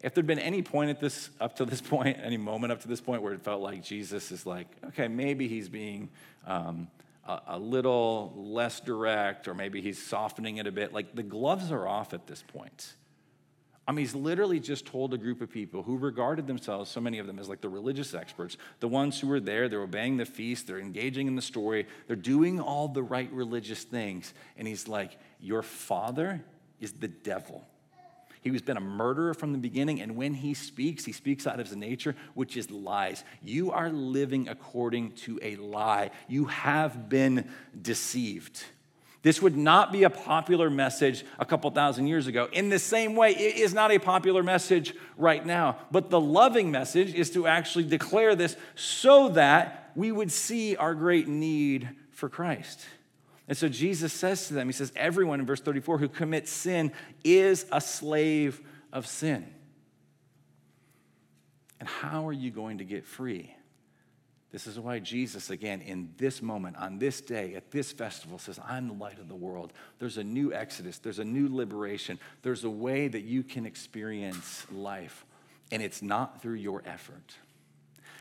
If 0.02 0.14
there'd 0.14 0.28
been 0.28 0.40
any 0.40 0.62
point 0.62 0.90
at 0.90 1.00
this, 1.00 1.30
up 1.40 1.56
to 1.58 1.66
this 1.66 1.82
point, 1.96 2.18
any 2.22 2.38
moment 2.38 2.72
up 2.72 2.82
to 2.82 2.88
this 2.88 3.02
point 3.02 3.22
where 3.22 3.34
it 3.34 3.42
felt 3.42 3.62
like 3.62 3.84
Jesus 3.84 4.32
is 4.32 4.46
like, 4.46 4.68
okay, 4.88 5.08
maybe 5.08 5.48
he's 5.48 5.70
being 5.70 6.10
um, 6.46 6.88
a, 7.28 7.42
a 7.48 7.60
little 7.60 8.34
less 8.36 8.80
direct, 8.80 9.48
or 9.48 9.54
maybe 9.54 9.82
he's 9.82 10.02
softening 10.02 10.58
it 10.58 10.68
a 10.68 10.72
bit, 10.72 10.94
like 10.94 11.16
the 11.16 11.24
gloves 11.24 11.72
are 11.72 11.88
off 11.88 12.14
at 12.14 12.28
this 12.28 12.44
point. 12.44 12.96
I 13.88 13.94
mean, 13.94 14.04
he's 14.04 14.16
literally 14.16 14.60
just 14.60 14.86
told 14.86 15.14
a 15.14 15.18
group 15.18 15.40
of 15.40 15.50
people 15.50 15.82
who 15.82 15.98
regarded 15.98 16.46
themselves, 16.46 16.92
so 16.92 17.00
many 17.00 17.20
of 17.20 17.28
them, 17.28 17.40
as 17.40 17.48
like 17.48 17.62
the 17.62 17.70
religious 17.70 18.14
experts, 18.14 18.58
the 18.82 18.88
ones 18.88 19.18
who 19.18 19.28
were 19.28 19.40
there, 19.40 19.70
they're 19.70 19.82
obeying 19.82 20.18
the 20.18 20.26
feast, 20.26 20.68
they're 20.68 20.80
engaging 20.80 21.28
in 21.28 21.38
the 21.38 21.42
story, 21.42 21.88
they're 22.06 22.18
doing 22.18 22.60
all 22.60 22.90
the 22.90 23.02
right 23.02 23.32
religious 23.32 23.84
things. 23.84 24.34
And 24.58 24.68
he's 24.68 24.90
like, 24.90 25.18
Your 25.40 25.62
father 25.62 26.44
is 26.82 26.94
the 26.94 27.08
devil. 27.08 27.66
He 28.42 28.52
was 28.52 28.62
been 28.62 28.78
a 28.78 28.82
murderer 28.82 29.34
from 29.34 29.52
the 29.52 29.58
beginning, 29.58 30.02
and 30.02 30.16
when 30.16 30.34
he 30.34 30.54
speaks, 30.54 31.06
he 31.06 31.12
speaks 31.12 31.48
out 31.48 31.60
of 31.60 31.68
his 31.68 31.76
nature, 31.76 32.16
which 32.34 32.56
is 32.58 32.72
lies. 32.72 33.24
You 33.44 33.72
are 33.72 33.90
living 33.90 34.48
according 34.48 35.14
to 35.14 35.40
a 35.42 35.56
lie. 35.58 36.12
You 36.28 36.46
have 36.46 37.10
been 37.10 37.50
deceived. 37.82 38.64
This 39.24 39.42
would 39.42 39.58
not 39.58 39.92
be 39.92 40.04
a 40.04 40.10
popular 40.10 40.70
message 40.70 41.26
a 41.40 41.46
couple 41.46 41.70
thousand 41.72 42.08
years 42.08 42.28
ago. 42.28 42.48
In 42.54 42.70
the 42.70 42.80
same 42.80 43.16
way, 43.16 43.32
it 43.32 43.58
is 43.58 43.74
not 43.74 43.92
a 43.92 44.00
popular 44.00 44.44
message 44.44 44.94
right 45.18 45.46
now. 45.46 45.80
But 45.92 46.10
the 46.10 46.22
loving 46.22 46.72
message 46.72 47.14
is 47.14 47.32
to 47.32 47.48
actually 47.48 47.86
declare 47.86 48.36
this 48.36 48.56
so 48.76 49.30
that 49.30 49.92
we 49.96 50.12
would 50.12 50.32
see 50.32 50.76
our 50.76 50.94
great 50.94 51.28
need 51.28 51.90
for 52.12 52.30
Christ. 52.30 52.86
And 53.48 53.58
so 53.58 53.70
Jesus 53.70 54.12
says 54.12 54.48
to 54.48 54.54
them, 54.54 54.68
He 54.68 54.74
says, 54.74 54.92
Everyone 54.96 55.40
in 55.40 55.46
verse 55.46 55.62
34 55.62 56.00
who 56.00 56.10
commits 56.10 56.52
sin 56.52 56.92
is 57.24 57.66
a 57.72 57.80
slave 57.80 58.62
of 58.92 59.08
sin. 59.08 59.48
And 61.80 61.88
how 61.88 62.28
are 62.28 62.34
you 62.34 62.52
going 62.52 62.80
to 62.80 62.84
get 62.84 63.06
free? 63.06 63.54
This 64.52 64.66
is 64.66 64.80
why 64.80 65.00
Jesus, 65.00 65.50
again, 65.50 65.82
in 65.82 66.14
this 66.18 66.42
moment, 66.42 66.78
on 66.78 67.00
this 67.00 67.20
day, 67.20 67.54
at 67.56 67.70
this 67.70 67.92
festival, 67.92 68.40
says, 68.40 68.60
I'm 68.66 68.88
the 68.88 68.94
light 68.94 69.20
of 69.20 69.28
the 69.28 69.36
world. 69.36 69.74
There's 70.00 70.18
a 70.18 70.24
new 70.24 70.54
exodus, 70.54 71.00
there's 71.00 71.20
a 71.20 71.26
new 71.26 71.54
liberation, 71.54 72.18
there's 72.44 72.64
a 72.64 72.70
way 72.70 73.10
that 73.10 73.24
you 73.24 73.44
can 73.44 73.66
experience 73.66 74.66
life, 74.72 75.26
and 75.72 75.82
it's 75.82 76.02
not 76.02 76.42
through 76.42 76.56
your 76.56 76.82
effort. 76.86 77.36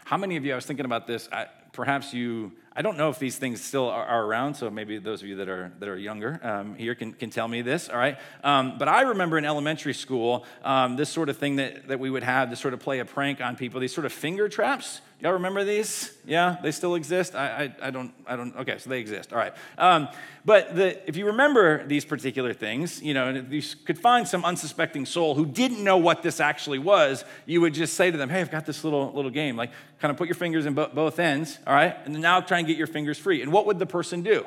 How 0.04 0.16
many 0.16 0.36
of 0.36 0.44
you, 0.44 0.52
I 0.52 0.56
was 0.56 0.66
thinking 0.66 0.84
about 0.84 1.06
this, 1.06 1.28
I, 1.30 1.46
perhaps 1.72 2.12
you 2.12 2.52
I 2.78 2.82
don't 2.82 2.98
know 2.98 3.08
if 3.08 3.18
these 3.18 3.38
things 3.38 3.64
still 3.64 3.88
are, 3.88 4.04
are, 4.04 4.22
around, 4.22 4.54
so 4.54 4.70
maybe 4.70 4.98
those 4.98 5.22
of 5.22 5.28
you 5.28 5.36
that 5.36 5.48
are, 5.48 5.72
that 5.80 5.88
are 5.88 5.96
younger 5.96 6.38
um, 6.42 6.74
here 6.74 6.94
can, 6.94 7.14
can 7.14 7.30
tell 7.30 7.48
me 7.48 7.62
this, 7.62 7.88
all 7.88 7.96
right? 7.96 8.18
Um, 8.44 8.76
but 8.76 8.86
I 8.86 9.00
remember 9.00 9.38
in 9.38 9.46
elementary 9.46 9.94
school, 9.94 10.44
um, 10.62 10.96
this 10.96 11.08
sort 11.08 11.30
of 11.30 11.38
thing 11.38 11.56
that, 11.56 11.88
that 11.88 11.98
we 11.98 12.10
would 12.10 12.22
have 12.22 12.50
to 12.50 12.56
sort 12.56 12.74
of 12.74 12.80
play 12.80 12.98
a 12.98 13.06
prank 13.06 13.40
on 13.40 13.56
people, 13.56 13.80
these 13.80 13.94
sort 13.94 14.04
of 14.04 14.12
finger 14.12 14.50
traps. 14.50 15.00
Y'all 15.18 15.32
remember 15.32 15.64
these? 15.64 16.12
Yeah, 16.26 16.56
they 16.62 16.70
still 16.70 16.94
exist? 16.94 17.34
I, 17.34 17.72
I, 17.80 17.86
I 17.86 17.90
don't, 17.90 18.12
I 18.26 18.36
don't, 18.36 18.54
okay, 18.56 18.76
so 18.76 18.90
they 18.90 19.00
exist, 19.00 19.32
all 19.32 19.38
right. 19.38 19.54
Um, 19.78 20.08
but 20.44 20.76
the, 20.76 21.08
if 21.08 21.16
you 21.16 21.26
remember 21.26 21.86
these 21.86 22.04
particular 22.04 22.52
things, 22.52 23.02
you 23.02 23.14
know, 23.14 23.28
and 23.28 23.50
you 23.50 23.62
could 23.86 23.98
find 23.98 24.28
some 24.28 24.44
unsuspecting 24.44 25.06
soul 25.06 25.34
who 25.34 25.46
didn't 25.46 25.82
know 25.82 25.96
what 25.96 26.22
this 26.22 26.38
actually 26.38 26.78
was, 26.78 27.24
you 27.46 27.62
would 27.62 27.72
just 27.72 27.94
say 27.94 28.10
to 28.10 28.18
them, 28.18 28.28
hey, 28.28 28.42
I've 28.42 28.50
got 28.50 28.66
this 28.66 28.84
little, 28.84 29.10
little 29.14 29.30
game. 29.30 29.56
Like, 29.56 29.70
kind 30.00 30.10
of 30.10 30.18
put 30.18 30.28
your 30.28 30.34
fingers 30.34 30.66
in 30.66 30.74
bo- 30.74 30.90
both 30.92 31.18
ends, 31.18 31.58
all 31.66 31.72
right? 31.72 31.96
And 32.04 32.20
now 32.20 32.42
try 32.42 32.58
and 32.58 32.66
get 32.66 32.76
your 32.76 32.86
fingers 32.86 33.18
free. 33.18 33.40
And 33.40 33.50
what 33.50 33.64
would 33.64 33.78
the 33.78 33.86
person 33.86 34.22
do? 34.22 34.44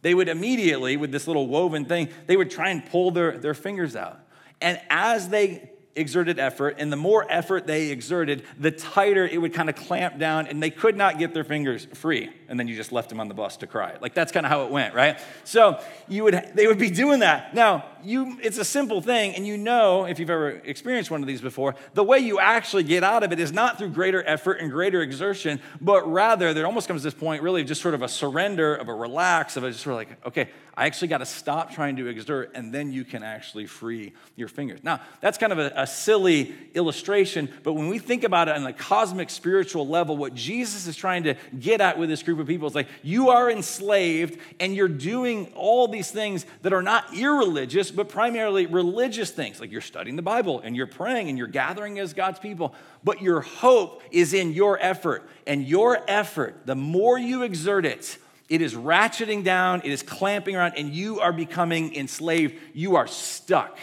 They 0.00 0.14
would 0.14 0.28
immediately, 0.28 0.96
with 0.96 1.12
this 1.12 1.26
little 1.26 1.46
woven 1.46 1.84
thing, 1.84 2.08
they 2.26 2.38
would 2.38 2.50
try 2.50 2.70
and 2.70 2.84
pull 2.86 3.10
their, 3.10 3.36
their 3.36 3.54
fingers 3.54 3.94
out. 3.94 4.18
And 4.62 4.80
as 4.88 5.28
they 5.28 5.72
exerted 5.96 6.38
effort, 6.38 6.76
and 6.78 6.92
the 6.92 6.96
more 6.96 7.26
effort 7.28 7.66
they 7.66 7.90
exerted, 7.90 8.44
the 8.58 8.70
tighter 8.70 9.26
it 9.26 9.40
would 9.40 9.54
kind 9.54 9.68
of 9.68 9.76
clamp 9.76 10.18
down, 10.18 10.46
and 10.46 10.62
they 10.62 10.70
could 10.70 10.96
not 10.96 11.18
get 11.18 11.34
their 11.34 11.44
fingers 11.44 11.86
free. 11.94 12.30
And 12.48 12.58
then 12.58 12.68
you 12.68 12.76
just 12.76 12.92
left 12.92 13.08
them 13.08 13.20
on 13.20 13.28
the 13.28 13.34
bus 13.34 13.56
to 13.58 13.66
cry. 13.66 13.96
Like 14.00 14.14
that's 14.14 14.32
kind 14.32 14.46
of 14.46 14.50
how 14.50 14.64
it 14.64 14.70
went, 14.70 14.94
right? 14.94 15.18
So 15.44 15.80
you 16.08 16.24
would 16.24 16.52
they 16.54 16.66
would 16.66 16.78
be 16.78 16.90
doing 16.90 17.20
that. 17.20 17.54
Now, 17.54 17.84
you 18.02 18.38
it's 18.42 18.58
a 18.58 18.64
simple 18.64 19.00
thing, 19.00 19.34
and 19.34 19.46
you 19.46 19.56
know, 19.56 20.04
if 20.04 20.18
you've 20.18 20.30
ever 20.30 20.50
experienced 20.50 21.10
one 21.10 21.22
of 21.22 21.26
these 21.26 21.40
before, 21.40 21.74
the 21.94 22.04
way 22.04 22.18
you 22.18 22.38
actually 22.38 22.84
get 22.84 23.02
out 23.02 23.22
of 23.22 23.32
it 23.32 23.40
is 23.40 23.52
not 23.52 23.78
through 23.78 23.90
greater 23.90 24.22
effort 24.26 24.60
and 24.60 24.70
greater 24.70 25.02
exertion, 25.02 25.60
but 25.80 26.10
rather 26.10 26.54
there 26.54 26.66
almost 26.66 26.88
comes 26.88 27.02
this 27.02 27.14
point 27.14 27.42
really 27.42 27.62
of 27.62 27.68
just 27.68 27.82
sort 27.82 27.94
of 27.94 28.02
a 28.02 28.08
surrender, 28.08 28.74
of 28.74 28.88
a 28.88 28.94
relax, 28.94 29.56
of 29.56 29.64
a 29.64 29.70
just 29.70 29.82
sort 29.82 29.94
of 29.94 29.98
like, 29.98 30.26
okay, 30.26 30.50
I 30.78 30.84
actually 30.84 31.08
got 31.08 31.18
to 31.18 31.26
stop 31.26 31.72
trying 31.72 31.96
to 31.96 32.06
exert, 32.06 32.52
and 32.54 32.72
then 32.72 32.92
you 32.92 33.02
can 33.02 33.22
actually 33.22 33.64
free 33.64 34.12
your 34.36 34.48
fingers. 34.48 34.80
Now, 34.84 35.00
that's 35.22 35.38
kind 35.38 35.50
of 35.50 35.58
a, 35.58 35.72
a, 35.74 35.86
silly 35.86 36.54
illustration, 36.74 37.48
but 37.62 37.72
when 37.72 37.88
we 37.88 37.98
think 37.98 38.24
about 38.24 38.48
it 38.48 38.56
on 38.56 38.66
a 38.66 38.74
cosmic 38.74 39.30
spiritual 39.30 39.88
level, 39.88 40.18
what 40.18 40.34
Jesus 40.34 40.86
is 40.86 40.94
trying 40.94 41.22
to 41.22 41.34
get 41.58 41.80
at 41.80 41.98
with 41.98 42.10
this 42.10 42.22
group 42.22 42.35
of 42.40 42.46
people 42.46 42.68
is 42.68 42.74
like, 42.74 42.88
you 43.02 43.30
are 43.30 43.50
enslaved, 43.50 44.38
and 44.60 44.74
you're 44.74 44.88
doing 44.88 45.52
all 45.54 45.88
these 45.88 46.10
things 46.10 46.46
that 46.62 46.72
are 46.72 46.82
not 46.82 47.16
irreligious, 47.16 47.90
but 47.90 48.08
primarily 48.08 48.66
religious 48.66 49.30
things, 49.30 49.60
like 49.60 49.70
you're 49.70 49.80
studying 49.80 50.16
the 50.16 50.22
Bible 50.22 50.60
and 50.60 50.76
you're 50.76 50.86
praying 50.86 51.28
and 51.28 51.38
you're 51.38 51.46
gathering 51.46 51.98
as 51.98 52.12
God's 52.12 52.38
people. 52.38 52.74
But 53.04 53.22
your 53.22 53.40
hope 53.40 54.02
is 54.10 54.34
in 54.34 54.52
your 54.52 54.78
effort. 54.80 55.28
And 55.46 55.66
your 55.66 56.02
effort, 56.08 56.66
the 56.66 56.74
more 56.74 57.18
you 57.18 57.42
exert 57.42 57.86
it, 57.86 58.18
it 58.48 58.62
is 58.62 58.74
ratcheting 58.74 59.42
down, 59.42 59.82
it 59.84 59.90
is 59.90 60.02
clamping 60.02 60.56
around, 60.56 60.74
and 60.76 60.92
you 60.92 61.20
are 61.20 61.32
becoming 61.32 61.94
enslaved. 61.94 62.54
You 62.74 62.96
are 62.96 63.06
stuck. 63.06 63.78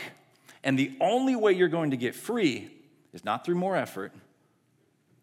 And 0.63 0.79
the 0.79 0.95
only 1.01 1.35
way 1.35 1.51
you're 1.51 1.67
going 1.67 1.91
to 1.91 1.97
get 1.97 2.15
free 2.15 2.71
is 3.13 3.25
not 3.25 3.45
through 3.45 3.55
more 3.55 3.75
effort, 3.75 4.13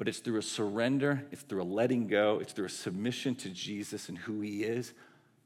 but 0.00 0.08
it's 0.08 0.20
through 0.20 0.38
a 0.38 0.42
surrender, 0.42 1.26
it's 1.30 1.42
through 1.42 1.60
a 1.60 1.62
letting 1.62 2.06
go, 2.06 2.38
it's 2.40 2.54
through 2.54 2.64
a 2.64 2.70
submission 2.70 3.34
to 3.34 3.50
Jesus 3.50 4.08
and 4.08 4.16
who 4.16 4.40
he 4.40 4.64
is, 4.64 4.94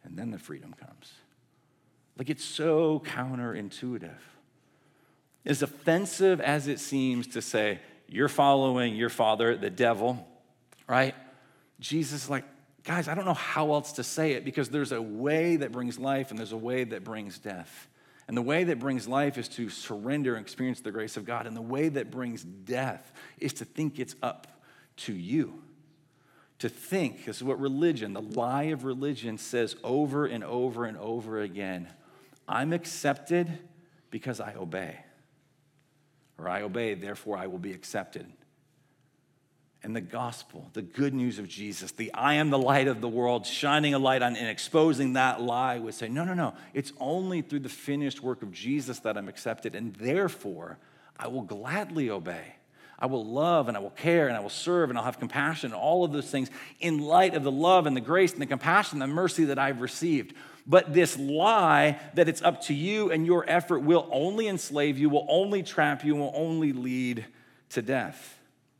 and 0.04 0.16
then 0.16 0.30
the 0.30 0.38
freedom 0.38 0.72
comes. 0.80 1.12
Like 2.16 2.30
it's 2.30 2.44
so 2.44 3.02
counterintuitive. 3.04 4.20
As 5.44 5.62
offensive 5.62 6.40
as 6.40 6.68
it 6.68 6.78
seems 6.78 7.26
to 7.26 7.42
say, 7.42 7.80
you're 8.08 8.28
following 8.28 8.94
your 8.94 9.08
father, 9.08 9.56
the 9.56 9.70
devil, 9.70 10.24
right? 10.86 11.16
Jesus 11.80 12.30
like, 12.30 12.44
guys, 12.84 13.08
I 13.08 13.16
don't 13.16 13.24
know 13.24 13.34
how 13.34 13.72
else 13.72 13.94
to 13.94 14.04
say 14.04 14.34
it 14.34 14.44
because 14.44 14.68
there's 14.68 14.92
a 14.92 15.02
way 15.02 15.56
that 15.56 15.72
brings 15.72 15.98
life 15.98 16.30
and 16.30 16.38
there's 16.38 16.52
a 16.52 16.56
way 16.56 16.84
that 16.84 17.02
brings 17.02 17.40
death. 17.40 17.88
And 18.26 18.36
the 18.36 18.42
way 18.42 18.64
that 18.64 18.78
brings 18.78 19.06
life 19.06 19.36
is 19.36 19.48
to 19.48 19.68
surrender 19.68 20.34
and 20.34 20.44
experience 20.44 20.80
the 20.80 20.90
grace 20.90 21.16
of 21.16 21.24
God. 21.24 21.46
And 21.46 21.56
the 21.56 21.62
way 21.62 21.88
that 21.90 22.10
brings 22.10 22.42
death 22.42 23.12
is 23.38 23.52
to 23.54 23.64
think 23.64 23.98
it's 23.98 24.16
up 24.22 24.62
to 24.96 25.12
you. 25.12 25.62
To 26.60 26.68
think, 26.68 27.26
this 27.26 27.36
is 27.36 27.44
what 27.44 27.60
religion, 27.60 28.14
the 28.14 28.22
lie 28.22 28.64
of 28.64 28.84
religion 28.84 29.36
says 29.36 29.76
over 29.84 30.24
and 30.24 30.42
over 30.42 30.84
and 30.86 30.96
over 30.96 31.40
again 31.40 31.88
I'm 32.48 32.72
accepted 32.72 33.58
because 34.10 34.40
I 34.40 34.54
obey. 34.54 34.98
Or 36.38 36.48
I 36.48 36.62
obey, 36.62 36.94
therefore 36.94 37.36
I 37.36 37.46
will 37.46 37.58
be 37.58 37.72
accepted. 37.72 38.26
And 39.84 39.94
the 39.94 40.00
gospel, 40.00 40.70
the 40.72 40.80
good 40.80 41.12
news 41.12 41.38
of 41.38 41.46
Jesus, 41.46 41.92
the 41.92 42.12
I 42.14 42.34
am 42.34 42.48
the 42.48 42.58
light 42.58 42.88
of 42.88 43.02
the 43.02 43.08
world, 43.08 43.44
shining 43.44 43.92
a 43.92 43.98
light 43.98 44.22
on 44.22 44.34
and 44.34 44.48
exposing 44.48 45.12
that 45.12 45.42
lie 45.42 45.78
would 45.78 45.92
say, 45.92 46.08
no, 46.08 46.24
no, 46.24 46.32
no. 46.32 46.54
It's 46.72 46.94
only 46.98 47.42
through 47.42 47.60
the 47.60 47.68
finished 47.68 48.22
work 48.22 48.42
of 48.42 48.50
Jesus 48.50 49.00
that 49.00 49.18
I'm 49.18 49.28
accepted, 49.28 49.74
and 49.74 49.94
therefore 49.96 50.78
I 51.18 51.28
will 51.28 51.42
gladly 51.42 52.08
obey. 52.08 52.54
I 52.98 53.04
will 53.04 53.26
love 53.26 53.68
and 53.68 53.76
I 53.76 53.80
will 53.80 53.90
care 53.90 54.28
and 54.28 54.36
I 54.36 54.40
will 54.40 54.48
serve 54.48 54.88
and 54.88 54.98
I'll 54.98 55.04
have 55.04 55.18
compassion, 55.18 55.72
and 55.72 55.78
all 55.78 56.02
of 56.02 56.12
those 56.12 56.30
things 56.30 56.50
in 56.80 57.00
light 57.00 57.34
of 57.34 57.42
the 57.42 57.52
love 57.52 57.84
and 57.86 57.94
the 57.94 58.00
grace 58.00 58.32
and 58.32 58.40
the 58.40 58.46
compassion 58.46 59.02
and 59.02 59.10
the 59.10 59.14
mercy 59.14 59.44
that 59.44 59.58
I've 59.58 59.82
received. 59.82 60.32
But 60.66 60.94
this 60.94 61.18
lie 61.18 62.00
that 62.14 62.26
it's 62.26 62.40
up 62.40 62.62
to 62.62 62.74
you 62.74 63.10
and 63.10 63.26
your 63.26 63.44
effort 63.46 63.80
will 63.80 64.08
only 64.10 64.48
enslave 64.48 64.96
you, 64.96 65.10
will 65.10 65.26
only 65.28 65.62
trap 65.62 66.04
you, 66.04 66.16
will 66.16 66.32
only 66.34 66.72
lead 66.72 67.26
to 67.70 67.82
death. 67.82 68.38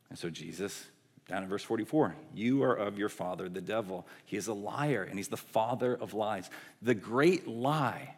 And 0.09 0.19
so, 0.19 0.31
Jesus, 0.31 0.87
down 1.29 1.43
in 1.43 1.49
verse 1.49 1.63
44, 1.63 2.15
you 2.35 2.63
are 2.63 2.75
of 2.75 2.99
your 2.99 3.09
father, 3.09 3.49
the 3.49 3.61
devil. 3.61 4.07
He 4.27 4.37
is 4.37 4.47
a 4.47 4.53
liar 4.53 5.03
and 5.03 5.19
he's 5.19 5.29
the 5.29 5.37
father 5.37 5.95
of 5.95 6.13
lies. 6.13 6.51
The 6.83 6.95
great 6.95 7.49
lie, 7.49 8.15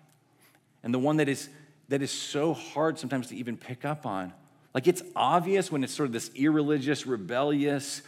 and 0.82 0.92
the 0.92 0.98
one 0.98 1.18
that 1.18 1.28
is, 1.28 1.48
that 1.88 2.02
is 2.02 2.10
so 2.10 2.52
hard 2.52 2.98
sometimes 2.98 3.28
to 3.28 3.36
even 3.36 3.56
pick 3.56 3.84
up 3.84 4.06
on. 4.06 4.32
Like 4.74 4.86
it's 4.86 5.02
obvious 5.14 5.70
when 5.70 5.84
it's 5.84 5.94
sort 5.94 6.08
of 6.08 6.12
this 6.12 6.30
irreligious, 6.34 7.06
rebellious, 7.06 8.02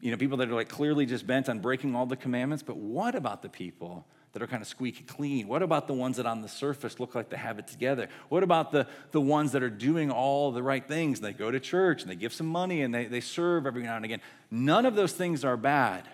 you 0.00 0.10
know, 0.10 0.16
people 0.16 0.38
that 0.38 0.48
are 0.48 0.54
like 0.54 0.68
clearly 0.68 1.06
just 1.06 1.26
bent 1.26 1.48
on 1.48 1.60
breaking 1.60 1.94
all 1.94 2.06
the 2.06 2.16
commandments. 2.16 2.62
But 2.62 2.76
what 2.76 3.14
about 3.14 3.42
the 3.42 3.48
people? 3.48 4.06
That 4.32 4.42
are 4.42 4.46
kind 4.46 4.62
of 4.62 4.68
squeaky 4.68 5.02
clean? 5.04 5.48
What 5.48 5.62
about 5.62 5.86
the 5.86 5.94
ones 5.94 6.16
that 6.18 6.26
on 6.26 6.40
the 6.42 6.48
surface 6.48 7.00
look 7.00 7.14
like 7.14 7.30
they 7.30 7.36
have 7.36 7.58
it 7.58 7.66
together? 7.66 8.08
What 8.28 8.42
about 8.42 8.70
the, 8.70 8.86
the 9.10 9.20
ones 9.20 9.52
that 9.52 9.62
are 9.62 9.70
doing 9.70 10.10
all 10.10 10.52
the 10.52 10.62
right 10.62 10.86
things? 10.86 11.20
They 11.20 11.32
go 11.32 11.50
to 11.50 11.58
church 11.58 12.02
and 12.02 12.10
they 12.10 12.16
give 12.16 12.32
some 12.32 12.46
money 12.46 12.82
and 12.82 12.94
they, 12.94 13.06
they 13.06 13.20
serve 13.20 13.66
every 13.66 13.82
now 13.82 13.96
and 13.96 14.04
again. 14.04 14.20
None 14.50 14.86
of 14.86 14.94
those 14.94 15.12
things 15.12 15.44
are 15.44 15.56
bad. 15.56 16.08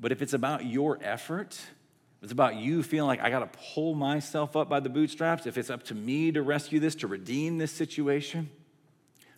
But 0.00 0.12
if 0.12 0.22
it's 0.22 0.32
about 0.32 0.64
your 0.64 0.98
effort, 1.02 1.60
it's 2.22 2.32
about 2.32 2.56
you 2.56 2.82
feeling 2.82 3.06
like 3.06 3.20
I 3.20 3.30
got 3.30 3.52
to 3.52 3.58
pull 3.74 3.94
myself 3.94 4.56
up 4.56 4.68
by 4.68 4.80
the 4.80 4.88
bootstraps, 4.88 5.46
if 5.46 5.56
it's 5.56 5.70
up 5.70 5.84
to 5.84 5.94
me 5.94 6.32
to 6.32 6.42
rescue 6.42 6.80
this, 6.80 6.94
to 6.96 7.06
redeem 7.06 7.58
this 7.58 7.72
situation, 7.72 8.50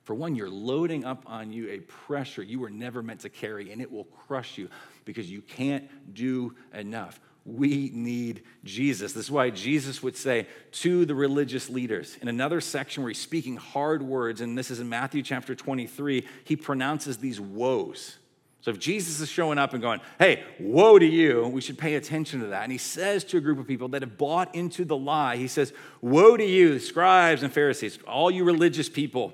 for 0.04 0.14
one, 0.14 0.34
you're 0.34 0.50
loading 0.50 1.04
up 1.04 1.22
on 1.26 1.52
you 1.52 1.70
a 1.70 1.78
pressure 1.78 2.42
you 2.42 2.58
were 2.58 2.70
never 2.70 3.02
meant 3.02 3.20
to 3.20 3.28
carry, 3.28 3.70
and 3.70 3.80
it 3.80 3.90
will 3.90 4.04
crush 4.04 4.58
you 4.58 4.68
because 5.04 5.30
you 5.30 5.42
can't 5.42 5.88
do 6.12 6.56
enough. 6.74 7.20
We 7.44 7.90
need 7.92 8.42
Jesus. 8.62 9.12
This 9.12 9.24
is 9.24 9.30
why 9.30 9.50
Jesus 9.50 10.02
would 10.02 10.16
say 10.16 10.46
to 10.72 11.04
the 11.04 11.14
religious 11.14 11.68
leaders 11.68 12.16
in 12.22 12.28
another 12.28 12.60
section 12.60 13.02
where 13.02 13.10
he's 13.10 13.20
speaking 13.20 13.56
hard 13.56 14.02
words, 14.02 14.40
and 14.40 14.56
this 14.56 14.70
is 14.70 14.78
in 14.78 14.88
Matthew 14.88 15.22
chapter 15.22 15.54
23, 15.54 16.26
he 16.44 16.56
pronounces 16.56 17.18
these 17.18 17.40
woes. 17.40 18.18
So 18.60 18.70
if 18.70 18.78
Jesus 18.78 19.18
is 19.18 19.28
showing 19.28 19.58
up 19.58 19.72
and 19.72 19.82
going, 19.82 20.00
hey, 20.20 20.44
woe 20.60 20.96
to 20.96 21.04
you, 21.04 21.48
we 21.48 21.60
should 21.60 21.78
pay 21.78 21.96
attention 21.96 22.38
to 22.40 22.46
that. 22.46 22.62
And 22.62 22.70
he 22.70 22.78
says 22.78 23.24
to 23.24 23.38
a 23.38 23.40
group 23.40 23.58
of 23.58 23.66
people 23.66 23.88
that 23.88 24.02
have 24.02 24.16
bought 24.16 24.54
into 24.54 24.84
the 24.84 24.96
lie, 24.96 25.36
he 25.36 25.48
says, 25.48 25.72
woe 26.00 26.36
to 26.36 26.44
you, 26.44 26.78
scribes 26.78 27.42
and 27.42 27.52
Pharisees, 27.52 27.98
all 28.06 28.30
you 28.30 28.44
religious 28.44 28.88
people 28.88 29.32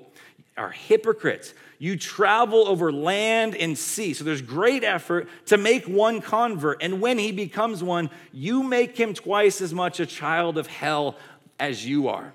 are 0.57 0.71
hypocrites. 0.71 1.53
You 1.79 1.95
travel 1.97 2.67
over 2.67 2.91
land 2.91 3.55
and 3.55 3.77
sea. 3.77 4.13
So 4.13 4.25
there's 4.25 4.41
great 4.41 4.83
effort 4.83 5.29
to 5.45 5.57
make 5.57 5.85
one 5.85 6.21
convert. 6.21 6.83
And 6.83 6.99
when 6.99 7.17
he 7.17 7.31
becomes 7.31 7.81
one, 7.81 8.09
you 8.33 8.63
make 8.63 8.97
him 8.97 9.13
twice 9.13 9.61
as 9.61 9.73
much 9.73 10.01
a 10.01 10.05
child 10.05 10.57
of 10.57 10.67
hell 10.67 11.15
as 11.57 11.85
you 11.85 12.09
are. 12.09 12.33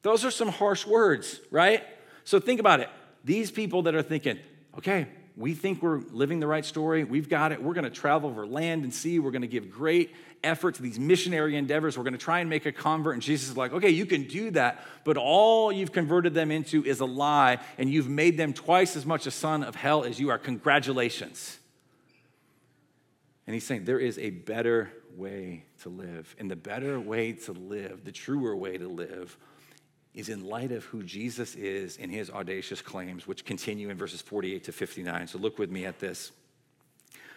Those 0.00 0.24
are 0.24 0.30
some 0.30 0.48
harsh 0.48 0.86
words, 0.86 1.40
right? 1.50 1.84
So 2.24 2.40
think 2.40 2.60
about 2.60 2.80
it. 2.80 2.88
These 3.24 3.50
people 3.50 3.82
that 3.82 3.94
are 3.94 4.02
thinking, 4.02 4.38
okay, 4.78 5.08
we 5.36 5.52
think 5.52 5.82
we're 5.82 6.00
living 6.12 6.40
the 6.40 6.46
right 6.46 6.64
story. 6.64 7.04
We've 7.04 7.28
got 7.28 7.52
it. 7.52 7.62
We're 7.62 7.74
going 7.74 7.84
to 7.84 7.90
travel 7.90 8.30
over 8.30 8.46
land 8.46 8.84
and 8.84 8.94
sea. 8.94 9.18
We're 9.18 9.32
going 9.32 9.42
to 9.42 9.48
give 9.48 9.70
great 9.70 10.14
effort 10.42 10.76
to 10.76 10.82
these 10.82 10.98
missionary 10.98 11.56
endeavors. 11.56 11.96
We're 11.96 12.04
going 12.04 12.12
to 12.12 12.18
try 12.18 12.40
and 12.40 12.50
make 12.50 12.66
a 12.66 12.72
convert. 12.72 13.14
And 13.14 13.22
Jesus 13.22 13.48
is 13.48 13.56
like, 13.56 13.72
okay, 13.72 13.90
you 13.90 14.06
can 14.06 14.24
do 14.24 14.50
that, 14.52 14.84
but 15.04 15.16
all 15.16 15.72
you've 15.72 15.92
converted 15.92 16.34
them 16.34 16.50
into 16.50 16.84
is 16.84 17.00
a 17.00 17.06
lie, 17.06 17.58
and 17.78 17.90
you've 17.90 18.08
made 18.08 18.36
them 18.36 18.52
twice 18.52 18.96
as 18.96 19.06
much 19.06 19.26
a 19.26 19.30
son 19.30 19.62
of 19.62 19.74
hell 19.74 20.04
as 20.04 20.20
you 20.20 20.30
are. 20.30 20.38
Congratulations. 20.38 21.58
And 23.46 23.54
he's 23.54 23.64
saying 23.64 23.84
there 23.84 23.98
is 23.98 24.18
a 24.18 24.30
better 24.30 24.90
way 25.16 25.64
to 25.82 25.88
live. 25.88 26.34
And 26.38 26.50
the 26.50 26.56
better 26.56 27.00
way 27.00 27.32
to 27.32 27.52
live, 27.52 28.04
the 28.04 28.12
truer 28.12 28.54
way 28.56 28.76
to 28.76 28.88
live, 28.88 29.36
is 30.14 30.28
in 30.28 30.44
light 30.44 30.72
of 30.72 30.84
who 30.84 31.02
Jesus 31.02 31.54
is 31.54 31.96
in 31.96 32.10
his 32.10 32.30
audacious 32.30 32.80
claims, 32.80 33.26
which 33.26 33.44
continue 33.44 33.90
in 33.90 33.96
verses 33.96 34.22
48 34.22 34.64
to 34.64 34.72
59. 34.72 35.26
So 35.26 35.38
look 35.38 35.58
with 35.58 35.70
me 35.70 35.84
at 35.84 35.98
this. 35.98 36.32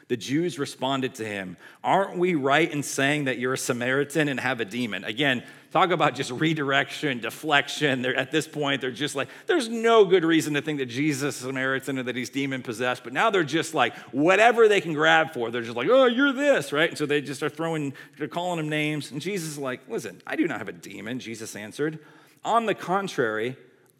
The 0.09 0.17
Jews 0.17 0.57
responded 0.57 1.15
to 1.15 1.25
him, 1.25 1.55
Aren't 1.83 2.17
we 2.17 2.33
right 2.33 2.69
in 2.69 2.81
saying 2.81 3.25
that 3.25 3.37
you're 3.37 3.53
a 3.53 3.57
Samaritan 3.57 4.27
and 4.27 4.39
have 4.39 4.59
a 4.59 4.65
demon? 4.65 5.03
Again, 5.03 5.43
talk 5.71 5.91
about 5.91 6.15
just 6.15 6.31
redirection, 6.31 7.19
deflection. 7.19 8.01
They're, 8.01 8.15
at 8.15 8.31
this 8.31 8.47
point, 8.47 8.81
they're 8.81 8.89
just 8.89 9.15
like, 9.15 9.29
there's 9.45 9.69
no 9.69 10.05
good 10.05 10.25
reason 10.25 10.55
to 10.55 10.63
think 10.63 10.79
that 10.79 10.87
Jesus 10.87 11.37
is 11.37 11.43
a 11.43 11.47
Samaritan 11.47 11.99
or 11.99 12.03
that 12.03 12.15
he's 12.15 12.31
demon 12.31 12.63
possessed. 12.63 13.03
But 13.03 13.13
now 13.13 13.29
they're 13.29 13.43
just 13.43 13.75
like, 13.75 13.95
whatever 14.11 14.67
they 14.67 14.81
can 14.81 14.93
grab 14.93 15.31
for, 15.31 15.51
they're 15.51 15.61
just 15.61 15.77
like, 15.77 15.89
oh, 15.91 16.07
you're 16.07 16.33
this, 16.33 16.73
right? 16.73 16.89
And 16.89 16.97
so 16.97 17.05
they 17.05 17.21
just 17.21 17.43
are 17.43 17.49
throwing, 17.49 17.93
they're 18.17 18.27
calling 18.27 18.57
him 18.57 18.67
names. 18.67 19.11
And 19.11 19.21
Jesus 19.21 19.49
is 19.49 19.57
like, 19.59 19.87
listen, 19.87 20.23
I 20.25 20.35
do 20.35 20.47
not 20.47 20.57
have 20.57 20.69
a 20.69 20.73
demon, 20.73 21.19
Jesus 21.19 21.55
answered. 21.55 21.99
On 22.43 22.65
the 22.65 22.73
contrary, 22.73 23.57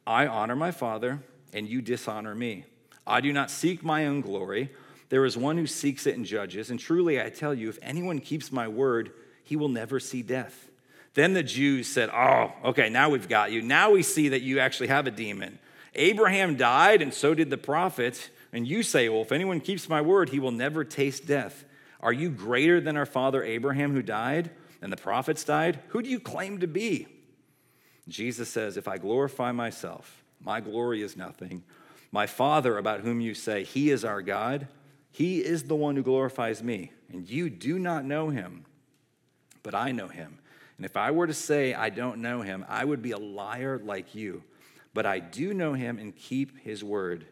I 0.07 0.25
honor 0.25 0.55
my 0.55 0.71
Father, 0.71 1.21
and 1.53 1.69
you 1.69 1.83
dishonor 1.83 2.33
me. 2.33 2.65
I 3.05 3.21
do 3.21 3.31
not 3.31 3.51
seek 3.51 3.83
my 3.83 4.07
own 4.07 4.21
glory. 4.21 4.71
There 5.09 5.25
is 5.25 5.35
one 5.35 5.57
who 5.57 5.67
seeks 5.67 6.05
it 6.07 6.15
and 6.15 6.25
judges. 6.25 6.69
And 6.69 6.79
truly, 6.79 7.21
I 7.21 7.29
tell 7.29 7.53
you, 7.53 7.69
if 7.69 7.79
anyone 7.81 8.19
keeps 8.19 8.51
my 8.51 8.67
word, 8.67 9.11
he 9.43 9.55
will 9.55 9.69
never 9.69 9.99
see 9.99 10.21
death. 10.21 10.69
Then 11.15 11.33
the 11.33 11.43
Jews 11.43 11.87
said, 11.87 12.09
Oh, 12.13 12.51
okay, 12.65 12.89
now 12.89 13.09
we've 13.09 13.27
got 13.27 13.51
you. 13.51 13.61
Now 13.61 13.91
we 13.91 14.03
see 14.03 14.29
that 14.29 14.43
you 14.43 14.59
actually 14.59 14.87
have 14.87 15.07
a 15.07 15.11
demon. 15.11 15.59
Abraham 15.95 16.55
died, 16.55 17.01
and 17.01 17.13
so 17.13 17.33
did 17.33 17.49
the 17.49 17.57
prophets. 17.57 18.29
And 18.53 18.67
you 18.67 18.83
say, 18.83 19.09
Well, 19.09 19.23
if 19.23 19.31
anyone 19.31 19.59
keeps 19.59 19.89
my 19.89 20.01
word, 20.01 20.29
he 20.29 20.39
will 20.39 20.51
never 20.51 20.83
taste 20.83 21.25
death. 21.25 21.65
Are 21.99 22.13
you 22.13 22.29
greater 22.29 22.79
than 22.79 22.95
our 22.95 23.05
father 23.05 23.43
Abraham 23.43 23.93
who 23.93 24.01
died 24.01 24.51
and 24.81 24.91
the 24.91 24.97
prophets 24.97 25.43
died? 25.43 25.79
Who 25.89 26.01
do 26.01 26.09
you 26.09 26.19
claim 26.19 26.59
to 26.59 26.67
be? 26.67 27.07
Jesus 28.07 28.49
says, 28.49 28.77
If 28.77 28.87
I 28.87 28.97
glorify 28.97 29.51
myself, 29.51 30.23
my 30.41 30.61
glory 30.61 31.01
is 31.01 31.17
nothing. 31.17 31.63
My 32.11 32.25
Father, 32.25 32.77
about 32.77 33.01
whom 33.01 33.19
you 33.19 33.33
say, 33.33 33.63
He 33.63 33.89
is 33.89 34.05
our 34.05 34.21
God, 34.21 34.67
He 35.11 35.39
is 35.39 35.63
the 35.63 35.75
one 35.75 35.95
who 35.95 36.03
glorifies 36.03 36.61
me, 36.63 36.91
and 37.11 37.29
you 37.29 37.49
do 37.49 37.79
not 37.79 38.05
know 38.05 38.29
Him, 38.29 38.65
but 39.63 39.75
I 39.75 39.91
know 39.91 40.07
Him. 40.07 40.39
And 40.77 40.85
if 40.85 40.95
I 40.95 41.11
were 41.11 41.27
to 41.27 41.33
say 41.33 41.73
I 41.73 41.89
don't 41.89 42.21
know 42.21 42.41
Him, 42.41 42.65
I 42.69 42.85
would 42.85 43.01
be 43.01 43.11
a 43.11 43.17
liar 43.17 43.79
like 43.83 44.15
you. 44.15 44.43
But 44.93 45.05
I 45.05 45.19
do 45.19 45.53
know 45.53 45.73
Him 45.73 45.99
and 45.99 46.15
keep 46.15 46.59
His 46.59 46.83
word. 46.83 47.25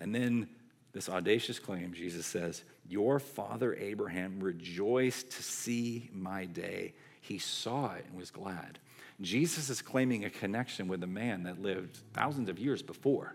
And 0.00 0.14
then 0.14 0.48
this 0.92 1.08
audacious 1.08 1.58
claim, 1.58 1.92
Jesus 1.92 2.26
says, 2.26 2.62
Your 2.88 3.18
father 3.18 3.74
Abraham 3.74 4.40
rejoiced 4.40 5.30
to 5.32 5.42
see 5.42 6.10
my 6.12 6.46
day 6.46 6.94
he 7.26 7.38
saw 7.38 7.92
it 7.94 8.04
and 8.06 8.16
was 8.16 8.30
glad. 8.30 8.78
Jesus 9.20 9.68
is 9.68 9.82
claiming 9.82 10.24
a 10.24 10.30
connection 10.30 10.86
with 10.86 11.02
a 11.02 11.08
man 11.08 11.42
that 11.42 11.60
lived 11.60 11.98
thousands 12.12 12.48
of 12.48 12.58
years 12.58 12.82
before. 12.82 13.34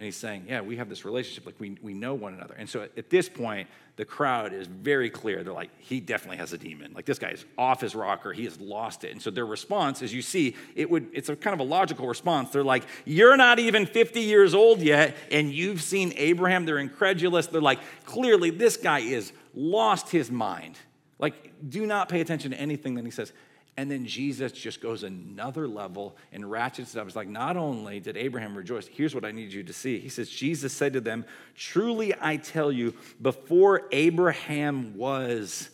And 0.00 0.06
he's 0.06 0.16
saying, 0.16 0.46
Yeah, 0.48 0.62
we 0.62 0.76
have 0.76 0.88
this 0.88 1.04
relationship. 1.04 1.44
Like, 1.44 1.60
we, 1.60 1.76
we 1.82 1.92
know 1.92 2.14
one 2.14 2.32
another. 2.32 2.54
And 2.56 2.66
so 2.66 2.88
at 2.96 3.10
this 3.10 3.28
point, 3.28 3.68
the 3.96 4.06
crowd 4.06 4.54
is 4.54 4.66
very 4.66 5.10
clear. 5.10 5.44
They're 5.44 5.52
like, 5.52 5.68
He 5.78 6.00
definitely 6.00 6.38
has 6.38 6.54
a 6.54 6.58
demon. 6.58 6.94
Like, 6.94 7.04
this 7.04 7.18
guy 7.18 7.32
is 7.32 7.44
off 7.58 7.82
his 7.82 7.94
rocker. 7.94 8.32
He 8.32 8.44
has 8.44 8.58
lost 8.58 9.04
it. 9.04 9.12
And 9.12 9.20
so 9.20 9.30
their 9.30 9.44
response, 9.44 10.00
as 10.00 10.14
you 10.14 10.22
see, 10.22 10.56
it 10.74 10.90
would, 10.90 11.10
it's 11.12 11.28
a 11.28 11.36
kind 11.36 11.52
of 11.52 11.60
a 11.60 11.68
logical 11.68 12.08
response. 12.08 12.48
They're 12.48 12.64
like, 12.64 12.84
You're 13.04 13.36
not 13.36 13.58
even 13.58 13.84
50 13.84 14.20
years 14.20 14.54
old 14.54 14.80
yet, 14.80 15.18
and 15.30 15.52
you've 15.52 15.82
seen 15.82 16.14
Abraham. 16.16 16.64
They're 16.64 16.78
incredulous. 16.78 17.48
They're 17.48 17.60
like, 17.60 17.80
Clearly, 18.06 18.48
this 18.48 18.78
guy 18.78 19.00
is 19.00 19.34
lost 19.54 20.08
his 20.08 20.30
mind. 20.30 20.78
Like, 21.18 21.52
do 21.68 21.84
not 21.84 22.08
pay 22.08 22.22
attention 22.22 22.52
to 22.52 22.56
anything 22.58 22.94
that 22.94 23.04
he 23.04 23.10
says. 23.10 23.34
And 23.76 23.90
then 23.90 24.04
Jesus 24.04 24.52
just 24.52 24.80
goes 24.80 25.04
another 25.04 25.66
level 25.66 26.16
and 26.32 26.50
ratchets 26.50 26.94
it 26.94 26.98
up. 26.98 27.06
It's 27.06 27.16
like, 27.16 27.28
not 27.28 27.56
only 27.56 28.00
did 28.00 28.16
Abraham 28.16 28.54
rejoice, 28.56 28.86
here's 28.86 29.14
what 29.14 29.24
I 29.24 29.30
need 29.30 29.52
you 29.52 29.62
to 29.62 29.72
see. 29.72 29.98
He 29.98 30.08
says, 30.08 30.28
Jesus 30.28 30.72
said 30.72 30.92
to 30.94 31.00
them, 31.00 31.24
Truly 31.54 32.12
I 32.20 32.36
tell 32.36 32.70
you, 32.70 32.94
before 33.22 33.88
Abraham 33.92 34.96
was, 34.96 35.70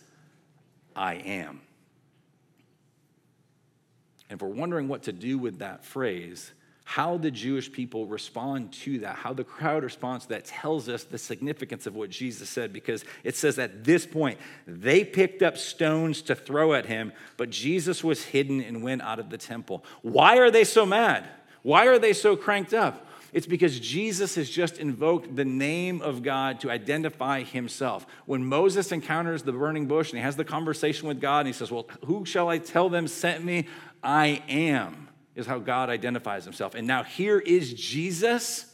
I 0.95 1.15
am. 1.15 1.61
And 4.29 4.39
if 4.39 4.43
we're 4.43 4.55
wondering 4.55 4.89
what 4.89 5.05
to 5.05 5.13
do 5.13 5.39
with 5.39 5.59
that 5.59 5.85
phrase, 5.85 6.53
how 6.89 7.17
the 7.17 7.33
Jewish 7.33 7.73
people 7.73 8.07
respond 8.07 8.73
to 8.73 9.01
that, 9.01 9.17
how 9.17 9.33
the 9.33 9.43
crowd 9.43 9.83
responds 9.83 10.27
to 10.27 10.29
that, 10.31 10.45
tells 10.45 10.89
us 10.89 11.03
the 11.03 11.19
significance 11.19 11.89
of 11.89 11.97
what 11.97 12.11
Jesus 12.11 12.49
said 12.49 12.73
because 12.73 13.05
it 13.25 13.35
says 13.35 13.59
at 13.59 13.83
this 13.83 14.07
point, 14.07 14.39
they 14.69 15.03
picked 15.03 15.43
up 15.43 15.59
stones 15.59 16.23
to 16.23 16.37
throw 16.37 16.75
at 16.75 16.87
him, 16.87 17.13
but 17.37 17.51
Jesus 17.51 18.05
was 18.05 18.23
hidden 18.27 18.61
and 18.61 18.85
went 18.85 19.03
out 19.03 19.19
of 19.19 19.31
the 19.31 19.37
temple. 19.37 19.85
Why 20.03 20.39
are 20.39 20.49
they 20.49 20.63
so 20.63 20.87
mad? 20.87 21.29
Why 21.63 21.89
are 21.89 21.99
they 21.99 22.13
so 22.13 22.37
cranked 22.37 22.73
up? 22.73 23.05
It's 23.33 23.49
because 23.49 23.81
Jesus 23.81 24.37
has 24.37 24.49
just 24.49 24.79
invoked 24.79 25.35
the 25.35 25.45
name 25.45 26.01
of 26.01 26.23
God 26.23 26.61
to 26.61 26.71
identify 26.71 27.43
himself. 27.43 28.07
When 28.27 28.45
Moses 28.45 28.93
encounters 28.93 29.43
the 29.43 29.51
burning 29.51 29.87
bush 29.87 30.11
and 30.11 30.19
he 30.21 30.23
has 30.23 30.37
the 30.37 30.45
conversation 30.45 31.09
with 31.09 31.21
God 31.21 31.41
and 31.41 31.49
he 31.49 31.53
says, 31.53 31.73
Well, 31.73 31.89
who 32.05 32.25
shall 32.25 32.49
I 32.49 32.59
tell 32.59 32.89
them 32.89 33.09
sent 33.09 33.45
me? 33.45 33.67
I 34.05 34.41
am 34.49 35.06
is 35.37 35.47
how 35.47 35.59
God 35.59 35.91
identifies 35.91 36.45
himself. 36.45 36.75
And 36.75 36.87
now 36.87 37.05
here 37.05 37.39
is 37.39 37.73
Jesus 37.75 38.73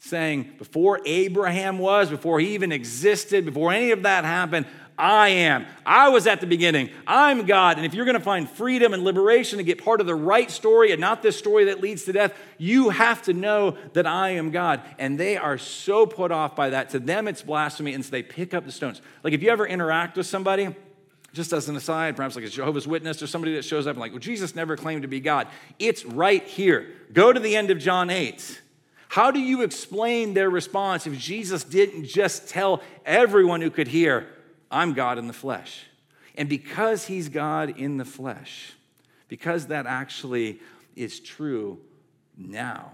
saying, 0.00 0.52
Before 0.58 1.00
Abraham 1.06 1.78
was, 1.78 2.10
before 2.10 2.40
he 2.40 2.54
even 2.54 2.72
existed, 2.72 3.46
before 3.46 3.72
any 3.72 3.92
of 3.92 4.02
that 4.02 4.24
happened, 4.24 4.66
I 4.98 5.28
am. 5.28 5.66
I 5.84 6.08
was 6.08 6.26
at 6.26 6.40
the 6.40 6.46
beginning. 6.46 6.90
I'm 7.06 7.44
God. 7.44 7.76
And 7.76 7.84
if 7.84 7.92
you're 7.92 8.06
going 8.06 8.16
to 8.16 8.24
find 8.24 8.48
freedom 8.48 8.94
and 8.94 9.04
liberation 9.04 9.58
to 9.58 9.64
get 9.64 9.84
part 9.84 10.00
of 10.00 10.06
the 10.06 10.14
right 10.14 10.50
story 10.50 10.90
and 10.90 11.00
not 11.00 11.22
this 11.22 11.38
story 11.38 11.66
that 11.66 11.82
leads 11.82 12.04
to 12.04 12.12
death, 12.14 12.34
you 12.56 12.88
have 12.88 13.20
to 13.22 13.34
know 13.34 13.76
that 13.92 14.06
I 14.06 14.30
am 14.30 14.50
God. 14.50 14.80
And 14.98 15.20
they 15.20 15.36
are 15.36 15.58
so 15.58 16.06
put 16.06 16.32
off 16.32 16.56
by 16.56 16.70
that. 16.70 16.90
To 16.90 16.98
them, 16.98 17.28
it's 17.28 17.42
blasphemy. 17.42 17.92
And 17.92 18.04
so 18.04 18.10
they 18.10 18.22
pick 18.22 18.54
up 18.54 18.64
the 18.64 18.72
stones. 18.72 19.02
Like 19.22 19.34
if 19.34 19.42
you 19.42 19.50
ever 19.50 19.66
interact 19.66 20.16
with 20.16 20.26
somebody, 20.26 20.74
just 21.36 21.52
as 21.52 21.68
an 21.68 21.76
aside, 21.76 22.16
perhaps 22.16 22.34
like 22.34 22.46
a 22.46 22.48
Jehovah's 22.48 22.88
Witness 22.88 23.22
or 23.22 23.26
somebody 23.26 23.54
that 23.54 23.64
shows 23.64 23.86
up 23.86 23.92
and 23.92 24.00
like, 24.00 24.12
well, 24.12 24.18
Jesus 24.18 24.56
never 24.56 24.74
claimed 24.74 25.02
to 25.02 25.08
be 25.08 25.20
God. 25.20 25.46
It's 25.78 26.04
right 26.06 26.42
here. 26.42 26.88
Go 27.12 27.30
to 27.30 27.38
the 27.38 27.54
end 27.54 27.70
of 27.70 27.78
John 27.78 28.08
8. 28.08 28.62
How 29.08 29.30
do 29.30 29.38
you 29.38 29.62
explain 29.62 30.32
their 30.32 30.48
response 30.48 31.06
if 31.06 31.16
Jesus 31.18 31.62
didn't 31.62 32.06
just 32.06 32.48
tell 32.48 32.82
everyone 33.04 33.60
who 33.60 33.70
could 33.70 33.86
hear, 33.86 34.26
I'm 34.70 34.94
God 34.94 35.18
in 35.18 35.26
the 35.26 35.34
flesh? 35.34 35.84
And 36.36 36.48
because 36.48 37.06
he's 37.06 37.28
God 37.28 37.78
in 37.78 37.98
the 37.98 38.04
flesh, 38.06 38.72
because 39.28 39.66
that 39.66 39.86
actually 39.86 40.58
is 40.96 41.20
true 41.20 41.78
now, 42.36 42.92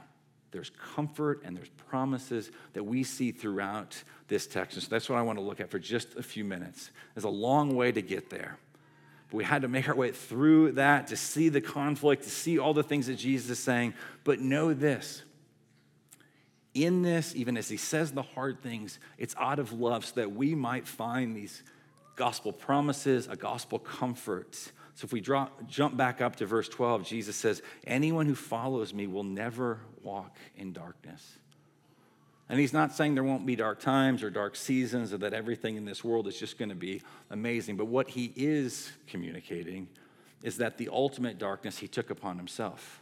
there's 0.50 0.70
comfort 0.94 1.42
and 1.44 1.56
there's 1.56 1.70
promises 1.88 2.50
that 2.72 2.82
we 2.82 3.04
see 3.04 3.30
throughout 3.30 4.02
this 4.32 4.46
text. 4.46 4.76
And 4.76 4.82
so 4.82 4.88
that's 4.88 5.08
what 5.08 5.18
I 5.18 5.22
want 5.22 5.38
to 5.38 5.44
look 5.44 5.60
at 5.60 5.70
for 5.70 5.78
just 5.78 6.16
a 6.16 6.22
few 6.22 6.44
minutes. 6.44 6.90
There's 7.14 7.24
a 7.24 7.28
long 7.28 7.76
way 7.76 7.92
to 7.92 8.02
get 8.02 8.30
there. 8.30 8.58
But 9.30 9.36
we 9.36 9.44
had 9.44 9.62
to 9.62 9.68
make 9.68 9.88
our 9.88 9.94
way 9.94 10.10
through 10.10 10.72
that 10.72 11.08
to 11.08 11.16
see 11.16 11.50
the 11.50 11.60
conflict, 11.60 12.24
to 12.24 12.30
see 12.30 12.58
all 12.58 12.74
the 12.74 12.82
things 12.82 13.06
that 13.06 13.16
Jesus 13.16 13.50
is 13.50 13.58
saying. 13.58 13.94
But 14.24 14.40
know 14.40 14.72
this 14.72 15.22
in 16.74 17.02
this, 17.02 17.34
even 17.36 17.56
as 17.56 17.68
he 17.68 17.76
says 17.76 18.12
the 18.12 18.22
hard 18.22 18.62
things, 18.62 18.98
it's 19.18 19.34
out 19.38 19.58
of 19.58 19.72
love 19.72 20.06
so 20.06 20.14
that 20.16 20.32
we 20.32 20.54
might 20.54 20.88
find 20.88 21.36
these 21.36 21.62
gospel 22.16 22.52
promises, 22.52 23.28
a 23.28 23.36
gospel 23.36 23.78
comfort. 23.78 24.54
So 24.94 25.04
if 25.04 25.12
we 25.12 25.20
drop, 25.20 25.66
jump 25.68 25.96
back 25.96 26.20
up 26.20 26.36
to 26.36 26.46
verse 26.46 26.68
12, 26.68 27.04
Jesus 27.04 27.36
says, 27.36 27.62
Anyone 27.86 28.26
who 28.26 28.34
follows 28.34 28.94
me 28.94 29.06
will 29.06 29.24
never 29.24 29.80
walk 30.02 30.36
in 30.56 30.72
darkness. 30.72 31.38
And 32.48 32.60
he's 32.60 32.72
not 32.72 32.92
saying 32.92 33.14
there 33.14 33.24
won't 33.24 33.46
be 33.46 33.56
dark 33.56 33.80
times 33.80 34.22
or 34.22 34.30
dark 34.30 34.56
seasons 34.56 35.12
or 35.12 35.18
that 35.18 35.32
everything 35.32 35.76
in 35.76 35.84
this 35.84 36.04
world 36.04 36.26
is 36.26 36.38
just 36.38 36.58
going 36.58 36.68
to 36.68 36.74
be 36.74 37.02
amazing. 37.30 37.76
But 37.76 37.86
what 37.86 38.10
he 38.10 38.32
is 38.36 38.90
communicating 39.06 39.88
is 40.42 40.58
that 40.58 40.76
the 40.76 40.88
ultimate 40.92 41.38
darkness 41.38 41.78
he 41.78 41.88
took 41.88 42.10
upon 42.10 42.36
himself. 42.36 43.00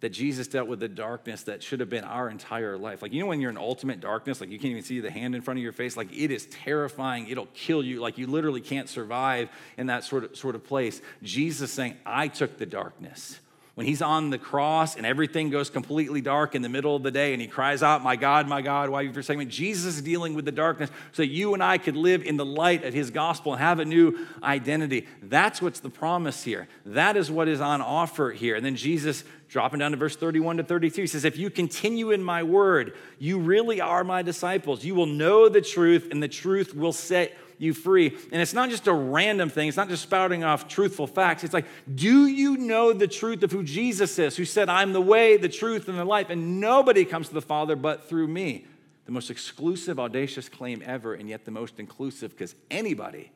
That 0.00 0.10
Jesus 0.10 0.46
dealt 0.46 0.68
with 0.68 0.80
the 0.80 0.88
darkness 0.88 1.44
that 1.44 1.62
should 1.62 1.80
have 1.80 1.88
been 1.88 2.04
our 2.04 2.28
entire 2.28 2.76
life. 2.76 3.00
Like, 3.00 3.12
you 3.14 3.20
know, 3.20 3.26
when 3.26 3.40
you're 3.40 3.50
in 3.50 3.56
ultimate 3.56 4.00
darkness, 4.00 4.40
like 4.40 4.50
you 4.50 4.58
can't 4.58 4.72
even 4.72 4.82
see 4.82 5.00
the 5.00 5.10
hand 5.10 5.34
in 5.34 5.40
front 5.40 5.58
of 5.58 5.62
your 5.62 5.72
face, 5.72 5.96
like 5.96 6.12
it 6.12 6.30
is 6.30 6.44
terrifying. 6.46 7.28
It'll 7.28 7.48
kill 7.54 7.82
you. 7.82 8.00
Like, 8.00 8.18
you 8.18 8.26
literally 8.26 8.60
can't 8.60 8.88
survive 8.88 9.48
in 9.78 9.86
that 9.86 10.04
sort 10.04 10.24
of, 10.24 10.36
sort 10.36 10.56
of 10.56 10.64
place. 10.64 11.00
Jesus 11.22 11.72
saying, 11.72 11.96
I 12.04 12.28
took 12.28 12.58
the 12.58 12.66
darkness 12.66 13.40
when 13.74 13.86
he's 13.86 14.02
on 14.02 14.30
the 14.30 14.38
cross 14.38 14.94
and 14.94 15.04
everything 15.04 15.50
goes 15.50 15.68
completely 15.68 16.20
dark 16.20 16.54
in 16.54 16.62
the 16.62 16.68
middle 16.68 16.94
of 16.94 17.02
the 17.02 17.10
day 17.10 17.32
and 17.32 17.42
he 17.42 17.48
cries 17.48 17.82
out, 17.82 18.02
My 18.02 18.14
God, 18.14 18.46
my 18.46 18.62
God, 18.62 18.88
why 18.88 19.00
have 19.02 19.08
you 19.08 19.12
forsaken 19.12 19.40
me? 19.40 19.46
Jesus 19.46 19.96
is 19.96 20.02
dealing 20.02 20.34
with 20.34 20.44
the 20.44 20.52
darkness 20.52 20.90
so 21.10 21.22
that 21.22 21.28
you 21.28 21.54
and 21.54 21.62
I 21.62 21.78
could 21.78 21.96
live 21.96 22.22
in 22.22 22.36
the 22.36 22.44
light 22.44 22.84
of 22.84 22.94
his 22.94 23.10
gospel 23.10 23.52
and 23.52 23.60
have 23.60 23.80
a 23.80 23.84
new 23.84 24.26
identity. 24.44 25.08
That's 25.22 25.60
what's 25.60 25.80
the 25.80 25.90
promise 25.90 26.44
here. 26.44 26.68
That 26.86 27.16
is 27.16 27.32
what 27.32 27.48
is 27.48 27.60
on 27.60 27.82
offer 27.82 28.30
here. 28.30 28.54
And 28.54 28.64
then 28.64 28.76
Jesus, 28.76 29.24
dropping 29.48 29.80
down 29.80 29.90
to 29.90 29.96
verse 29.96 30.14
31 30.14 30.58
to 30.58 30.62
32, 30.62 31.00
he 31.00 31.06
says, 31.08 31.24
If 31.24 31.36
you 31.36 31.50
continue 31.50 32.12
in 32.12 32.22
my 32.22 32.44
word, 32.44 32.94
you 33.18 33.40
really 33.40 33.80
are 33.80 34.04
my 34.04 34.22
disciples. 34.22 34.84
You 34.84 34.94
will 34.94 35.06
know 35.06 35.48
the 35.48 35.60
truth, 35.60 36.08
and 36.12 36.22
the 36.22 36.28
truth 36.28 36.76
will 36.76 36.92
set 36.92 37.36
you 37.58 37.74
free. 37.74 38.16
And 38.32 38.40
it's 38.42 38.52
not 38.52 38.70
just 38.70 38.86
a 38.86 38.92
random 38.92 39.48
thing, 39.48 39.68
it's 39.68 39.76
not 39.76 39.88
just 39.88 40.02
spouting 40.02 40.44
off 40.44 40.68
truthful 40.68 41.06
facts. 41.06 41.44
It's 41.44 41.54
like, 41.54 41.66
do 41.94 42.26
you 42.26 42.56
know 42.56 42.92
the 42.92 43.08
truth 43.08 43.42
of 43.42 43.52
who 43.52 43.62
Jesus 43.62 44.18
is, 44.18 44.36
who 44.36 44.44
said, 44.44 44.68
I'm 44.68 44.92
the 44.92 45.00
way, 45.00 45.36
the 45.36 45.48
truth, 45.48 45.88
and 45.88 45.98
the 45.98 46.04
life, 46.04 46.30
and 46.30 46.60
nobody 46.60 47.04
comes 47.04 47.28
to 47.28 47.34
the 47.34 47.42
Father 47.42 47.76
but 47.76 48.08
through 48.08 48.28
me? 48.28 48.66
The 49.06 49.12
most 49.12 49.30
exclusive, 49.30 50.00
audacious 50.00 50.48
claim 50.48 50.82
ever, 50.84 51.14
and 51.14 51.28
yet 51.28 51.44
the 51.44 51.50
most 51.50 51.78
inclusive 51.78 52.30
because 52.30 52.54
anybody, 52.70 53.32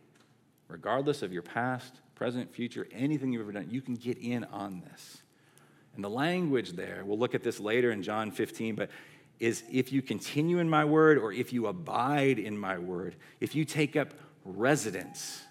regardless 0.69 1.23
of 1.23 1.33
your 1.33 1.43
past, 1.43 2.01
present, 2.15 2.53
future, 2.53 2.89
anything 2.91 3.33
you've 3.33 3.43
ever 3.43 3.53
done, 3.53 3.69
you 3.71 3.81
can 3.81 3.95
get 3.95 4.19
in 4.19 4.45
on 4.45 4.83
this. 4.91 5.23
And 5.95 6.05
the 6.05 6.11
language 6.11 6.73
there, 6.73 7.03
we'll 7.05 7.19
look 7.19 7.35
at 7.35 7.43
this 7.43 7.59
later 7.59 7.91
in 7.91 8.03
John 8.03 8.31
15, 8.31 8.77
but 8.77 8.89
is 9.41 9.63
if 9.71 9.93
you 9.93 10.03
continue 10.03 10.59
in 10.59 10.69
my 10.69 10.85
word 10.85 11.19
or 11.19 11.33
if 11.33 11.53
you 11.53 11.67
abide 11.67 12.39
in 12.39 12.59
my 12.59 12.79
word, 12.79 13.17
if 13.41 13.55
you 13.55 13.65
take 13.65 13.97
up 13.97 14.13
residence. 14.45 15.43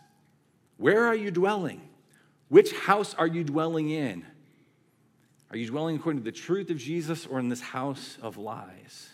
Where 0.78 1.06
are 1.06 1.16
you 1.16 1.32
dwelling? 1.32 1.82
Which 2.50 2.72
house 2.74 3.14
are 3.14 3.28
you 3.28 3.44
dwelling 3.44 3.90
in? 3.90 4.26
Are 5.52 5.58
you 5.58 5.68
dwelling 5.68 5.96
according 5.96 6.22
to 6.22 6.26
the 6.26 6.38
truth 6.38 6.70
of 6.70 6.78
Jesus 6.78 7.26
or 7.26 7.40
in 7.40 7.50
this 7.50 7.62
house 7.62 8.18
of 8.22 8.38
lies? 8.38 9.10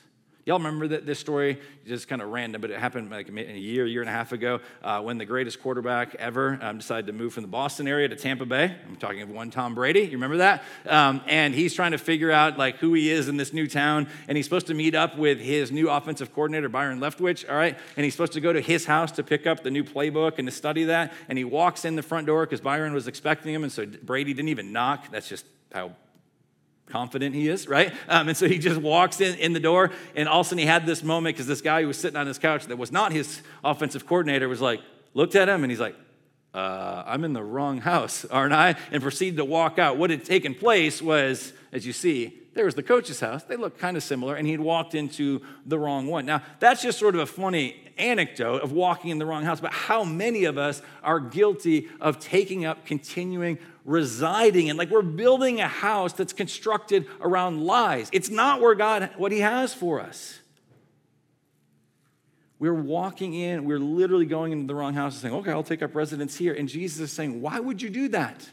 Y'all 0.46 0.58
remember 0.58 0.90
that 0.90 1.06
this 1.06 1.20
story? 1.20 1.58
Just 1.88 2.10
kind 2.10 2.22
of 2.22 2.30
random, 2.30 2.60
but 2.60 2.70
it 2.70 2.78
happened 2.78 3.10
like 3.10 3.30
a 3.30 3.58
year, 3.58 3.86
year 3.86 4.02
and 4.02 4.10
a 4.10 4.14
half 4.14 4.34
ago 4.34 4.60
uh, 4.84 5.02
when 5.02 5.18
the 5.18 5.26
greatest 5.26 5.62
quarterback 5.62 6.16
ever 6.16 6.60
um, 6.62 6.80
decided 6.80 7.08
to 7.08 7.14
move 7.14 7.34
from 7.34 7.44
the 7.44 7.50
Boston 7.50 7.88
area 7.88 8.10
to 8.10 8.16
Tampa 8.18 8.46
Bay. 8.46 8.76
I'm 8.86 8.98
talking 8.98 9.22
of 9.22 9.30
one 9.30 9.52
Tom 9.52 9.74
Brady. 9.74 10.02
You 10.02 10.12
remember 10.12 10.38
that? 10.38 10.64
Um, 10.86 11.22
and 11.28 11.56
he's 11.56 11.74
trying 11.74 11.92
to 11.92 11.98
figure 11.98 12.30
out 12.30 12.58
like 12.58 12.76
who 12.78 12.94
he 12.94 13.10
is 13.10 13.30
in 13.30 13.38
this 13.38 13.54
new 13.54 13.68
town, 13.68 14.08
and 14.28 14.36
he's 14.36 14.46
supposed 14.46 14.68
to 14.68 14.74
meet 14.74 14.96
up 14.96 15.18
with 15.18 15.40
his 15.40 15.72
new 15.72 15.90
offensive 15.90 16.34
coordinator 16.34 16.68
Byron 16.68 17.00
Leftwich. 17.00 17.50
All 17.50 17.56
right, 17.56 17.78
and 17.96 18.04
he's 18.04 18.14
supposed 18.14 18.34
to 18.34 18.42
go 18.42 18.52
to 18.52 18.60
his 18.60 18.86
house 18.86 19.14
to 19.14 19.24
pick 19.24 19.48
up 19.48 19.64
the 19.64 19.72
new 19.72 19.86
playbook 19.86 20.40
and 20.40 20.48
to 20.48 20.52
study 20.52 20.84
that. 20.86 21.14
And 21.30 21.38
he 21.38 21.46
walks 21.46 21.86
in 21.86 21.96
the 21.96 22.04
front 22.04 22.28
door 22.28 22.46
because 22.46 22.60
Byron 22.60 22.94
was 22.94 23.08
expecting 23.08 23.54
him, 23.54 23.64
and 23.64 23.72
so 23.72 23.86
Brady 23.86 24.34
didn't 24.34 24.50
even 24.50 24.74
knock. 24.74 25.10
That's 25.10 25.30
just 25.30 25.46
how 25.74 25.94
confident 26.94 27.34
he 27.34 27.50
is, 27.50 27.68
right? 27.68 27.92
Um, 28.08 28.28
and 28.28 28.38
so 28.38 28.48
he 28.48 28.60
just 28.60 28.80
walks 28.80 29.20
in, 29.20 29.34
in 29.40 29.52
the 29.52 29.60
door, 29.60 29.90
and 30.16 30.30
all 30.30 30.42
of 30.42 30.46
a 30.46 30.50
sudden 30.50 30.60
he 30.60 30.68
had 30.68 30.86
this 30.86 31.02
moment 31.02 31.36
because 31.36 31.48
this 31.48 31.60
guy 31.60 31.82
who 31.82 31.88
was 31.88 31.98
sitting 31.98 32.16
on 32.16 32.28
his 32.28 32.38
couch 32.38 32.68
that 32.68 32.78
was 32.78 32.92
not 32.92 33.12
his 33.12 33.42
offensive 33.64 34.06
coordinator 34.06 34.48
was 34.48 34.62
like, 34.62 34.80
looked 35.16 35.36
at 35.36 35.50
him, 35.50 35.64
and 35.64 35.72
he's 35.72 35.80
like, 35.80 35.96
uh, 36.54 37.02
I'm 37.08 37.24
in 37.24 37.34
the 37.34 37.44
wrong 37.44 37.80
house, 37.80 38.26
aren't 38.32 38.54
I? 38.54 38.76
And 38.92 39.02
proceeded 39.02 39.38
to 39.38 39.46
walk 39.46 39.80
out. 39.80 39.98
What 39.98 40.12
had 40.12 40.24
taken 40.24 40.54
place 40.54 41.02
was, 41.02 41.52
as 41.72 41.84
you 41.84 41.94
see, 41.94 42.40
there 42.54 42.66
was 42.66 42.76
the 42.76 42.84
coach's 42.84 43.20
house. 43.20 43.44
They 43.44 43.56
looked 43.56 43.80
kind 43.80 43.98
of 43.98 44.04
similar, 44.04 44.36
and 44.36 44.46
he'd 44.46 44.60
walked 44.60 44.94
into 44.94 45.42
the 45.66 45.80
wrong 45.80 46.06
one. 46.06 46.28
Now, 46.28 46.44
that's 46.60 46.84
just 46.84 47.00
sort 47.00 47.16
of 47.16 47.22
a 47.22 47.26
funny 47.26 47.76
anecdote 47.98 48.62
of 48.62 48.72
walking 48.72 49.10
in 49.10 49.18
the 49.18 49.26
wrong 49.26 49.44
house, 49.44 49.60
but 49.60 49.74
how 49.74 50.04
many 50.04 50.44
of 50.44 50.60
us 50.60 50.84
are 51.02 51.20
guilty 51.20 51.90
of 52.00 52.20
taking 52.20 52.66
up, 52.66 52.86
continuing, 52.86 53.58
residing 53.86 54.68
in? 54.68 54.78
Like 54.78 54.90
we're 54.90 55.02
building 55.02 55.60
a 55.60 55.68
house 55.68 56.14
that's 56.14 56.34
constructed 56.34 57.08
around 57.22 57.66
lies. 57.66 58.10
It's 58.12 58.30
not 58.30 58.62
where 58.62 58.76
God, 58.76 59.10
what 59.18 59.32
He 59.32 59.40
has 59.40 59.74
for 59.74 60.00
us. 60.00 60.40
We're 62.60 62.74
walking 62.74 63.34
in, 63.34 63.66
we're 63.66 63.80
literally 63.80 64.26
going 64.26 64.54
into 64.54 64.68
the 64.68 64.76
wrong 64.76 64.94
house 64.94 65.16
and 65.16 65.22
saying, 65.22 65.34
okay, 65.36 65.52
I'll 65.52 65.64
take 65.64 65.82
up 65.82 65.96
residence 65.96 66.38
here. 66.38 66.54
And 66.54 66.70
Jesus 66.70 67.00
is 67.00 67.12
saying, 67.12 67.42
why 67.42 67.60
would 67.60 67.82
you 67.82 67.90
do 67.90 68.08
that? 68.10 68.50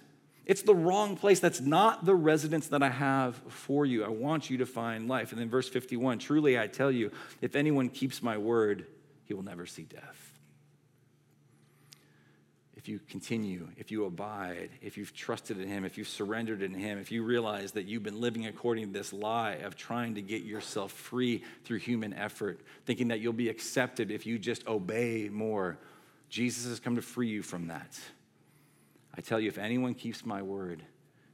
It's 0.47 0.63
the 0.63 0.75
wrong 0.75 1.17
place. 1.17 1.39
That's 1.39 1.61
not 1.61 2.05
the 2.05 2.15
residence 2.17 2.67
that 2.69 2.83
I 2.83 2.89
have 2.89 3.37
for 3.47 3.87
you. 3.87 4.03
I 4.03 4.09
want 4.09 4.51
you 4.51 4.59
to 4.59 4.67
find 4.67 5.07
life. 5.07 5.31
And 5.31 5.41
then 5.41 5.49
verse 5.49 5.69
51 5.69 6.19
truly 6.19 6.59
I 6.59 6.67
tell 6.67 6.91
you, 6.91 7.13
if 7.41 7.55
anyone 7.55 7.89
keeps 7.89 8.21
my 8.21 8.37
word, 8.37 8.87
he 9.27 9.35
will 9.35 9.45
never 9.45 9.65
see 9.65 9.83
death 9.83 10.30
if 12.81 12.89
you 12.89 12.99
continue, 13.11 13.69
if 13.77 13.91
you 13.91 14.07
abide, 14.07 14.71
if 14.81 14.97
you've 14.97 15.13
trusted 15.13 15.61
in 15.61 15.69
Him, 15.69 15.85
if 15.85 15.99
you've 15.99 16.09
surrendered 16.09 16.63
in 16.63 16.73
Him, 16.73 16.99
if 16.99 17.13
you 17.13 17.23
realize 17.23 17.73
that 17.73 17.85
you've 17.85 18.03
been 18.03 18.19
living 18.23 18.47
according 18.47 18.87
to 18.87 18.93
this 18.99 19.13
lie 19.13 19.57
of 19.57 19.77
trying 19.77 20.15
to 20.15 20.23
get 20.23 20.45
yourself 20.45 20.91
free 20.91 21.45
through 21.63 21.77
human 21.77 22.15
effort, 22.15 22.59
thinking 22.87 23.09
that 23.09 23.21
you'll 23.21 23.35
be 23.35 23.51
accepted 23.51 24.11
if 24.11 24.25
you 24.25 24.39
just 24.39 24.67
obey 24.67 25.29
more, 25.29 25.77
Jesus 26.31 26.71
has 26.71 26.81
come 26.81 26.97
to 26.97 27.03
free 27.03 27.29
you 27.29 27.43
from 27.43 27.67
that. 27.67 28.01
I 29.15 29.21
tell 29.21 29.39
you, 29.39 29.49
if 29.49 29.59
anyone 29.59 29.93
keeps 29.93 30.25
my 30.25 30.41
word, 30.41 30.83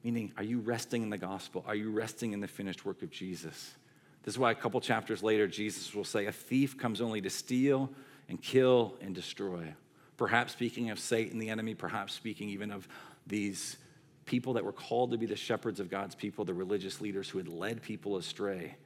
meaning, 0.03 0.33
are 0.37 0.43
you 0.43 0.59
resting 0.59 1.05
in 1.05 1.11
the 1.11 1.19
gospel? 1.19 1.65
Are 1.69 1.77
you 1.77 1.93
resting 1.93 2.33
in 2.33 2.41
the 2.41 2.49
finished 2.49 2.85
work 2.85 3.03
of 3.03 3.11
Jesus? 3.11 3.77
This 4.25 4.35
is 4.35 4.39
why 4.41 4.51
a 4.51 4.57
couple 4.57 4.81
chapters 4.81 5.23
later, 5.23 5.47
Jesus 5.47 5.95
will 5.95 6.03
say, 6.03 6.27
A 6.27 6.33
thief 6.33 6.77
comes 6.77 7.01
only 7.01 7.21
to 7.21 7.31
steal 7.31 7.89
and 8.29 8.43
kill 8.43 8.97
and 9.01 9.15
destroy. 9.15 9.73
Perhaps 10.17 10.53
speaking 10.53 10.91
of 10.91 10.99
Satan, 10.99 11.39
the 11.39 11.51
enemy, 11.51 11.75
perhaps 11.75 12.15
speaking 12.15 12.49
even 12.49 12.71
of 12.71 12.89
these 13.27 13.77
people 14.25 14.55
that 14.55 14.65
were 14.65 14.73
called 14.73 15.13
to 15.13 15.19
be 15.19 15.27
the 15.27 15.37
shepherds 15.37 15.79
of 15.81 15.91
God's 15.91 16.15
people, 16.15 16.45
the 16.45 16.55
religious 16.55 17.01
leaders 17.01 17.29
who 17.29 17.39
had 17.39 17.49
led 17.49 17.83
people 17.83 18.17
astray, 18.17 18.77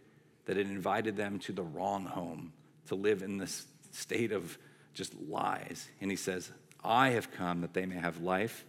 that 0.47 0.57
had 0.57 0.67
invited 0.67 1.17
them 1.17 1.39
to 1.41 1.53
the 1.53 1.63
wrong 1.63 2.05
home 2.05 2.53
to 2.87 2.95
live 2.95 3.23
in 3.23 3.39
this 3.39 3.67
state 3.93 4.33
of 4.33 4.59
just 4.95 5.15
lies. 5.29 5.89
And 6.01 6.11
he 6.11 6.17
says, 6.17 6.51
I 6.85 7.11
have 7.11 7.31
come 7.33 7.61
that 7.61 7.75
they 7.75 7.87
may 7.87 7.97
have 7.97 8.21
life 8.21 8.65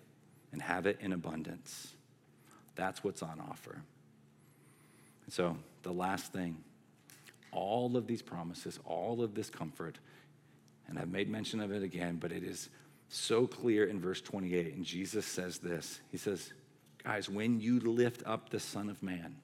and 0.51 0.61
have 0.61 0.85
it 0.85 0.97
in 1.01 1.13
abundance. 1.13 1.93
That's 2.75 3.03
what's 3.03 3.23
on 3.23 3.39
offer. 3.39 3.81
so, 5.29 5.57
the 5.83 5.91
last 5.91 6.31
thing 6.31 6.57
all 7.51 7.97
of 7.97 8.07
these 8.07 8.21
promises, 8.21 8.79
all 8.85 9.21
of 9.21 9.35
this 9.35 9.49
comfort 9.49 9.97
and 10.91 10.99
I've 10.99 11.09
made 11.09 11.29
mention 11.29 11.61
of 11.61 11.71
it 11.71 11.83
again, 11.83 12.17
but 12.17 12.33
it 12.33 12.43
is 12.43 12.69
so 13.07 13.47
clear 13.47 13.85
in 13.85 14.01
verse 14.01 14.19
28. 14.19 14.75
And 14.75 14.83
Jesus 14.83 15.25
says 15.25 15.57
this 15.57 16.01
He 16.11 16.17
says, 16.17 16.51
Guys, 17.01 17.29
when 17.29 17.61
you 17.61 17.79
lift 17.79 18.21
up 18.25 18.49
the 18.49 18.59
Son 18.59 18.89
of 18.89 19.01
Man, 19.01 19.37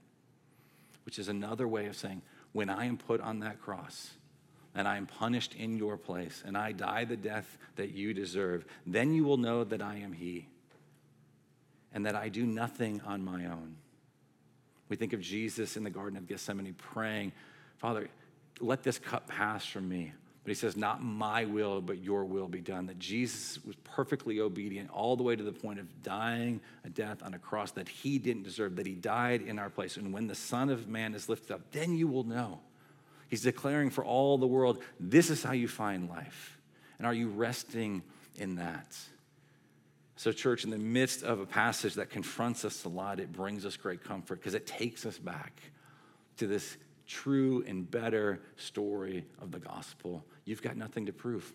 which 1.05 1.17
is 1.17 1.29
another 1.29 1.65
way 1.65 1.85
of 1.85 1.95
saying, 1.95 2.21
when 2.51 2.69
I 2.69 2.85
am 2.85 2.97
put 2.97 3.21
on 3.21 3.39
that 3.39 3.61
cross, 3.61 4.11
and 4.75 4.89
I 4.89 4.97
am 4.97 5.05
punished 5.05 5.55
in 5.55 5.77
your 5.77 5.95
place, 5.95 6.43
and 6.45 6.57
I 6.57 6.73
die 6.73 7.05
the 7.05 7.15
death 7.15 7.57
that 7.77 7.91
you 7.91 8.13
deserve, 8.13 8.65
then 8.85 9.13
you 9.13 9.23
will 9.23 9.37
know 9.37 9.63
that 9.63 9.81
I 9.81 9.95
am 9.95 10.11
He, 10.11 10.47
and 11.93 12.05
that 12.05 12.15
I 12.15 12.27
do 12.27 12.45
nothing 12.45 13.01
on 13.05 13.23
my 13.23 13.45
own. 13.45 13.77
We 14.89 14.97
think 14.97 15.13
of 15.13 15.21
Jesus 15.21 15.77
in 15.77 15.85
the 15.85 15.89
Garden 15.89 16.17
of 16.17 16.27
Gethsemane 16.27 16.73
praying, 16.73 17.31
Father, 17.77 18.09
let 18.59 18.83
this 18.83 18.99
cup 18.99 19.29
pass 19.29 19.65
from 19.65 19.87
me. 19.87 20.11
But 20.47 20.51
he 20.51 20.59
says, 20.61 20.77
Not 20.77 21.03
my 21.03 21.43
will, 21.43 21.81
but 21.81 22.01
your 22.01 22.23
will 22.23 22.47
be 22.47 22.61
done. 22.61 22.85
That 22.85 22.97
Jesus 22.99 23.59
was 23.65 23.75
perfectly 23.83 24.39
obedient 24.39 24.89
all 24.91 25.17
the 25.17 25.23
way 25.23 25.35
to 25.35 25.43
the 25.43 25.51
point 25.51 25.77
of 25.77 26.03
dying 26.03 26.61
a 26.85 26.89
death 26.89 27.21
on 27.21 27.33
a 27.33 27.37
cross 27.37 27.71
that 27.71 27.89
he 27.89 28.17
didn't 28.17 28.43
deserve, 28.43 28.77
that 28.77 28.85
he 28.85 28.93
died 28.93 29.41
in 29.41 29.59
our 29.59 29.69
place. 29.69 29.97
And 29.97 30.13
when 30.13 30.27
the 30.27 30.35
Son 30.35 30.69
of 30.69 30.87
Man 30.87 31.13
is 31.15 31.27
lifted 31.27 31.53
up, 31.53 31.71
then 31.71 31.97
you 31.97 32.07
will 32.07 32.23
know. 32.23 32.61
He's 33.27 33.41
declaring 33.41 33.89
for 33.89 34.05
all 34.05 34.37
the 34.37 34.47
world, 34.47 34.81
this 35.01 35.29
is 35.29 35.43
how 35.43 35.51
you 35.51 35.67
find 35.67 36.07
life. 36.07 36.57
And 36.97 37.05
are 37.05 37.13
you 37.13 37.27
resting 37.27 38.01
in 38.37 38.55
that? 38.55 38.97
So, 40.15 40.31
church, 40.31 40.63
in 40.63 40.69
the 40.69 40.77
midst 40.77 41.23
of 41.23 41.41
a 41.41 41.45
passage 41.45 41.95
that 41.95 42.09
confronts 42.09 42.63
us 42.63 42.85
a 42.85 42.89
lot, 42.89 43.19
it 43.19 43.33
brings 43.33 43.65
us 43.65 43.75
great 43.75 44.01
comfort 44.01 44.39
because 44.39 44.53
it 44.53 44.65
takes 44.65 45.05
us 45.05 45.17
back 45.17 45.59
to 46.37 46.47
this 46.47 46.77
true 47.05 47.65
and 47.67 47.89
better 47.91 48.39
story 48.55 49.25
of 49.41 49.51
the 49.51 49.59
gospel. 49.59 50.23
You've 50.47 50.61
got 50.61 50.77
nothing 50.77 51.05
to 51.07 51.13
prove. 51.13 51.53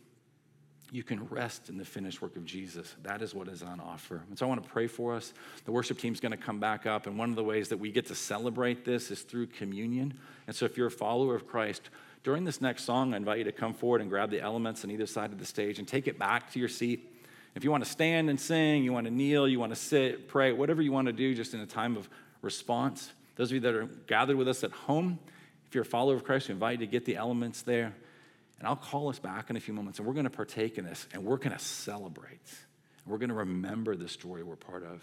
You 0.90 1.02
can 1.02 1.26
rest 1.28 1.70
in 1.70 1.78
the 1.78 1.84
finished 1.86 2.20
work 2.20 2.36
of 2.36 2.44
Jesus. 2.44 2.94
That 3.02 3.22
is 3.22 3.34
what 3.34 3.48
is 3.48 3.62
on 3.62 3.80
offer. 3.80 4.22
And 4.28 4.38
so 4.38 4.44
I 4.44 4.48
want 4.50 4.62
to 4.62 4.68
pray 4.68 4.86
for 4.86 5.14
us. 5.14 5.32
The 5.64 5.72
worship 5.72 5.98
team's 5.98 6.20
going 6.20 6.32
to 6.32 6.38
come 6.38 6.60
back 6.60 6.84
up, 6.84 7.06
and 7.06 7.16
one 7.16 7.30
of 7.30 7.36
the 7.36 7.42
ways 7.42 7.70
that 7.70 7.78
we 7.78 7.90
get 7.90 8.06
to 8.08 8.14
celebrate 8.14 8.84
this 8.84 9.10
is 9.10 9.22
through 9.22 9.46
communion. 9.46 10.12
And 10.46 10.54
so 10.54 10.66
if 10.66 10.76
you're 10.76 10.88
a 10.88 10.90
follower 10.90 11.34
of 11.34 11.46
Christ, 11.46 11.88
during 12.22 12.44
this 12.44 12.60
next 12.60 12.84
song, 12.84 13.14
I 13.14 13.16
invite 13.16 13.38
you 13.38 13.44
to 13.44 13.52
come 13.52 13.72
forward 13.72 14.02
and 14.02 14.10
grab 14.10 14.30
the 14.30 14.42
elements 14.42 14.84
on 14.84 14.90
either 14.90 15.06
side 15.06 15.32
of 15.32 15.38
the 15.38 15.46
stage 15.46 15.78
and 15.78 15.88
take 15.88 16.06
it 16.06 16.18
back 16.18 16.52
to 16.52 16.58
your 16.58 16.68
seat. 16.68 17.08
If 17.54 17.64
you 17.64 17.70
want 17.70 17.84
to 17.84 17.90
stand 17.90 18.28
and 18.28 18.38
sing, 18.38 18.84
you 18.84 18.92
want 18.92 19.06
to 19.06 19.10
kneel, 19.10 19.48
you 19.48 19.58
want 19.58 19.72
to 19.72 19.80
sit, 19.80 20.28
pray, 20.28 20.52
whatever 20.52 20.82
you 20.82 20.92
want 20.92 21.06
to 21.06 21.12
do 21.14 21.34
just 21.34 21.54
in 21.54 21.60
a 21.60 21.66
time 21.66 21.96
of 21.96 22.10
response. 22.42 23.10
Those 23.36 23.48
of 23.48 23.54
you 23.54 23.60
that 23.60 23.74
are 23.74 23.86
gathered 24.06 24.36
with 24.36 24.48
us 24.48 24.62
at 24.62 24.72
home, 24.72 25.18
if 25.66 25.74
you're 25.74 25.82
a 25.82 25.86
follower 25.86 26.14
of 26.14 26.22
Christ, 26.22 26.48
we 26.48 26.52
invite 26.52 26.80
you 26.80 26.86
to 26.86 26.90
get 26.90 27.06
the 27.06 27.16
elements 27.16 27.62
there. 27.62 27.94
And 28.58 28.68
I'll 28.68 28.76
call 28.76 29.08
us 29.08 29.18
back 29.18 29.50
in 29.50 29.56
a 29.56 29.60
few 29.60 29.74
moments 29.74 29.98
and 29.98 30.06
we're 30.06 30.14
going 30.14 30.24
to 30.24 30.30
partake 30.30 30.78
in 30.78 30.84
this 30.84 31.08
and 31.12 31.24
we're 31.24 31.36
going 31.36 31.56
to 31.56 31.58
celebrate. 31.58 32.30
and 33.04 33.06
We're 33.12 33.18
going 33.18 33.30
to 33.30 33.34
remember 33.34 33.96
the 33.96 34.08
story 34.08 34.42
we're 34.42 34.56
part 34.56 34.84
of. 34.84 35.02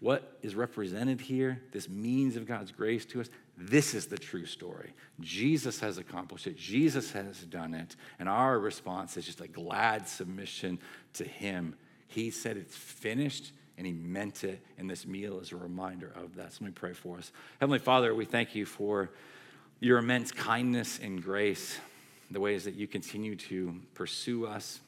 What 0.00 0.38
is 0.42 0.54
represented 0.54 1.20
here, 1.20 1.62
this 1.72 1.88
means 1.88 2.36
of 2.36 2.46
God's 2.46 2.70
grace 2.70 3.06
to 3.06 3.20
us, 3.22 3.30
this 3.56 3.94
is 3.94 4.06
the 4.06 4.18
true 4.18 4.44
story. 4.44 4.92
Jesus 5.20 5.80
has 5.80 5.96
accomplished 5.96 6.46
it, 6.46 6.56
Jesus 6.56 7.12
has 7.12 7.38
done 7.44 7.72
it, 7.72 7.96
and 8.18 8.28
our 8.28 8.58
response 8.58 9.16
is 9.16 9.24
just 9.24 9.40
a 9.40 9.48
glad 9.48 10.06
submission 10.06 10.78
to 11.14 11.24
Him. 11.24 11.74
He 12.08 12.30
said 12.30 12.58
it's 12.58 12.76
finished, 12.76 13.52
and 13.78 13.86
He 13.86 13.94
meant 13.94 14.44
it, 14.44 14.62
and 14.76 14.88
this 14.88 15.06
meal 15.06 15.40
is 15.40 15.52
a 15.52 15.56
reminder 15.56 16.12
of 16.14 16.36
that. 16.36 16.52
So 16.52 16.58
let 16.60 16.68
me 16.68 16.72
pray 16.74 16.92
for 16.92 17.16
us. 17.16 17.32
Heavenly 17.58 17.78
Father, 17.78 18.14
we 18.14 18.26
thank 18.26 18.54
you 18.54 18.66
for 18.66 19.10
your 19.80 19.96
immense 19.96 20.30
kindness 20.30 20.98
and 21.02 21.22
grace, 21.22 21.78
the 22.30 22.40
ways 22.40 22.64
that 22.64 22.74
you 22.74 22.86
continue 22.86 23.36
to 23.36 23.80
pursue 23.94 24.46
us. 24.46 24.80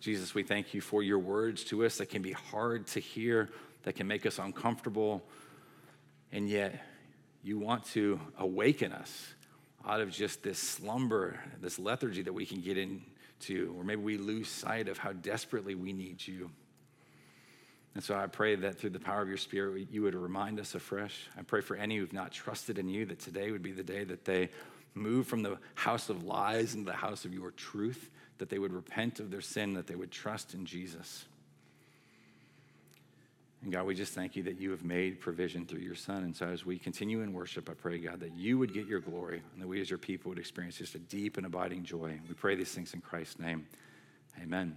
Jesus, 0.00 0.34
we 0.34 0.42
thank 0.42 0.74
you 0.74 0.80
for 0.80 1.02
your 1.02 1.18
words 1.18 1.64
to 1.64 1.84
us 1.84 1.98
that 1.98 2.06
can 2.06 2.22
be 2.22 2.32
hard 2.32 2.86
to 2.88 3.00
hear, 3.00 3.50
that 3.84 3.94
can 3.94 4.06
make 4.06 4.26
us 4.26 4.38
uncomfortable, 4.38 5.22
and 6.32 6.48
yet 6.48 6.84
you 7.42 7.58
want 7.58 7.84
to 7.84 8.20
awaken 8.38 8.92
us 8.92 9.34
out 9.86 10.00
of 10.00 10.10
just 10.10 10.42
this 10.42 10.58
slumber, 10.58 11.40
this 11.60 11.78
lethargy 11.78 12.22
that 12.22 12.32
we 12.32 12.46
can 12.46 12.60
get 12.60 12.78
into, 12.78 13.74
or 13.76 13.84
maybe 13.84 14.00
we 14.00 14.16
lose 14.16 14.48
sight 14.48 14.88
of 14.88 14.98
how 14.98 15.12
desperately 15.12 15.74
we 15.74 15.92
need 15.92 16.24
you. 16.26 16.50
And 17.94 18.02
so 18.02 18.16
I 18.16 18.26
pray 18.26 18.54
that 18.56 18.78
through 18.78 18.90
the 18.90 19.00
power 19.00 19.20
of 19.20 19.28
your 19.28 19.36
Spirit, 19.36 19.88
you 19.90 20.02
would 20.02 20.14
remind 20.14 20.58
us 20.58 20.74
afresh. 20.74 21.28
I 21.38 21.42
pray 21.42 21.60
for 21.60 21.76
any 21.76 21.98
who've 21.98 22.12
not 22.12 22.32
trusted 22.32 22.78
in 22.78 22.88
you 22.88 23.04
that 23.06 23.18
today 23.18 23.50
would 23.50 23.62
be 23.62 23.72
the 23.72 23.82
day 23.82 24.04
that 24.04 24.24
they 24.24 24.48
move 24.94 25.26
from 25.26 25.42
the 25.42 25.58
house 25.74 26.08
of 26.08 26.24
lies 26.24 26.74
into 26.74 26.90
the 26.90 26.96
house 26.96 27.24
of 27.24 27.32
your 27.32 27.50
truth, 27.52 28.10
that 28.38 28.48
they 28.48 28.58
would 28.58 28.72
repent 28.72 29.20
of 29.20 29.30
their 29.30 29.40
sin, 29.40 29.74
that 29.74 29.86
they 29.86 29.94
would 29.94 30.10
trust 30.10 30.54
in 30.54 30.66
Jesus. 30.66 31.24
And 33.62 33.72
God, 33.72 33.86
we 33.86 33.94
just 33.94 34.12
thank 34.12 34.34
you 34.34 34.42
that 34.44 34.60
you 34.60 34.72
have 34.72 34.84
made 34.84 35.20
provision 35.20 35.64
through 35.66 35.80
your 35.80 35.94
Son. 35.94 36.24
And 36.24 36.34
so 36.34 36.48
as 36.48 36.66
we 36.66 36.78
continue 36.78 37.20
in 37.20 37.32
worship, 37.32 37.70
I 37.70 37.74
pray, 37.74 37.98
God, 37.98 38.18
that 38.20 38.34
you 38.34 38.58
would 38.58 38.74
get 38.74 38.86
your 38.86 38.98
glory 38.98 39.40
and 39.52 39.62
that 39.62 39.68
we 39.68 39.80
as 39.80 39.88
your 39.88 40.00
people 40.00 40.30
would 40.30 40.38
experience 40.38 40.76
just 40.76 40.96
a 40.96 40.98
deep 40.98 41.36
and 41.36 41.46
abiding 41.46 41.84
joy. 41.84 42.18
We 42.28 42.34
pray 42.34 42.56
these 42.56 42.72
things 42.72 42.92
in 42.92 43.00
Christ's 43.00 43.38
name. 43.38 43.66
Amen. 44.42 44.76